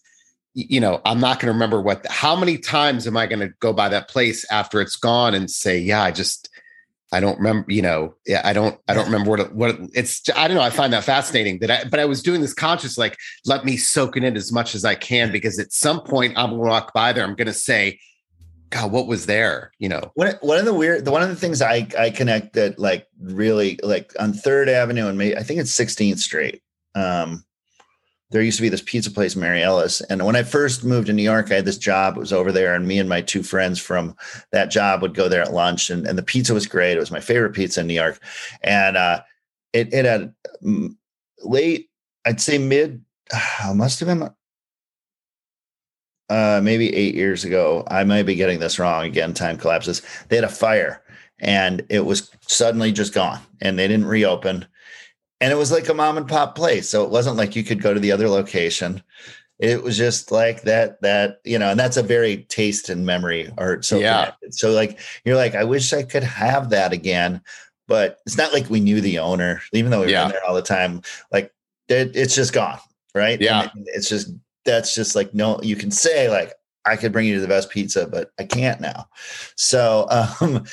you 0.54 0.80
know, 0.80 1.00
I'm 1.04 1.20
not 1.20 1.38
going 1.38 1.48
to 1.48 1.52
remember 1.52 1.82
what, 1.82 2.02
the, 2.02 2.10
how 2.10 2.34
many 2.36 2.56
times 2.56 3.06
am 3.06 3.16
I 3.16 3.26
going 3.26 3.40
to 3.40 3.52
go 3.60 3.72
by 3.72 3.88
that 3.90 4.08
place 4.08 4.44
after 4.50 4.80
it's 4.80 4.96
gone 4.96 5.34
and 5.34 5.50
say, 5.50 5.78
yeah, 5.78 6.02
I 6.02 6.10
just, 6.12 6.48
I 7.12 7.20
don't 7.20 7.36
remember, 7.36 7.70
you 7.70 7.82
know, 7.82 8.14
yeah, 8.26 8.40
I 8.42 8.52
don't, 8.52 8.78
I 8.88 8.94
don't 8.94 9.04
remember 9.06 9.30
what, 9.30 9.40
it, 9.40 9.52
what 9.54 9.70
it, 9.70 9.90
it's, 9.94 10.22
I 10.34 10.48
don't 10.48 10.56
know. 10.56 10.62
I 10.62 10.70
find 10.70 10.92
that 10.92 11.04
fascinating 11.04 11.58
that 11.60 11.70
I, 11.70 11.84
but 11.88 12.00
I 12.00 12.06
was 12.06 12.22
doing 12.22 12.40
this 12.40 12.54
conscious, 12.54 12.96
like, 12.96 13.18
let 13.44 13.64
me 13.64 13.76
soak 13.76 14.16
it 14.16 14.24
in 14.24 14.36
as 14.36 14.50
much 14.50 14.74
as 14.74 14.84
I 14.84 14.94
can, 14.94 15.30
because 15.30 15.58
at 15.58 15.72
some 15.72 16.00
point 16.00 16.36
I'm 16.36 16.50
going 16.50 16.62
to 16.62 16.68
walk 16.68 16.92
by 16.94 17.12
there. 17.12 17.24
I'm 17.24 17.34
going 17.34 17.46
to 17.46 17.52
say, 17.52 18.00
God, 18.70 18.90
what 18.90 19.06
was 19.06 19.26
there? 19.26 19.72
You 19.78 19.88
know, 19.88 20.12
one 20.14 20.34
one 20.40 20.58
of 20.58 20.64
the 20.64 20.74
weird, 20.74 21.04
the 21.04 21.12
one 21.12 21.22
of 21.22 21.28
the 21.28 21.36
things 21.36 21.62
I 21.62 21.86
I 21.98 22.10
connect 22.10 22.54
that 22.54 22.78
like 22.78 23.06
really 23.20 23.78
like 23.82 24.12
on 24.18 24.32
Third 24.32 24.68
Avenue 24.68 25.08
and 25.08 25.20
I 25.22 25.42
think 25.42 25.60
it's 25.60 25.76
16th 25.76 26.18
Street. 26.18 26.62
Um, 26.94 27.44
there 28.30 28.42
used 28.42 28.56
to 28.56 28.62
be 28.62 28.68
this 28.68 28.82
pizza 28.82 29.10
place, 29.10 29.36
Mary 29.36 29.62
Ellis, 29.62 30.00
and 30.00 30.24
when 30.24 30.34
I 30.34 30.42
first 30.42 30.84
moved 30.84 31.06
to 31.06 31.12
New 31.12 31.22
York, 31.22 31.52
I 31.52 31.56
had 31.56 31.64
this 31.64 31.78
job. 31.78 32.16
It 32.16 32.20
was 32.20 32.32
over 32.32 32.50
there, 32.50 32.74
and 32.74 32.88
me 32.88 32.98
and 32.98 33.08
my 33.08 33.20
two 33.20 33.44
friends 33.44 33.78
from 33.78 34.16
that 34.50 34.70
job 34.70 35.00
would 35.02 35.14
go 35.14 35.28
there 35.28 35.42
at 35.42 35.52
lunch, 35.52 35.90
and 35.90 36.06
and 36.06 36.18
the 36.18 36.24
pizza 36.24 36.52
was 36.52 36.66
great. 36.66 36.96
It 36.96 37.00
was 37.00 37.12
my 37.12 37.20
favorite 37.20 37.54
pizza 37.54 37.80
in 37.80 37.86
New 37.86 37.94
York, 37.94 38.18
and 38.62 38.96
uh, 38.96 39.20
it 39.72 39.94
it 39.94 40.04
had 40.04 40.34
mm, 40.64 40.96
late, 41.44 41.88
I'd 42.24 42.40
say 42.40 42.58
mid, 42.58 43.04
uh, 43.32 43.72
must 43.76 44.00
have 44.00 44.08
been 44.08 44.28
uh, 46.28 46.60
maybe 46.62 46.94
eight 46.94 47.14
years 47.14 47.44
ago. 47.44 47.84
I 47.88 48.04
might 48.04 48.24
be 48.24 48.34
getting 48.34 48.58
this 48.58 48.78
wrong 48.78 49.04
again. 49.04 49.34
Time 49.34 49.58
collapses. 49.58 50.02
They 50.28 50.36
had 50.36 50.44
a 50.44 50.48
fire 50.48 51.02
and 51.38 51.84
it 51.88 52.04
was 52.04 52.30
suddenly 52.46 52.92
just 52.92 53.14
gone 53.14 53.40
and 53.60 53.78
they 53.78 53.88
didn't 53.88 54.06
reopen. 54.06 54.66
And 55.40 55.52
it 55.52 55.56
was 55.56 55.70
like 55.70 55.88
a 55.88 55.94
mom 55.94 56.16
and 56.16 56.26
pop 56.26 56.54
place. 56.54 56.88
So 56.88 57.04
it 57.04 57.10
wasn't 57.10 57.36
like 57.36 57.54
you 57.54 57.64
could 57.64 57.82
go 57.82 57.92
to 57.92 58.00
the 58.00 58.12
other 58.12 58.28
location. 58.28 59.02
It 59.58 59.82
was 59.82 59.96
just 59.96 60.30
like 60.30 60.62
that, 60.62 61.00
that, 61.02 61.40
you 61.44 61.58
know, 61.58 61.70
and 61.70 61.80
that's 61.80 61.96
a 61.96 62.02
very 62.02 62.38
taste 62.48 62.88
and 62.88 63.06
memory 63.06 63.50
art. 63.56 63.84
So, 63.84 63.98
yeah. 63.98 64.24
Connected. 64.24 64.54
So, 64.54 64.70
like, 64.72 64.98
you're 65.24 65.36
like, 65.36 65.54
I 65.54 65.64
wish 65.64 65.92
I 65.92 66.02
could 66.02 66.24
have 66.24 66.70
that 66.70 66.92
again. 66.92 67.40
But 67.88 68.18
it's 68.26 68.36
not 68.36 68.52
like 68.52 68.68
we 68.68 68.80
knew 68.80 69.00
the 69.00 69.18
owner, 69.18 69.62
even 69.72 69.90
though 69.90 70.00
we 70.00 70.06
were 70.06 70.12
yeah. 70.12 70.24
in 70.24 70.30
there 70.30 70.44
all 70.46 70.54
the 70.54 70.62
time. 70.62 71.02
Like, 71.32 71.54
it, 71.88 72.16
it's 72.16 72.34
just 72.34 72.52
gone. 72.52 72.78
Right. 73.14 73.40
Yeah. 73.40 73.70
It's 73.86 74.08
just 74.08 74.30
that's 74.66 74.94
just 74.94 75.14
like 75.14 75.32
no 75.34 75.58
you 75.62 75.76
can 75.76 75.90
say 75.90 76.28
like 76.28 76.52
i 76.84 76.96
could 76.96 77.12
bring 77.12 77.26
you 77.26 77.34
to 77.34 77.40
the 77.40 77.48
best 77.48 77.70
pizza 77.70 78.06
but 78.06 78.30
i 78.38 78.44
can't 78.44 78.80
now 78.80 79.08
so 79.56 80.06
um 80.40 80.64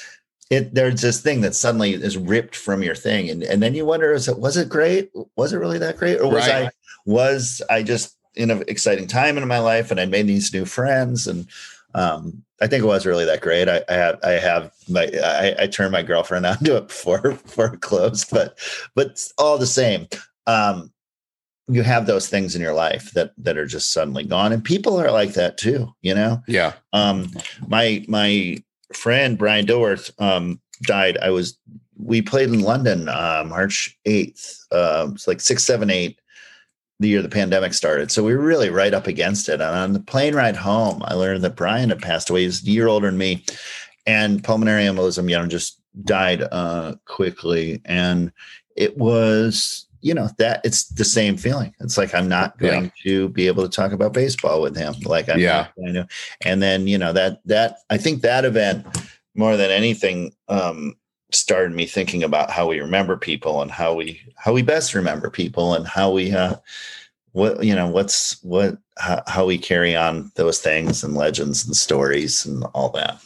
it 0.50 0.74
there's 0.74 1.02
this 1.02 1.22
thing 1.22 1.42
that 1.42 1.56
suddenly 1.56 1.94
is 1.94 2.18
ripped 2.18 2.56
from 2.56 2.84
your 2.84 2.96
thing 2.96 3.30
and, 3.30 3.44
and 3.44 3.64
then 3.64 3.74
you 3.74 3.86
wonder 3.86 4.12
is 4.12 4.28
it 4.28 4.40
was 4.40 4.58
it 4.58 4.70
great 4.70 5.12
was 5.36 5.54
it 5.54 5.58
really 5.58 5.80
that 5.80 5.98
great 5.98 6.20
or 6.20 6.30
was 6.30 6.48
right. 6.48 6.66
i 6.66 6.72
was 7.06 7.62
i 7.70 7.82
just 7.82 8.18
in 8.36 8.52
an 8.52 8.64
exciting 8.68 9.08
time 9.08 9.38
in 9.38 9.48
my 9.48 9.60
life 9.60 9.92
and 9.92 10.00
i 10.00 10.06
made 10.06 10.28
these 10.28 10.54
new 10.54 10.66
friends 10.66 11.28
and 11.28 11.48
um, 11.96 12.44
I 12.62 12.68
think 12.68 12.84
it 12.84 12.88
was 12.88 13.06
really 13.06 13.26
that 13.26 13.42
great. 13.42 13.68
I, 13.68 13.84
I 13.90 13.94
have, 13.94 14.20
I 14.24 14.32
have 14.32 14.72
my, 14.90 15.10
I, 15.24 15.56
I 15.64 15.68
turned 15.68 15.92
my 15.92 16.02
girlfriend 16.02 16.46
onto 16.46 16.76
it 16.76 16.88
before, 16.88 17.22
before 17.22 17.74
it 17.74 17.82
closed, 17.82 18.30
but, 18.32 18.58
but 18.96 19.22
all 19.38 19.58
the 19.58 19.68
same, 19.68 20.08
um, 20.48 20.92
you 21.68 21.84
have 21.84 22.06
those 22.06 22.28
things 22.28 22.56
in 22.56 22.62
your 22.62 22.74
life 22.74 23.12
that 23.12 23.32
that 23.38 23.58
are 23.58 23.66
just 23.66 23.92
suddenly 23.92 24.24
gone. 24.24 24.52
And 24.52 24.64
people 24.64 25.00
are 25.00 25.12
like 25.12 25.34
that 25.34 25.58
too 25.58 25.94
you 26.02 26.14
know? 26.14 26.42
Yeah. 26.48 26.74
Um 26.92 27.32
my 27.68 28.06
my 28.08 28.58
friend 28.94 29.38
brian 29.38 29.66
dilworth 29.66 30.12
um 30.22 30.60
died. 30.84 31.18
I 31.20 31.30
was 31.30 31.58
we 31.98 32.22
played 32.22 32.50
in 32.50 32.62
london 32.62 33.08
uh 33.08 33.44
march 33.48 33.98
8th 34.06 34.58
uh 34.72 35.10
it's 35.14 35.28
like 35.28 35.40
6 35.40 35.64
7 35.64 35.90
8 35.90 36.20
the 37.00 37.08
year 37.08 37.22
the 37.22 37.30
pandemic 37.30 37.74
started. 37.74 38.12
So 38.12 38.24
we 38.24 38.36
were 38.36 38.44
really 38.44 38.70
right 38.70 38.94
up 38.94 39.08
against 39.08 39.50
it. 39.50 39.62
And 39.62 39.64
on 39.64 39.94
the 39.94 40.00
plane 40.00 40.36
ride 40.36 40.58
home 40.58 41.02
i 41.06 41.14
learned 41.14 41.44
that 41.44 41.56
brian 41.56 41.90
had 41.90 42.02
passed 42.02 42.30
away. 42.30 42.44
He's 42.44 42.62
a 42.62 42.70
year 42.70 42.88
older 42.88 43.08
than 43.08 43.18
me. 43.18 43.46
And 44.06 44.44
pulmonary 44.44 44.84
embolism 44.84 45.30
you 45.30 45.38
know 45.38 45.48
just 45.48 45.80
died 46.04 46.42
uh 46.42 46.96
quickly. 47.06 47.82
And 47.86 48.34
it 48.76 48.98
was 48.98 49.88
you 50.04 50.14
know 50.14 50.30
that 50.38 50.62
it's 50.64 50.84
the 50.90 51.06
same 51.06 51.38
feeling. 51.38 51.74
It's 51.80 51.98
like 51.98 52.14
I'm 52.14 52.28
not 52.28 52.58
going 52.58 52.86
yeah. 52.86 52.90
to 53.04 53.30
be 53.30 53.48
able 53.48 53.64
to 53.64 53.70
talk 53.70 53.94
about 53.94 54.14
baseball 54.14 54.62
with 54.62 54.76
him. 54.76 54.94
Like 55.06 55.30
I'm 55.30 55.40
yeah. 55.40 55.68
not 55.78 55.94
to. 55.94 56.08
And 56.42 56.62
then 56.62 56.88
you 56.88 56.98
know 56.98 57.14
that 57.14 57.40
that 57.46 57.78
I 57.90 57.98
think 57.98 58.22
that 58.22 58.46
event 58.46 58.86
more 59.34 59.58
than 59.58 59.72
anything 59.72 60.34
um, 60.50 60.96
started 61.32 61.74
me 61.74 61.86
thinking 61.86 62.22
about 62.22 62.52
how 62.52 62.68
we 62.68 62.80
remember 62.80 63.18
people 63.18 63.62
and 63.62 63.72
how 63.72 63.94
we 63.94 64.22
how 64.36 64.54
we 64.54 64.62
best 64.62 64.94
remember 64.94 65.30
people 65.30 65.74
and 65.74 65.88
how 65.88 66.12
we 66.12 66.34
uh, 66.34 66.56
what 67.32 67.64
you 67.64 67.74
know 67.74 67.88
what's 67.88 68.44
what 68.44 68.78
how, 68.98 69.24
how 69.28 69.46
we 69.46 69.58
carry 69.58 69.96
on 69.96 70.32
those 70.36 70.60
things 70.60 71.04
and 71.04 71.16
legends 71.16 71.66
and 71.66 71.76
stories 71.76 72.46
and 72.46 72.66
all 72.74 72.90
that. 72.90 73.20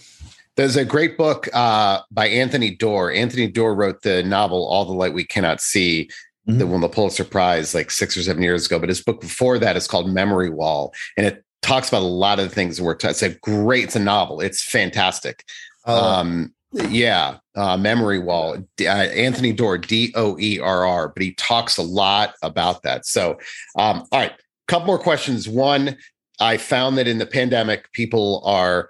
There's 0.58 0.76
a 0.76 0.86
great 0.86 1.20
book 1.20 1.48
uh, 1.54 2.02
by 2.10 2.28
Anthony 2.30 2.76
Doerr. 2.76 3.16
Anthony 3.16 3.48
Doerr 3.48 3.76
wrote 3.76 4.02
the 4.02 4.24
novel 4.24 4.66
All 4.68 4.86
the 4.86 4.94
Light 4.94 5.14
We 5.14 5.24
Cannot 5.24 5.62
See, 5.62 6.10
mm-hmm. 6.48 6.60
that 6.60 6.68
won 6.68 6.82
the 6.82 6.90
Pulitzer 6.90 7.24
Prize 7.24 7.76
like 7.76 7.92
six 7.92 8.16
or 8.18 8.24
seven 8.24 8.44
years 8.44 8.66
ago. 8.66 8.80
But 8.80 8.90
his 8.90 9.02
book 9.02 9.22
before 9.22 9.60
that 9.60 9.76
is 9.76 9.88
called 9.88 10.12
Memory 10.12 10.50
Wall, 10.50 10.94
and 11.16 11.26
it 11.26 11.44
talks 11.62 11.90
about 11.90 12.02
a 12.02 12.06
lot 12.06 12.40
of 12.40 12.50
the 12.50 12.56
things 12.56 12.82
we're. 12.82 12.96
T- 12.96 13.08
it's 13.08 13.22
a 13.22 13.30
great. 13.30 13.86
It's 13.86 13.96
a 13.96 14.00
novel. 14.00 14.42
It's 14.42 14.64
fantastic. 14.64 15.44
Oh. 15.86 16.14
Um, 16.14 16.54
yeah, 16.74 17.38
uh, 17.56 17.78
Memory 17.78 18.20
Wall. 18.20 18.58
Uh, 18.82 18.86
Anthony 18.86 19.54
Doerr, 19.54 19.78
D 19.78 20.14
O 20.16 20.38
E 20.40 20.60
R 20.60 20.86
R. 20.86 21.10
But 21.10 21.24
he 21.24 21.34
talks 21.34 21.78
a 21.78 21.84
lot 21.84 22.34
about 22.42 22.84
that. 22.84 23.06
So, 23.06 23.38
um, 23.78 24.04
all 24.12 24.20
right, 24.20 24.32
a 24.32 24.36
couple 24.68 24.88
more 24.88 25.00
questions. 25.00 25.48
One, 25.48 25.98
I 26.40 26.58
found 26.58 26.98
that 26.98 27.08
in 27.08 27.18
the 27.18 27.26
pandemic, 27.26 27.92
people 27.94 28.42
are 28.46 28.90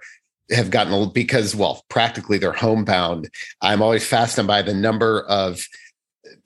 have 0.50 0.70
gotten 0.70 1.10
because 1.10 1.54
well 1.54 1.84
practically 1.90 2.38
they're 2.38 2.52
homebound 2.52 3.28
i'm 3.60 3.82
always 3.82 4.06
fascinated 4.06 4.48
by 4.48 4.62
the 4.62 4.72
number 4.72 5.20
of 5.24 5.66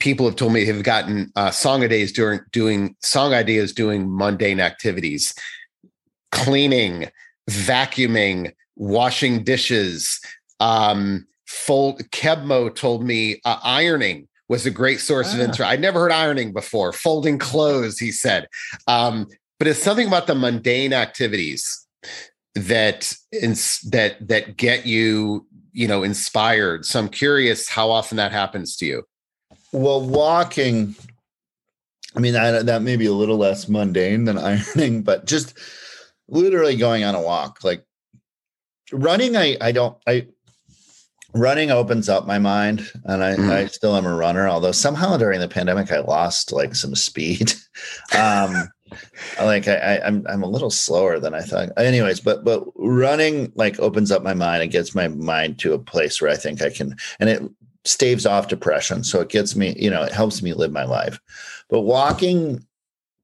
people 0.02 0.26
have 0.26 0.34
told 0.34 0.52
me 0.52 0.64
have 0.64 0.82
gotten 0.82 1.30
uh, 1.36 1.52
song 1.52 1.84
ideas 1.84 2.10
during 2.10 2.40
doing 2.50 2.96
song 3.02 3.32
ideas 3.32 3.72
doing 3.72 4.04
mundane 4.12 4.58
activities, 4.58 5.32
cleaning, 6.32 7.08
vacuuming, 7.48 8.52
washing 8.74 9.44
dishes. 9.44 10.20
Um, 10.58 11.24
fold 11.46 12.00
Keb' 12.10 12.42
Mo' 12.42 12.68
told 12.68 13.04
me 13.04 13.40
uh, 13.44 13.60
ironing 13.62 14.26
was 14.48 14.66
a 14.66 14.72
great 14.72 14.98
source 14.98 15.28
ah. 15.30 15.34
of 15.34 15.40
interest. 15.40 15.60
I'd 15.60 15.80
never 15.80 16.00
heard 16.00 16.10
ironing 16.10 16.52
before. 16.52 16.92
Folding 16.92 17.38
clothes, 17.38 17.96
he 18.00 18.10
said. 18.10 18.48
Um, 18.88 19.28
but 19.60 19.68
it's 19.68 19.80
something 19.84 20.08
about 20.08 20.26
the 20.26 20.34
mundane 20.34 20.92
activities 20.92 21.86
that 22.56 23.14
ins- 23.40 23.80
that 23.82 24.16
that 24.26 24.56
get 24.56 24.84
you 24.84 25.46
you 25.72 25.86
know 25.86 26.02
inspired. 26.02 26.86
So 26.86 26.98
I'm 26.98 27.08
curious 27.08 27.68
how 27.68 27.92
often 27.92 28.16
that 28.16 28.32
happens 28.32 28.76
to 28.78 28.86
you. 28.86 29.04
Well, 29.72 30.02
walking, 30.02 30.94
I 32.14 32.20
mean, 32.20 32.34
that, 32.34 32.66
that 32.66 32.82
may 32.82 32.96
be 32.96 33.06
a 33.06 33.12
little 33.12 33.38
less 33.38 33.68
mundane 33.68 34.24
than 34.24 34.38
ironing, 34.76 35.02
but 35.02 35.26
just 35.26 35.58
literally 36.28 36.76
going 36.76 37.04
on 37.04 37.14
a 37.14 37.20
walk, 37.20 37.64
like 37.64 37.84
running, 38.92 39.36
I, 39.36 39.56
I 39.60 39.72
don't, 39.72 39.96
I, 40.06 40.26
running 41.34 41.70
opens 41.70 42.08
up 42.08 42.26
my 42.26 42.38
mind 42.38 42.90
and 43.04 43.24
I, 43.24 43.34
mm. 43.34 43.50
I 43.50 43.66
still 43.66 43.96
am 43.96 44.06
a 44.06 44.14
runner, 44.14 44.48
although 44.48 44.72
somehow 44.72 45.16
during 45.16 45.40
the 45.40 45.48
pandemic, 45.48 45.90
I 45.90 46.00
lost 46.00 46.52
like 46.52 46.74
some 46.74 46.94
speed. 46.94 47.54
um, 48.16 48.68
like 49.40 49.68
I, 49.68 49.74
I 49.74 50.06
am 50.06 50.16
I'm, 50.16 50.26
I'm 50.28 50.42
a 50.42 50.48
little 50.48 50.70
slower 50.70 51.18
than 51.18 51.34
I 51.34 51.40
thought. 51.40 51.70
Anyways, 51.76 52.20
but 52.20 52.44
but 52.44 52.64
running 52.76 53.52
like 53.54 53.78
opens 53.80 54.10
up 54.10 54.22
my 54.22 54.34
mind 54.34 54.62
and 54.62 54.72
gets 54.72 54.94
my 54.94 55.08
mind 55.08 55.58
to 55.60 55.72
a 55.72 55.78
place 55.78 56.20
where 56.20 56.30
I 56.30 56.36
think 56.36 56.62
I 56.62 56.70
can 56.70 56.96
and 57.18 57.30
it 57.30 57.42
staves 57.84 58.26
off 58.26 58.48
depression. 58.48 59.04
So 59.04 59.20
it 59.20 59.28
gets 59.28 59.56
me, 59.56 59.74
you 59.78 59.90
know, 59.90 60.02
it 60.02 60.12
helps 60.12 60.42
me 60.42 60.52
live 60.52 60.72
my 60.72 60.84
life. 60.84 61.20
But 61.68 61.80
walking, 61.80 62.64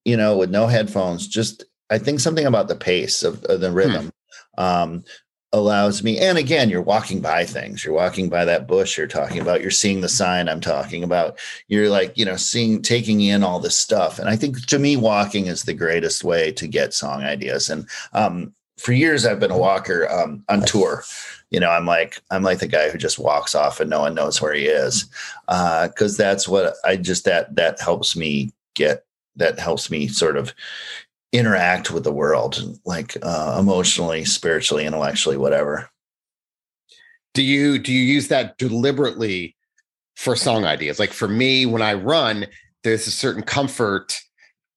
you 0.04 0.16
know, 0.16 0.36
with 0.36 0.50
no 0.50 0.66
headphones, 0.66 1.28
just 1.28 1.64
I 1.90 1.98
think 1.98 2.20
something 2.20 2.46
about 2.46 2.68
the 2.68 2.76
pace 2.76 3.22
of, 3.22 3.44
of 3.44 3.60
the 3.60 3.70
hmm. 3.70 3.76
rhythm 3.76 4.12
hmm. 4.56 4.62
um, 4.62 5.04
allows 5.52 6.02
me. 6.02 6.18
And 6.18 6.36
again, 6.36 6.68
you're 6.68 6.82
walking 6.82 7.20
by 7.20 7.44
things. 7.44 7.84
You're 7.84 7.94
walking 7.94 8.28
by 8.28 8.44
that 8.44 8.66
bush 8.66 8.98
you're 8.98 9.06
talking 9.06 9.40
about. 9.40 9.62
You're 9.62 9.70
seeing 9.70 10.02
the 10.02 10.08
sign 10.08 10.48
I'm 10.48 10.60
talking 10.60 11.02
about. 11.02 11.38
You're 11.68 11.88
like, 11.88 12.18
you 12.18 12.24
know, 12.24 12.36
seeing, 12.36 12.82
taking 12.82 13.22
in 13.22 13.42
all 13.42 13.58
this 13.58 13.78
stuff. 13.78 14.18
And 14.18 14.28
I 14.28 14.36
think 14.36 14.66
to 14.66 14.78
me, 14.78 14.96
walking 14.96 15.46
is 15.46 15.62
the 15.62 15.72
greatest 15.72 16.22
way 16.22 16.52
to 16.52 16.66
get 16.66 16.92
song 16.92 17.22
ideas. 17.22 17.70
And 17.70 17.88
um, 18.12 18.52
for 18.76 18.92
years, 18.92 19.24
I've 19.24 19.40
been 19.40 19.50
a 19.50 19.58
walker 19.58 20.08
um, 20.10 20.44
on 20.48 20.62
tour 20.62 21.02
you 21.50 21.58
know 21.60 21.70
i'm 21.70 21.86
like 21.86 22.20
i'm 22.30 22.42
like 22.42 22.58
the 22.58 22.66
guy 22.66 22.90
who 22.90 22.98
just 22.98 23.18
walks 23.18 23.54
off 23.54 23.80
and 23.80 23.90
no 23.90 24.00
one 24.00 24.14
knows 24.14 24.40
where 24.40 24.54
he 24.54 24.66
is. 24.66 25.04
Because 25.46 26.18
uh, 26.18 26.22
that's 26.22 26.48
what 26.48 26.74
i 26.84 26.96
just 26.96 27.24
that 27.24 27.54
that 27.56 27.80
helps 27.80 28.16
me 28.16 28.52
get 28.74 29.04
that 29.36 29.58
helps 29.58 29.90
me 29.90 30.08
sort 30.08 30.36
of 30.36 30.54
interact 31.32 31.90
with 31.90 32.04
the 32.04 32.12
world 32.12 32.78
like 32.84 33.16
uh, 33.22 33.56
emotionally 33.58 34.24
spiritually 34.24 34.86
intellectually 34.86 35.36
whatever. 35.36 35.90
Do 37.34 37.42
you 37.42 37.78
do 37.78 37.92
you 37.92 38.00
use 38.00 38.28
that 38.28 38.56
deliberately 38.58 39.54
for 40.16 40.34
song 40.34 40.64
ideas? 40.64 40.98
Like 40.98 41.12
for 41.12 41.28
me 41.28 41.66
when 41.66 41.82
i 41.82 41.94
run 41.94 42.46
there's 42.84 43.06
a 43.06 43.10
certain 43.10 43.42
comfort 43.42 44.20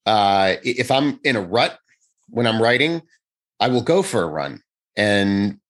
uh 0.06 0.56
if 0.64 0.90
i'm 0.90 1.20
in 1.24 1.36
a 1.36 1.42
rut 1.42 1.80
when 2.30 2.48
i'm 2.48 2.62
writing 2.62 3.02
i 3.60 3.68
will 3.68 3.82
go 3.82 4.02
for 4.02 4.24
a 4.24 4.28
run. 4.28 4.62
And 4.98 5.61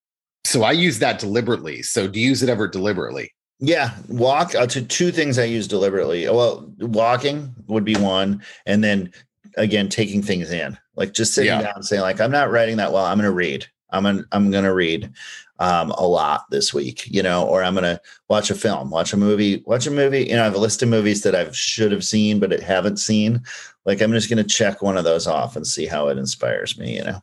so 0.44 0.62
I 0.62 0.72
use 0.72 0.98
that 0.98 1.18
deliberately. 1.18 1.82
So 1.82 2.08
do 2.08 2.18
you 2.18 2.28
use 2.28 2.42
it 2.42 2.48
ever 2.48 2.68
deliberately? 2.68 3.32
Yeah, 3.64 3.94
walk. 4.08 4.54
Uh, 4.56 4.66
to 4.66 4.82
two 4.82 5.12
things 5.12 5.38
I 5.38 5.44
use 5.44 5.68
deliberately. 5.68 6.28
Well, 6.28 6.68
walking 6.80 7.54
would 7.68 7.84
be 7.84 7.94
one, 7.94 8.42
and 8.66 8.82
then 8.82 9.12
again 9.56 9.88
taking 9.88 10.20
things 10.20 10.50
in, 10.50 10.76
like 10.96 11.14
just 11.14 11.32
sitting 11.32 11.52
yeah. 11.52 11.62
down 11.62 11.74
and 11.76 11.84
saying, 11.84 12.02
like, 12.02 12.20
I'm 12.20 12.32
not 12.32 12.50
writing 12.50 12.76
that 12.78 12.92
well. 12.92 13.04
I'm 13.04 13.18
going 13.18 13.30
to 13.30 13.34
read. 13.34 13.66
I'm 13.90 14.02
gonna, 14.02 14.24
I'm 14.32 14.50
going 14.50 14.64
to 14.64 14.74
read 14.74 15.12
um, 15.60 15.92
a 15.92 16.04
lot 16.04 16.50
this 16.50 16.74
week, 16.74 17.06
you 17.06 17.22
know, 17.22 17.46
or 17.46 17.62
I'm 17.62 17.74
going 17.74 17.84
to 17.84 18.00
watch 18.28 18.50
a 18.50 18.56
film, 18.56 18.90
watch 18.90 19.12
a 19.12 19.16
movie, 19.16 19.62
watch 19.64 19.86
a 19.86 19.92
movie. 19.92 20.24
You 20.24 20.34
know, 20.34 20.40
I 20.40 20.44
have 20.44 20.56
a 20.56 20.58
list 20.58 20.82
of 20.82 20.88
movies 20.88 21.22
that 21.22 21.36
I 21.36 21.48
should 21.52 21.92
have 21.92 22.02
seen 22.02 22.40
but 22.40 22.50
haven't 22.50 22.96
seen. 22.96 23.42
Like, 23.84 24.00
I'm 24.00 24.10
just 24.10 24.28
going 24.28 24.42
to 24.42 24.48
check 24.48 24.82
one 24.82 24.96
of 24.96 25.04
those 25.04 25.28
off 25.28 25.54
and 25.54 25.64
see 25.64 25.86
how 25.86 26.08
it 26.08 26.18
inspires 26.18 26.76
me. 26.76 26.96
You 26.96 27.04
know. 27.04 27.22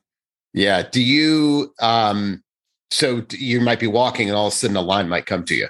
Yeah. 0.53 0.84
Do 0.84 1.01
you? 1.01 1.74
um 1.82 2.43
so 2.91 3.25
you 3.31 3.61
might 3.61 3.79
be 3.79 3.87
walking 3.87 4.27
and 4.27 4.37
all 4.37 4.47
of 4.47 4.53
a 4.53 4.55
sudden 4.55 4.75
a 4.75 4.81
line 4.81 5.09
might 5.09 5.25
come 5.25 5.43
to 5.45 5.55
you. 5.55 5.67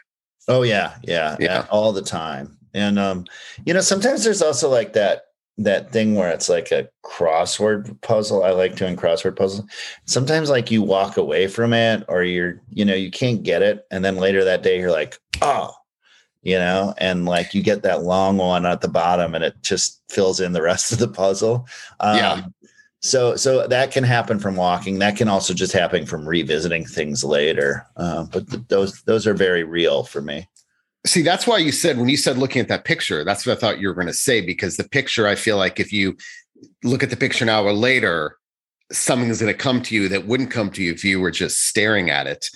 Oh 0.48 0.64
yeah, 0.64 0.96
yeah, 1.04 1.38
yeah, 1.40 1.66
all 1.70 1.92
the 1.92 2.02
time. 2.02 2.58
And 2.74 2.98
um, 2.98 3.26
you 3.66 3.74
know, 3.74 3.82
sometimes 3.82 4.24
there's 4.24 4.42
also 4.42 4.70
like 4.70 4.94
that 4.94 5.24
that 5.58 5.92
thing 5.92 6.16
where 6.16 6.32
it's 6.32 6.50
like 6.50 6.72
a 6.72 6.88
crossword 7.06 8.00
puzzle. 8.02 8.44
I 8.44 8.52
like 8.52 8.76
doing 8.76 8.96
crossword 8.96 9.36
puzzles. 9.36 9.70
Sometimes 10.06 10.50
like 10.50 10.72
you 10.72 10.82
walk 10.82 11.18
away 11.18 11.48
from 11.48 11.74
it 11.74 12.06
or 12.08 12.24
you're, 12.24 12.62
you 12.70 12.86
know, 12.86 12.96
you 12.96 13.12
can't 13.12 13.44
get 13.44 13.62
it. 13.62 13.86
And 13.92 14.04
then 14.06 14.16
later 14.16 14.46
that 14.46 14.64
day 14.64 14.80
you're 14.80 14.92
like, 14.92 15.18
oh, 15.42 15.74
you 16.44 16.58
know, 16.58 16.94
and 16.98 17.26
like 17.26 17.54
you 17.54 17.62
get 17.62 17.84
that 17.84 18.04
long 18.04 18.38
one 18.38 18.66
at 18.66 18.80
the 18.80 18.88
bottom 18.88 19.36
and 19.36 19.44
it 19.44 19.56
just 19.62 20.02
fills 20.10 20.40
in 20.40 20.54
the 20.54 20.62
rest 20.62 20.94
of 20.94 21.00
the 21.00 21.10
puzzle. 21.10 21.68
Um, 22.00 22.18
yeah 22.18 22.42
so 23.02 23.36
so 23.36 23.68
that 23.68 23.92
can 23.92 24.04
happen 24.04 24.40
from 24.40 24.56
walking 24.56 25.00
that 25.00 25.16
can 25.16 25.28
also 25.28 25.54
just 25.54 25.72
happen 25.72 26.06
from 26.06 26.28
revisiting 26.28 26.86
things 26.86 27.24
later 27.24 27.86
uh, 27.98 28.24
but 28.26 28.50
th- 28.50 28.64
those 28.68 29.02
those 29.04 29.26
are 29.26 29.34
very 29.34 29.64
real 29.64 30.04
for 30.04 30.22
me 30.22 30.48
see 31.06 31.22
that's 31.22 31.48
why 31.48 31.58
you 31.58 31.72
said 31.72 31.98
when 31.98 32.10
you 32.10 32.18
said 32.18 32.38
looking 32.38 32.62
at 32.62 32.68
that 32.68 32.86
picture 32.86 33.24
that's 33.24 33.46
what 33.46 33.58
i 33.58 33.60
thought 33.60 33.80
you 33.80 33.88
were 33.88 33.94
going 33.94 34.08
to 34.08 34.14
say 34.14 34.42
because 34.42 34.78
the 34.78 34.90
picture 34.90 35.28
i 35.28 35.36
feel 35.36 35.58
like 35.58 35.80
if 35.80 35.94
you 35.94 36.16
look 36.84 37.04
at 37.04 37.10
the 37.10 37.16
picture 37.16 37.46
an 37.46 37.50
hour 37.50 37.72
later 37.72 38.36
something's 38.92 39.40
going 39.40 39.54
to 39.54 39.58
come 39.58 39.82
to 39.82 39.96
you 39.96 40.10
that 40.10 40.26
wouldn't 40.26 40.52
come 40.52 40.70
to 40.70 40.84
you 40.84 40.92
if 40.92 41.04
you 41.04 41.20
were 41.22 41.32
just 41.32 41.68
staring 41.68 42.10
at 42.10 42.28
it 42.28 42.50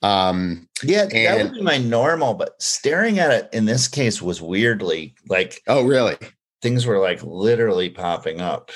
Um, 0.00 0.68
yeah, 0.84 1.06
that 1.06 1.42
would 1.42 1.54
be 1.54 1.62
my 1.62 1.78
normal, 1.78 2.34
but 2.34 2.60
staring 2.62 3.18
at 3.18 3.32
it 3.32 3.48
in 3.52 3.64
this 3.64 3.88
case 3.88 4.22
was 4.22 4.40
weirdly 4.40 5.16
like, 5.28 5.60
oh, 5.66 5.84
really? 5.84 6.16
Things 6.62 6.86
were 6.86 7.00
like 7.00 7.20
literally 7.24 7.90
popping 7.90 8.40
up. 8.40 8.70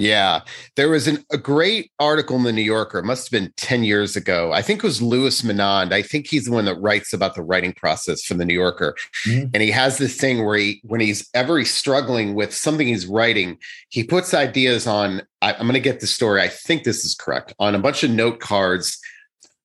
Yeah. 0.00 0.40
There 0.76 0.88
was 0.88 1.06
an, 1.06 1.22
a 1.30 1.36
great 1.36 1.92
article 1.98 2.34
in 2.36 2.44
the 2.44 2.54
New 2.54 2.62
Yorker, 2.62 3.00
it 3.00 3.04
must 3.04 3.30
have 3.30 3.38
been 3.38 3.52
10 3.58 3.84
years 3.84 4.16
ago. 4.16 4.50
I 4.50 4.62
think 4.62 4.78
it 4.78 4.86
was 4.86 5.02
Louis 5.02 5.42
Menand. 5.42 5.92
I 5.92 6.00
think 6.00 6.26
he's 6.26 6.46
the 6.46 6.52
one 6.52 6.64
that 6.64 6.80
writes 6.80 7.12
about 7.12 7.34
the 7.34 7.42
writing 7.42 7.74
process 7.74 8.22
for 8.22 8.32
the 8.32 8.46
New 8.46 8.54
Yorker. 8.54 8.96
Mm-hmm. 9.26 9.50
And 9.52 9.62
he 9.62 9.70
has 9.70 9.98
this 9.98 10.16
thing 10.16 10.46
where 10.46 10.56
he, 10.56 10.80
when 10.84 11.02
he's 11.02 11.28
ever 11.34 11.58
he's 11.58 11.74
struggling 11.74 12.34
with 12.34 12.54
something 12.54 12.88
he's 12.88 13.06
writing, 13.06 13.58
he 13.90 14.02
puts 14.02 14.32
ideas 14.32 14.86
on. 14.86 15.20
I, 15.42 15.52
I'm 15.52 15.62
going 15.66 15.74
to 15.74 15.80
get 15.80 16.00
the 16.00 16.06
story. 16.06 16.40
I 16.40 16.48
think 16.48 16.84
this 16.84 17.04
is 17.04 17.14
correct 17.14 17.52
on 17.58 17.74
a 17.74 17.78
bunch 17.78 18.02
of 18.02 18.10
note 18.10 18.40
cards 18.40 18.98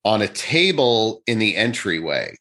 on 0.04 0.22
a 0.22 0.28
table 0.28 1.24
in 1.28 1.40
the 1.40 1.56
entryway. 1.56 2.36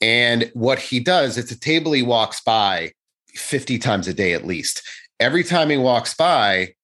And 0.00 0.48
what 0.54 0.78
he 0.78 1.00
does, 1.00 1.38
it's 1.38 1.50
a 1.50 1.58
table 1.58 1.90
he 1.90 2.04
walks 2.04 2.40
by 2.40 2.92
50 3.34 3.80
times 3.80 4.06
a 4.06 4.14
day 4.14 4.32
at 4.32 4.46
least. 4.46 4.88
Every 5.18 5.42
time 5.42 5.70
he 5.70 5.76
walks 5.76 6.14
by, 6.14 6.75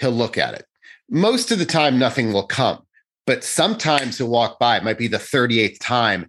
he'll 0.00 0.10
look 0.10 0.38
at 0.38 0.54
it. 0.54 0.66
Most 1.08 1.50
of 1.50 1.58
the 1.58 1.66
time, 1.66 1.98
nothing 1.98 2.32
will 2.32 2.46
come, 2.46 2.82
but 3.26 3.44
sometimes 3.44 4.18
he'll 4.18 4.28
walk 4.28 4.58
by. 4.58 4.76
It 4.76 4.84
might 4.84 4.98
be 4.98 5.08
the 5.08 5.18
38th 5.18 5.78
time, 5.80 6.28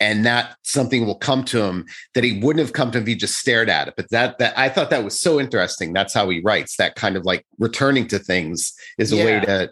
and 0.00 0.26
that 0.26 0.56
something 0.62 1.06
will 1.06 1.16
come 1.16 1.44
to 1.44 1.62
him 1.62 1.86
that 2.14 2.24
he 2.24 2.40
wouldn't 2.40 2.64
have 2.64 2.72
come 2.72 2.90
to 2.90 2.98
if 2.98 3.06
he 3.06 3.14
just 3.14 3.38
stared 3.38 3.68
at 3.68 3.88
it. 3.88 3.94
But 3.96 4.10
that 4.10 4.38
that 4.38 4.58
I 4.58 4.68
thought 4.68 4.90
that 4.90 5.04
was 5.04 5.18
so 5.18 5.40
interesting. 5.40 5.92
That's 5.92 6.12
how 6.12 6.28
he 6.28 6.40
writes. 6.40 6.76
That 6.76 6.96
kind 6.96 7.16
of 7.16 7.24
like 7.24 7.46
returning 7.58 8.06
to 8.08 8.18
things 8.18 8.74
is 8.98 9.12
a 9.12 9.16
yeah. 9.16 9.24
way 9.24 9.40
to. 9.40 9.70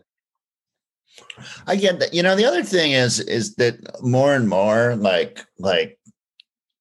I 1.66 1.76
get 1.76 1.98
that. 1.98 2.14
You 2.14 2.22
know, 2.22 2.36
the 2.36 2.44
other 2.44 2.62
thing 2.62 2.92
is 2.92 3.20
is 3.20 3.56
that 3.56 4.02
more 4.02 4.34
and 4.34 4.48
more 4.48 4.96
like 4.96 5.44
like 5.58 5.98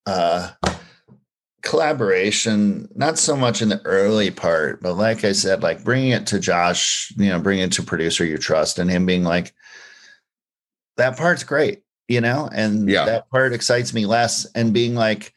uh 0.05 0.51
collaboration 1.63 2.87
not 2.93 3.17
so 3.17 3.35
much 3.35 3.61
in 3.61 3.69
the 3.69 3.81
early 3.85 4.29
part 4.29 4.81
but 4.81 4.95
like 4.95 5.23
i 5.23 5.31
said 5.31 5.63
like 5.63 5.83
bringing 5.83 6.11
it 6.11 6.27
to 6.27 6.39
josh 6.39 7.11
you 7.15 7.29
know 7.29 7.39
bringing 7.39 7.63
it 7.63 7.71
to 7.71 7.81
producer 7.81 8.25
you 8.25 8.37
trust 8.37 8.79
and 8.79 8.91
him 8.91 9.05
being 9.05 9.23
like 9.23 9.53
that 10.97 11.17
part's 11.17 11.43
great 11.43 11.83
you 12.07 12.21
know? 12.21 12.49
And 12.53 12.89
yeah. 12.89 13.05
that 13.05 13.29
part 13.29 13.53
excites 13.53 13.93
me 13.93 14.05
less 14.05 14.45
and 14.53 14.73
being 14.73 14.95
like 14.95 15.33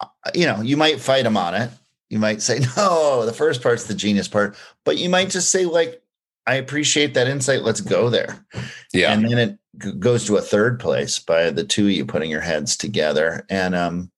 uh, 0.00 0.06
you 0.34 0.46
know 0.46 0.60
you 0.60 0.76
might 0.76 1.00
fight 1.00 1.26
him 1.26 1.36
on 1.36 1.54
it. 1.54 1.70
You 2.10 2.18
might 2.18 2.42
say 2.42 2.60
no 2.76 3.24
the 3.24 3.32
first 3.32 3.62
part's 3.62 3.84
the 3.84 3.94
genius 3.94 4.28
part 4.28 4.56
but 4.84 4.96
you 4.96 5.08
might 5.08 5.30
just 5.30 5.50
say 5.50 5.64
like 5.64 6.02
i 6.46 6.54
appreciate 6.54 7.14
that 7.14 7.28
insight. 7.28 7.62
Let's 7.62 7.80
go 7.80 8.10
there. 8.10 8.44
Yeah. 8.92 9.12
And 9.12 9.24
then 9.24 9.38
it 9.38 9.58
g- 9.82 9.92
goes 9.92 10.26
to 10.26 10.36
a 10.36 10.42
third 10.42 10.80
place 10.80 11.18
by 11.18 11.50
the 11.50 11.64
two 11.64 11.86
of 11.86 11.92
you 11.92 12.04
putting 12.04 12.30
your 12.30 12.40
heads 12.40 12.76
together. 12.76 13.44
And 13.50 13.74
um 13.74 14.10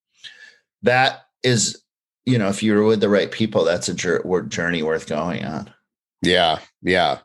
that 0.82 1.22
is, 1.42 1.82
you 2.24 2.38
know, 2.38 2.48
if 2.48 2.62
you're 2.62 2.84
with 2.84 3.00
the 3.00 3.08
right 3.08 3.30
people, 3.30 3.64
that's 3.64 3.88
a 3.88 3.94
journey 3.94 4.82
worth 4.82 5.06
going 5.06 5.44
on. 5.44 5.72
Yeah. 6.22 6.58
Yeah. 6.82 7.18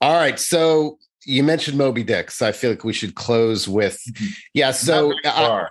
All 0.00 0.14
right. 0.14 0.38
So 0.38 0.98
you 1.24 1.42
mentioned 1.42 1.76
Moby 1.76 2.02
Dick. 2.02 2.30
So 2.30 2.46
I 2.46 2.52
feel 2.52 2.70
like 2.70 2.84
we 2.84 2.92
should 2.92 3.14
close 3.14 3.68
with, 3.68 4.00
mm-hmm. 4.10 4.26
yeah. 4.54 4.70
So, 4.70 5.12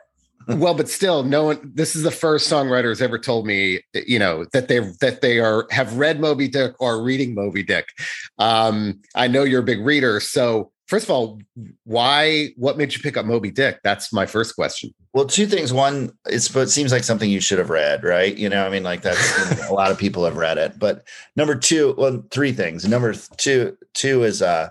well, 0.48 0.74
but 0.74 0.88
still, 0.88 1.24
no 1.24 1.44
one. 1.44 1.72
This 1.74 1.96
is 1.96 2.04
the 2.04 2.12
first 2.12 2.50
songwriter 2.50 2.88
has 2.88 3.02
ever 3.02 3.20
told 3.20 3.46
me, 3.46 3.82
you 3.94 4.18
know, 4.18 4.46
that 4.54 4.70
they 4.70 4.80
that 5.02 5.20
they 5.22 5.40
are 5.40 5.68
have 5.72 5.98
read 5.98 6.22
Moby 6.22 6.48
Dick 6.48 6.74
or 6.80 7.04
reading 7.04 7.36
Moby 7.36 7.64
Dick. 7.64 7.90
Um, 8.38 9.02
I 9.14 9.28
know 9.28 9.44
you're 9.44 9.60
a 9.60 9.66
big 9.66 9.86
reader, 9.86 10.22
so 10.22 10.72
first 10.88 11.06
of 11.06 11.12
all, 11.12 11.40
why? 11.84 12.50
What 12.56 12.78
made 12.78 12.94
you 12.94 13.02
pick 13.02 13.18
up 13.18 13.26
Moby 13.26 13.52
Dick? 13.52 13.80
That's 13.84 14.12
my 14.12 14.26
first 14.26 14.56
question. 14.56 14.94
Well, 15.14 15.26
two 15.26 15.46
things. 15.46 15.72
One, 15.72 16.12
it 16.28 16.42
seems 16.42 16.92
like 16.92 17.04
something 17.04 17.30
you 17.30 17.42
should 17.42 17.60
have 17.60 17.70
read, 17.70 18.04
right? 18.04 18.36
You 18.36 18.50
know, 18.50 18.66
I 18.66 18.70
mean, 18.70 18.84
like 18.84 19.02
that's 19.02 19.56
you 19.56 19.62
know, 19.62 19.72
a 19.72 19.74
lot 19.74 19.92
of 19.92 19.98
people 19.98 20.26
have 20.26 20.38
read 20.38 20.58
it. 20.58 20.80
But 20.80 21.08
number 21.36 21.56
two, 21.56 21.94
well, 21.98 22.24
three 22.32 22.52
things. 22.52 22.88
Number 22.88 23.14
two, 23.14 23.78
two 23.94 24.24
is 24.24 24.42
uh 24.42 24.70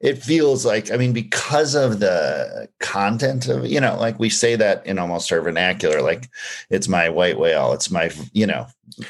it 0.00 0.22
feels 0.22 0.64
like 0.64 0.90
i 0.90 0.96
mean 0.96 1.12
because 1.12 1.74
of 1.74 2.00
the 2.00 2.68
content 2.80 3.48
of 3.48 3.66
you 3.66 3.80
know 3.80 3.96
like 3.98 4.18
we 4.18 4.30
say 4.30 4.56
that 4.56 4.84
in 4.86 4.98
almost 4.98 5.32
our 5.32 5.40
vernacular 5.40 6.02
like 6.02 6.28
it's 6.70 6.88
my 6.88 7.08
white 7.08 7.38
whale 7.38 7.72
it's 7.72 7.90
my 7.90 8.10
you 8.32 8.46
know 8.46 8.66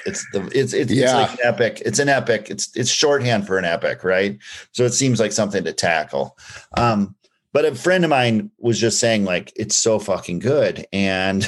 it's 0.06 0.26
the 0.32 0.44
it's 0.52 0.72
it's, 0.72 0.92
yeah. 0.92 1.04
it's 1.04 1.12
like 1.12 1.32
an 1.32 1.38
epic 1.44 1.82
it's 1.84 1.98
an 1.98 2.08
epic 2.08 2.50
it's 2.50 2.74
it's 2.76 2.90
shorthand 2.90 3.46
for 3.46 3.58
an 3.58 3.64
epic 3.64 4.04
right? 4.04 4.38
So 4.72 4.84
it 4.84 4.92
seems 4.92 5.20
like 5.20 5.32
something 5.32 5.64
to 5.64 5.72
tackle. 5.72 6.36
Um 6.76 7.14
but 7.52 7.64
a 7.64 7.74
friend 7.74 8.04
of 8.04 8.10
mine 8.10 8.50
was 8.58 8.78
just 8.78 9.00
saying 9.00 9.24
like 9.24 9.52
it's 9.56 9.76
so 9.76 9.98
fucking 9.98 10.40
good 10.40 10.86
and 10.92 11.46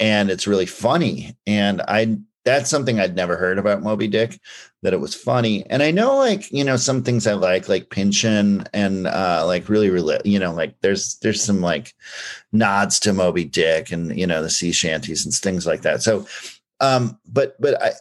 and 0.00 0.30
it's 0.30 0.46
really 0.46 0.66
funny. 0.66 1.36
And 1.46 1.82
i 1.82 2.18
that's 2.44 2.70
something 2.70 3.00
I'd 3.00 3.16
never 3.16 3.36
heard 3.36 3.58
about 3.58 3.82
Moby 3.82 4.06
Dick, 4.06 4.38
that 4.86 4.94
it 4.94 5.00
was 5.00 5.16
funny. 5.16 5.66
And 5.66 5.82
I 5.82 5.90
know 5.90 6.16
like, 6.16 6.48
you 6.52 6.62
know, 6.62 6.76
some 6.76 7.02
things 7.02 7.26
I 7.26 7.32
like, 7.32 7.68
like 7.68 7.90
Pynchon 7.90 8.64
and 8.72 9.08
uh 9.08 9.42
like 9.44 9.68
really, 9.68 9.90
really, 9.90 10.20
you 10.24 10.38
know, 10.38 10.54
like 10.54 10.76
there's 10.80 11.16
there's 11.16 11.42
some 11.42 11.60
like 11.60 11.92
nods 12.52 13.00
to 13.00 13.12
Moby 13.12 13.42
Dick 13.44 13.90
and 13.90 14.16
you 14.16 14.28
know 14.28 14.42
the 14.42 14.48
sea 14.48 14.70
shanties 14.70 15.24
and 15.24 15.34
things 15.34 15.66
like 15.66 15.82
that. 15.82 16.04
So 16.04 16.24
um, 16.80 17.18
but 17.26 17.60
but 17.60 17.82
I 17.82 17.92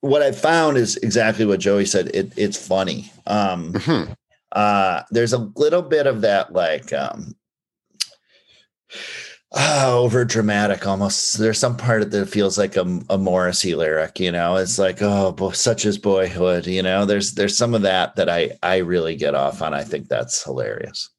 what 0.00 0.22
I 0.22 0.32
found 0.32 0.78
is 0.78 0.96
exactly 0.96 1.44
what 1.44 1.60
Joey 1.60 1.84
said. 1.84 2.10
It 2.14 2.32
it's 2.38 2.56
funny. 2.56 3.12
Um 3.26 3.74
mm-hmm. 3.74 4.12
uh 4.52 5.02
there's 5.10 5.34
a 5.34 5.50
little 5.56 5.82
bit 5.82 6.06
of 6.06 6.22
that 6.22 6.54
like 6.54 6.90
um 6.94 7.36
Ah, 9.52 9.86
oh, 9.86 10.04
over 10.04 10.24
dramatic 10.24 10.86
almost. 10.86 11.38
There's 11.38 11.58
some 11.58 11.76
part 11.76 12.02
of 12.02 12.12
that 12.12 12.28
feels 12.28 12.56
like 12.56 12.76
a, 12.76 13.00
a 13.10 13.18
Morrissey 13.18 13.74
lyric, 13.74 14.20
you 14.20 14.30
know. 14.30 14.56
It's 14.56 14.78
like, 14.78 14.98
oh, 15.02 15.50
such 15.50 15.84
as 15.84 15.98
boyhood, 15.98 16.66
you 16.66 16.82
know. 16.82 17.04
There's 17.04 17.32
there's 17.32 17.56
some 17.56 17.74
of 17.74 17.82
that 17.82 18.14
that 18.14 18.28
I 18.28 18.52
I 18.62 18.78
really 18.78 19.16
get 19.16 19.34
off 19.34 19.60
on. 19.60 19.74
I 19.74 19.82
think 19.82 20.08
that's 20.08 20.44
hilarious. 20.44 21.10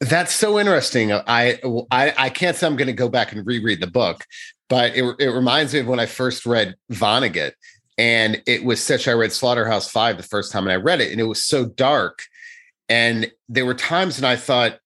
That's 0.00 0.32
so 0.32 0.58
interesting. 0.58 1.12
I 1.12 1.58
I, 1.90 2.14
I 2.16 2.30
can't 2.30 2.56
say 2.56 2.66
I'm 2.66 2.76
going 2.76 2.86
to 2.86 2.94
go 2.94 3.10
back 3.10 3.32
and 3.32 3.46
reread 3.46 3.82
the 3.82 3.86
book, 3.86 4.24
but 4.70 4.96
it 4.96 5.04
it 5.18 5.28
reminds 5.28 5.74
me 5.74 5.80
of 5.80 5.86
when 5.86 6.00
I 6.00 6.06
first 6.06 6.46
read 6.46 6.76
Vonnegut, 6.92 7.52
and 7.98 8.42
it 8.46 8.64
was 8.64 8.82
such. 8.82 9.06
I 9.06 9.12
read 9.12 9.32
Slaughterhouse 9.32 9.90
Five 9.90 10.16
the 10.16 10.22
first 10.22 10.50
time, 10.50 10.64
and 10.64 10.72
I 10.72 10.76
read 10.76 11.02
it, 11.02 11.12
and 11.12 11.20
it 11.20 11.24
was 11.24 11.44
so 11.44 11.66
dark. 11.66 12.22
And 12.88 13.30
there 13.50 13.66
were 13.66 13.74
times 13.74 14.18
when 14.18 14.30
I 14.30 14.36
thought, 14.36 14.78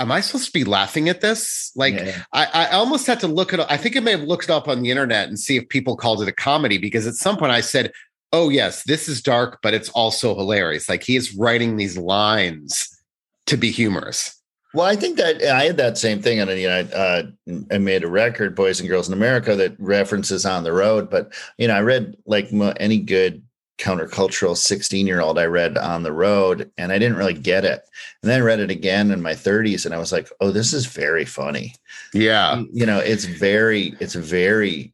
am 0.00 0.12
I 0.12 0.20
supposed 0.20 0.46
to 0.46 0.52
be 0.52 0.64
laughing 0.64 1.08
at 1.08 1.20
this? 1.20 1.72
Like, 1.76 1.94
yeah. 1.94 2.22
I, 2.32 2.46
I 2.46 2.70
almost 2.72 3.06
had 3.06 3.20
to 3.20 3.28
look 3.28 3.52
at. 3.52 3.70
I 3.70 3.76
think 3.76 3.96
I 3.96 4.00
may 4.00 4.12
have 4.12 4.22
looked 4.22 4.44
it 4.44 4.50
up 4.50 4.68
on 4.68 4.82
the 4.82 4.90
internet 4.90 5.28
and 5.28 5.38
see 5.38 5.56
if 5.56 5.68
people 5.68 5.96
called 5.96 6.22
it 6.22 6.28
a 6.28 6.32
comedy 6.32 6.78
because 6.78 7.06
at 7.06 7.14
some 7.14 7.36
point 7.36 7.52
I 7.52 7.60
said, 7.60 7.92
"Oh 8.32 8.48
yes, 8.48 8.82
this 8.84 9.08
is 9.08 9.22
dark, 9.22 9.60
but 9.62 9.74
it's 9.74 9.88
also 9.90 10.34
hilarious." 10.34 10.88
Like 10.88 11.02
he 11.02 11.16
is 11.16 11.34
writing 11.34 11.76
these 11.76 11.96
lines 11.96 12.88
to 13.46 13.56
be 13.56 13.70
humorous. 13.70 14.40
Well, 14.74 14.86
I 14.86 14.96
think 14.96 15.18
that 15.18 15.40
I 15.40 15.66
had 15.66 15.76
that 15.76 15.96
same 15.98 16.20
thing, 16.20 16.40
and 16.40 16.50
you 16.50 16.66
know, 16.66 16.80
uh, 16.80 17.22
I 17.70 17.78
made 17.78 18.02
a 18.02 18.08
record, 18.08 18.56
"Boys 18.56 18.80
and 18.80 18.88
Girls 18.88 19.06
in 19.06 19.14
America," 19.14 19.54
that 19.54 19.78
references 19.78 20.44
on 20.44 20.64
the 20.64 20.72
road. 20.72 21.08
But 21.08 21.32
you 21.58 21.68
know, 21.68 21.74
I 21.74 21.80
read 21.80 22.16
like 22.26 22.48
any 22.80 22.98
good 22.98 23.43
countercultural 23.78 24.56
16 24.56 25.06
year 25.06 25.20
old 25.20 25.38
I 25.38 25.46
read 25.46 25.76
on 25.76 26.02
the 26.02 26.12
road 26.12 26.70
and 26.78 26.92
I 26.92 26.98
didn't 26.98 27.16
really 27.16 27.34
get 27.34 27.64
it. 27.64 27.82
And 28.22 28.30
then 28.30 28.40
I 28.40 28.44
read 28.44 28.60
it 28.60 28.70
again 28.70 29.10
in 29.10 29.20
my 29.20 29.32
30s 29.32 29.84
and 29.84 29.94
I 29.94 29.98
was 29.98 30.12
like, 30.12 30.30
oh, 30.40 30.50
this 30.50 30.72
is 30.72 30.86
very 30.86 31.24
funny. 31.24 31.74
Yeah. 32.12 32.62
You 32.72 32.86
know, 32.86 32.98
it's 32.98 33.24
very, 33.24 33.94
it's 34.00 34.14
very, 34.14 34.92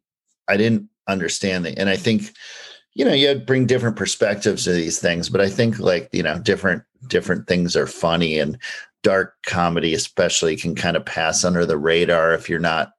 I 0.49 0.57
didn't 0.57 0.89
understand 1.09 1.66
it. 1.66 1.78
And 1.78 1.89
I 1.89 1.97
think, 1.97 2.33
you 2.95 3.05
know, 3.05 3.12
you 3.12 3.35
bring 3.35 3.66
different 3.66 3.97
perspectives 3.97 4.64
to 4.64 4.72
these 4.72 4.99
things, 4.99 5.28
but 5.28 5.41
I 5.41 5.49
think 5.49 5.78
like, 5.78 6.09
you 6.12 6.22
know, 6.22 6.39
different, 6.39 6.83
different 7.07 7.47
things 7.47 7.76
are 7.76 7.87
funny 7.87 8.39
and 8.39 8.59
dark 9.03 9.35
comedy, 9.47 9.95
especially 9.95 10.57
can 10.57 10.74
kind 10.74 10.97
of 10.97 11.05
pass 11.05 11.45
under 11.45 11.66
the 11.66 11.78
radar 11.78 12.35
if 12.35 12.49
you're 12.49 12.59
not 12.59 12.93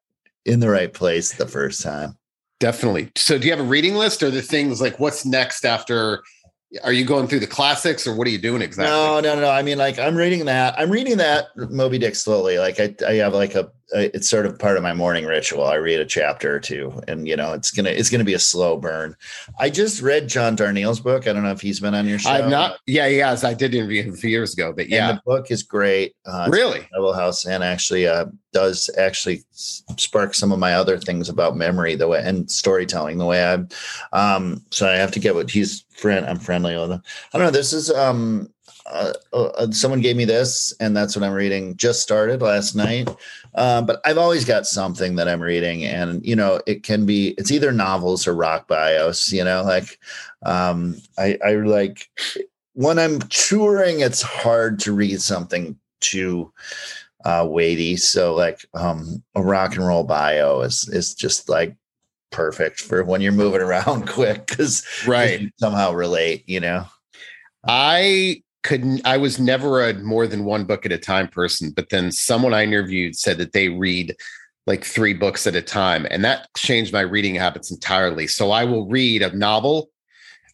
in 0.46 0.60
the 0.60 0.70
right 0.70 0.94
place 0.94 1.34
the 1.34 1.48
first 1.48 1.82
time. 1.82 2.18
Definitely. 2.62 3.12
So, 3.18 3.40
do 3.40 3.48
you 3.48 3.52
have 3.52 3.60
a 3.60 3.68
reading 3.68 3.96
list 3.96 4.22
or 4.22 4.30
the 4.30 4.44
things 4.44 4.80
like 4.80 5.00
what's 5.00 5.26
next 5.26 5.66
after? 5.66 6.24
Are 6.84 6.94
you 6.94 7.04
going 7.04 7.28
through 7.28 7.40
the 7.40 7.48
classics 7.48 8.06
or 8.06 8.16
what 8.16 8.28
are 8.28 8.30
you 8.30 8.38
doing 8.38 8.62
exactly? 8.62 8.96
No, 8.96 9.20
no, 9.20 9.42
no. 9.42 9.50
I 9.50 9.64
mean, 9.64 9.80
like 9.80 9.98
I'm 9.98 10.16
reading 10.16 10.46
that. 10.46 10.76
I'm 10.78 10.92
reading 10.92 11.18
that 11.18 11.48
Moby 11.58 11.98
Dick 11.98 12.16
slowly. 12.16 12.60
Like 12.60 12.80
I, 12.80 12.96
I 13.06 13.14
have 13.16 13.34
like 13.34 13.56
a, 13.56 13.72
it's 13.94 14.30
sort 14.30 14.46
of 14.46 14.58
part 14.58 14.78
of 14.78 14.84
my 14.84 14.94
morning 14.94 15.26
ritual. 15.26 15.66
I 15.66 15.76
read 15.76 16.00
a 16.00 16.06
chapter 16.06 16.56
or 16.56 16.60
two, 16.60 17.02
and 17.08 17.28
you 17.28 17.36
know, 17.36 17.54
it's 17.54 17.72
gonna, 17.72 17.90
it's 17.90 18.10
gonna 18.10 18.24
be 18.24 18.34
a 18.34 18.40
slow 18.40 18.78
burn. 18.78 19.16
I 19.60 19.70
just 19.70 20.02
read 20.02 20.28
John 20.28 20.56
Darnielle's 20.56 21.00
book. 21.00 21.28
I 21.28 21.34
don't 21.34 21.44
know 21.44 21.52
if 21.52 21.62
he's 21.62 21.80
been 21.80 21.94
on 21.94 22.08
your 22.08 22.20
show. 22.20 22.30
I've 22.30 22.50
not. 22.50 22.80
Yeah, 22.86 23.08
he 23.08 23.18
has. 23.18 23.44
I 23.44 23.54
did 23.54 23.76
interview 23.76 24.04
him 24.04 24.14
a 24.14 24.18
few 24.18 24.30
years 24.30 24.54
ago, 24.54 24.74
but 24.74 24.90
yeah, 24.90 25.10
and 25.10 25.18
the 25.18 25.22
book 25.26 25.52
is 25.52 25.64
great. 25.64 26.16
Uh, 26.26 26.48
really, 26.52 26.88
Devil 26.94 27.14
House, 27.14 27.46
and 27.46 27.64
actually, 27.64 28.08
uh, 28.08 28.26
does 28.54 28.90
actually 28.98 29.44
spark 29.52 30.34
some 30.34 30.52
of 30.52 30.60
my 30.60 30.74
other 30.74 30.98
things 30.98 31.30
about 31.30 31.56
memory 31.56 31.96
the 31.96 32.08
way 32.08 32.22
and 32.24 32.50
storytelling 32.52 33.18
the 33.18 33.26
way 33.26 33.46
I 33.46 33.54
um 34.12 34.64
so 34.72 34.90
I 34.90 34.94
have 34.94 35.12
to 35.12 35.20
get 35.20 35.36
what 35.36 35.50
he's 35.50 35.86
friend 35.92 36.26
I'm 36.26 36.40
friendly 36.40 36.76
with 36.76 36.92
him. 36.92 37.02
I 37.34 37.38
don't 37.38 37.48
know 37.48 37.52
this 37.52 37.74
is 37.74 37.90
um 37.92 38.50
uh, 38.86 39.14
uh, 39.34 39.72
someone 39.72 40.02
gave 40.02 40.16
me 40.16 40.26
this, 40.26 40.74
and 40.80 40.96
that's 40.96 41.16
what 41.16 41.24
I'm 41.24 41.34
reading. 41.34 41.76
Just 41.78 42.02
started 42.02 42.42
last 42.42 42.76
night, 42.76 43.10
um, 43.56 43.86
but 43.86 44.02
I've 44.06 44.18
always 44.18 44.46
got 44.46 44.66
something 44.66 45.16
that 45.16 45.28
I'm 45.28 45.42
reading, 45.42 45.86
and 45.86 46.26
you 46.26 46.36
know, 46.36 46.60
it 46.66 46.84
can 46.84 47.06
be 47.06 47.30
it's 47.38 47.52
either 47.52 47.72
novels 47.72 48.28
or 48.28 48.36
rock 48.36 48.68
bios. 48.68 49.32
You 49.32 49.44
know, 49.44 49.64
like 49.64 50.00
um, 50.44 50.98
I, 51.18 51.38
I 51.44 51.54
like 51.54 52.10
when 52.74 53.00
I'm 53.00 53.20
touring, 53.20 54.00
it's 54.00 54.22
hard 54.22 54.80
to 54.80 54.94
read 54.94 55.22
something 55.22 55.78
too 56.00 56.52
uh, 57.26 57.46
weighty. 57.48 57.98
So 57.98 58.34
like 58.34 58.66
um, 58.74 59.24
a 59.36 59.42
rock 59.42 59.76
and 59.76 59.86
roll 59.86 60.04
bio 60.04 60.62
is 60.62 60.88
is 60.90 61.14
just 61.14 61.50
like 61.50 61.76
perfect 62.32 62.80
for 62.80 63.04
when 63.04 63.22
you're 63.22 63.32
moving 63.32 63.62
around 63.62 64.08
quick 64.08 64.48
because 64.48 64.86
right 65.08 65.52
somehow 65.58 65.94
relate. 65.94 66.44
You 66.48 66.60
know, 66.60 66.86
I 67.68 68.44
couldn't. 68.64 69.02
I 69.06 69.18
was 69.18 69.40
never 69.40 69.88
a 69.88 69.94
more 69.96 70.28
than 70.28 70.46
one 70.46 70.66
book 70.66 70.86
at 70.86 70.92
a 70.92 70.98
time 70.98 71.28
person, 71.28 71.72
but 71.72 71.90
then 71.90 72.12
someone 72.12 72.54
I 72.54 72.64
interviewed 72.64 73.16
said 73.16 73.38
that 73.38 73.54
they 73.54 73.70
read 73.70 74.16
like 74.68 74.84
three 74.84 75.14
books 75.14 75.48
at 75.48 75.56
a 75.56 75.62
time, 75.62 76.08
and 76.12 76.24
that 76.24 76.48
changed 76.56 76.94
my 76.94 77.02
reading 77.02 77.36
habits 77.36 77.72
entirely. 77.72 78.28
So 78.28 78.52
I 78.52 78.64
will 78.64 78.88
read 78.88 79.22
a 79.22 79.36
novel 79.36 79.90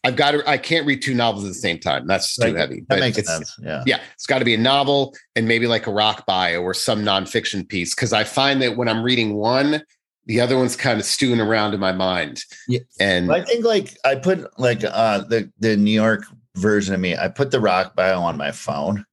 I've 0.04 0.16
got 0.16 0.32
to, 0.32 0.48
I 0.48 0.58
can't 0.58 0.86
read 0.86 1.02
two 1.02 1.14
novels 1.14 1.44
at 1.44 1.48
the 1.48 1.54
same 1.54 1.78
time. 1.78 2.06
That's 2.06 2.36
too 2.36 2.54
heavy. 2.54 2.84
That 2.88 3.00
makes 3.00 3.24
sense. 3.24 3.56
Yeah. 3.60 3.82
Yeah. 3.86 4.00
It's 4.14 4.26
got 4.26 4.38
to 4.38 4.44
be 4.44 4.54
a 4.54 4.58
novel 4.58 5.14
and 5.34 5.48
maybe 5.48 5.66
like 5.66 5.86
a 5.86 5.92
rock 5.92 6.24
bio 6.26 6.62
or 6.62 6.72
some 6.72 7.02
nonfiction 7.02 7.68
piece. 7.68 7.94
Cause 7.94 8.12
I 8.12 8.24
find 8.24 8.62
that 8.62 8.76
when 8.76 8.88
I'm 8.88 9.02
reading 9.02 9.34
one, 9.34 9.82
the 10.26 10.40
other 10.40 10.56
one's 10.56 10.76
kind 10.76 11.00
of 11.00 11.06
stewing 11.06 11.40
around 11.40 11.74
in 11.74 11.80
my 11.80 11.92
mind. 11.92 12.42
Yeah. 12.68 12.80
And 13.00 13.32
I 13.32 13.42
think 13.42 13.64
like 13.64 13.96
I 14.04 14.14
put 14.14 14.58
like 14.58 14.84
uh 14.84 15.20
the, 15.20 15.50
the 15.58 15.76
New 15.76 15.90
York 15.90 16.24
version 16.58 16.94
of 16.94 17.00
me, 17.00 17.16
I 17.16 17.28
put 17.28 17.50
the 17.50 17.60
rock 17.60 17.94
bio 17.94 18.20
on 18.20 18.36
my 18.36 18.52
phone. 18.52 19.04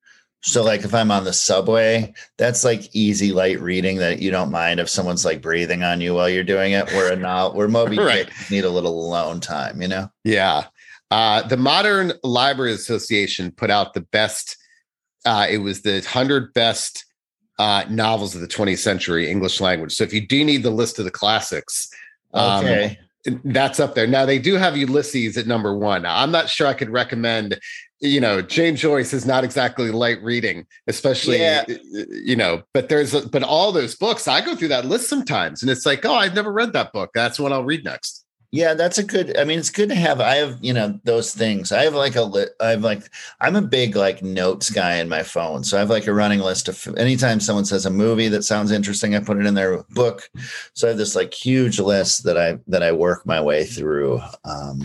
So 0.41 0.63
like 0.63 0.83
if 0.83 0.93
I'm 0.93 1.09
on 1.09 1.23
the 1.23 1.33
subway, 1.33 2.13
that's 2.37 2.63
like 2.63 2.95
easy 2.95 3.31
light 3.31 3.59
reading 3.59 3.97
that 3.97 4.19
you 4.19 4.29
don't 4.29 4.51
mind 4.51 4.79
if 4.79 4.89
someone's 4.89 5.25
like 5.25 5.41
breathing 5.41 5.83
on 5.83 6.01
you 6.01 6.13
while 6.13 6.29
you're 6.29 6.43
doing 6.43 6.73
it. 6.73 6.85
Where 6.91 7.11
a 7.11 7.15
not 7.15 7.55
where 7.55 7.67
Moby 7.67 7.97
right. 7.99 8.29
need 8.51 8.63
a 8.63 8.69
little 8.69 8.99
alone 8.99 9.39
time, 9.39 9.81
you 9.81 9.87
know? 9.87 10.11
Yeah. 10.23 10.65
Uh, 11.09 11.41
the 11.47 11.57
Modern 11.57 12.13
Library 12.23 12.73
Association 12.73 13.51
put 13.51 13.71
out 13.71 13.95
the 13.95 14.01
best. 14.01 14.57
Uh, 15.25 15.47
it 15.49 15.57
was 15.59 15.81
the 15.81 16.01
hundred 16.01 16.53
best 16.53 17.05
uh, 17.57 17.85
novels 17.89 18.35
of 18.35 18.41
the 18.41 18.47
20th 18.47 18.79
century 18.79 19.29
English 19.29 19.59
language. 19.59 19.93
So 19.93 20.03
if 20.03 20.13
you 20.13 20.25
do 20.25 20.43
need 20.43 20.61
the 20.61 20.69
list 20.69 20.99
of 20.99 21.05
the 21.05 21.11
classics, 21.11 21.89
um, 22.33 22.65
okay. 22.65 22.99
That's 23.43 23.79
up 23.79 23.95
there. 23.95 24.07
Now 24.07 24.25
they 24.25 24.39
do 24.39 24.55
have 24.55 24.77
Ulysses 24.77 25.37
at 25.37 25.47
number 25.47 25.75
one. 25.75 26.05
I'm 26.05 26.31
not 26.31 26.49
sure 26.49 26.67
I 26.67 26.73
could 26.73 26.89
recommend. 26.89 27.59
You 28.01 28.19
know, 28.19 28.41
James 28.41 28.81
Joyce 28.81 29.13
is 29.13 29.25
not 29.25 29.43
exactly 29.43 29.89
light 29.89 30.21
reading, 30.21 30.67
especially 30.87 31.39
yeah. 31.39 31.63
you 32.11 32.35
know. 32.35 32.63
But 32.73 32.89
there's 32.89 33.19
but 33.27 33.41
all 33.41 33.71
those 33.71 33.95
books. 33.95 34.27
I 34.27 34.41
go 34.41 34.55
through 34.55 34.67
that 34.69 34.85
list 34.85 35.09
sometimes, 35.09 35.61
and 35.61 35.71
it's 35.71 35.85
like, 35.85 36.05
oh, 36.05 36.13
I've 36.13 36.35
never 36.35 36.51
read 36.51 36.73
that 36.73 36.91
book. 36.91 37.11
That's 37.13 37.39
what 37.39 37.51
I'll 37.53 37.63
read 37.63 37.83
next. 37.83 38.24
Yeah, 38.55 38.73
that's 38.73 38.97
a 38.97 39.03
good. 39.03 39.37
I 39.37 39.43
mean, 39.43 39.59
it's 39.59 39.69
good 39.69 39.89
to 39.89 39.95
have. 39.95 40.21
I 40.21 40.35
have, 40.35 40.57
you 40.61 40.71
know, 40.71 40.97
those 41.03 41.33
things. 41.35 41.73
I 41.73 41.83
have 41.83 41.93
like 41.93 42.15
a. 42.15 42.47
I 42.61 42.69
have 42.69 42.85
like. 42.85 43.03
I'm 43.41 43.57
a 43.57 43.61
big 43.61 43.97
like 43.97 44.23
notes 44.23 44.69
guy 44.69 44.95
in 44.95 45.09
my 45.09 45.23
phone, 45.23 45.65
so 45.65 45.75
I 45.75 45.81
have 45.81 45.89
like 45.89 46.07
a 46.07 46.13
running 46.13 46.39
list 46.39 46.69
of. 46.69 46.87
Anytime 46.95 47.41
someone 47.41 47.65
says 47.65 47.85
a 47.85 47.89
movie 47.89 48.29
that 48.29 48.43
sounds 48.43 48.71
interesting, 48.71 49.13
I 49.13 49.19
put 49.19 49.39
it 49.39 49.45
in 49.45 49.55
their 49.55 49.83
book. 49.89 50.29
So 50.73 50.87
I 50.87 50.91
have 50.91 50.97
this 50.97 51.17
like 51.17 51.33
huge 51.33 51.81
list 51.81 52.23
that 52.23 52.37
I 52.37 52.57
that 52.67 52.81
I 52.81 52.93
work 52.93 53.25
my 53.25 53.41
way 53.41 53.65
through. 53.65 54.21
Um, 54.45 54.83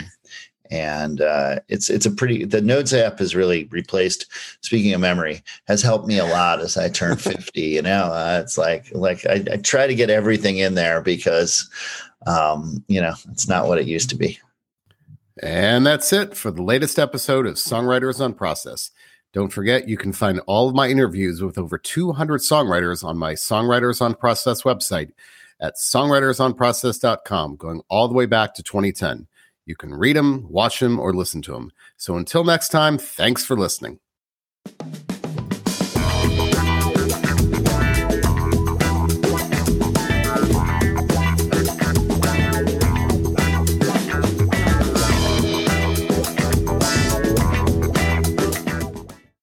and 0.69 1.21
uh, 1.21 1.59
it's 1.69 1.89
it's 1.89 2.05
a 2.05 2.11
pretty 2.11 2.43
the 2.43 2.61
notes 2.61 2.91
app 2.91 3.19
has 3.19 3.35
really 3.35 3.69
replaced 3.71 4.25
speaking 4.61 4.93
of 4.93 4.99
memory 5.01 5.43
has 5.67 5.81
helped 5.81 6.07
me 6.07 6.17
a 6.17 6.25
lot 6.25 6.61
as 6.61 6.77
i 6.77 6.87
turn 6.87 7.17
50 7.17 7.59
you 7.59 7.81
know 7.81 8.05
uh, 8.05 8.39
it's 8.41 8.57
like 8.57 8.85
like 8.93 9.25
I, 9.25 9.43
I, 9.51 9.57
try 9.57 9.85
to 9.85 9.93
get 9.93 10.09
everything 10.09 10.59
in 10.59 10.75
there 10.75 11.01
because 11.01 11.69
um, 12.27 12.83
you 12.87 13.01
know, 13.01 13.13
it's 13.31 13.47
not 13.47 13.67
what 13.67 13.77
it 13.77 13.87
used 13.87 14.09
to 14.09 14.15
be. 14.15 14.39
And 15.41 15.85
that's 15.85 16.13
it 16.13 16.35
for 16.35 16.51
the 16.51 16.61
latest 16.61 16.99
episode 16.99 17.47
of 17.47 17.55
Songwriters 17.55 18.19
on 18.19 18.33
Process. 18.33 18.91
Don't 19.33 19.51
forget, 19.51 19.87
you 19.87 19.97
can 19.97 20.11
find 20.11 20.41
all 20.45 20.67
of 20.67 20.75
my 20.75 20.89
interviews 20.89 21.41
with 21.41 21.57
over 21.57 21.77
200 21.77 22.41
songwriters 22.41 23.03
on 23.03 23.17
my 23.17 23.33
Songwriters 23.33 24.01
on 24.01 24.13
Process 24.13 24.63
website 24.63 25.11
at 25.61 25.75
songwritersonprocess.com, 25.75 27.55
going 27.55 27.81
all 27.87 28.07
the 28.07 28.13
way 28.13 28.25
back 28.25 28.53
to 28.55 28.63
2010. 28.63 29.27
You 29.65 29.75
can 29.75 29.93
read 29.93 30.15
them, 30.15 30.47
watch 30.49 30.79
them, 30.79 30.99
or 30.99 31.13
listen 31.13 31.41
to 31.43 31.53
them. 31.53 31.71
So 31.95 32.17
until 32.17 32.43
next 32.43 32.69
time, 32.69 32.97
thanks 32.97 33.45
for 33.45 33.55
listening. 33.55 33.99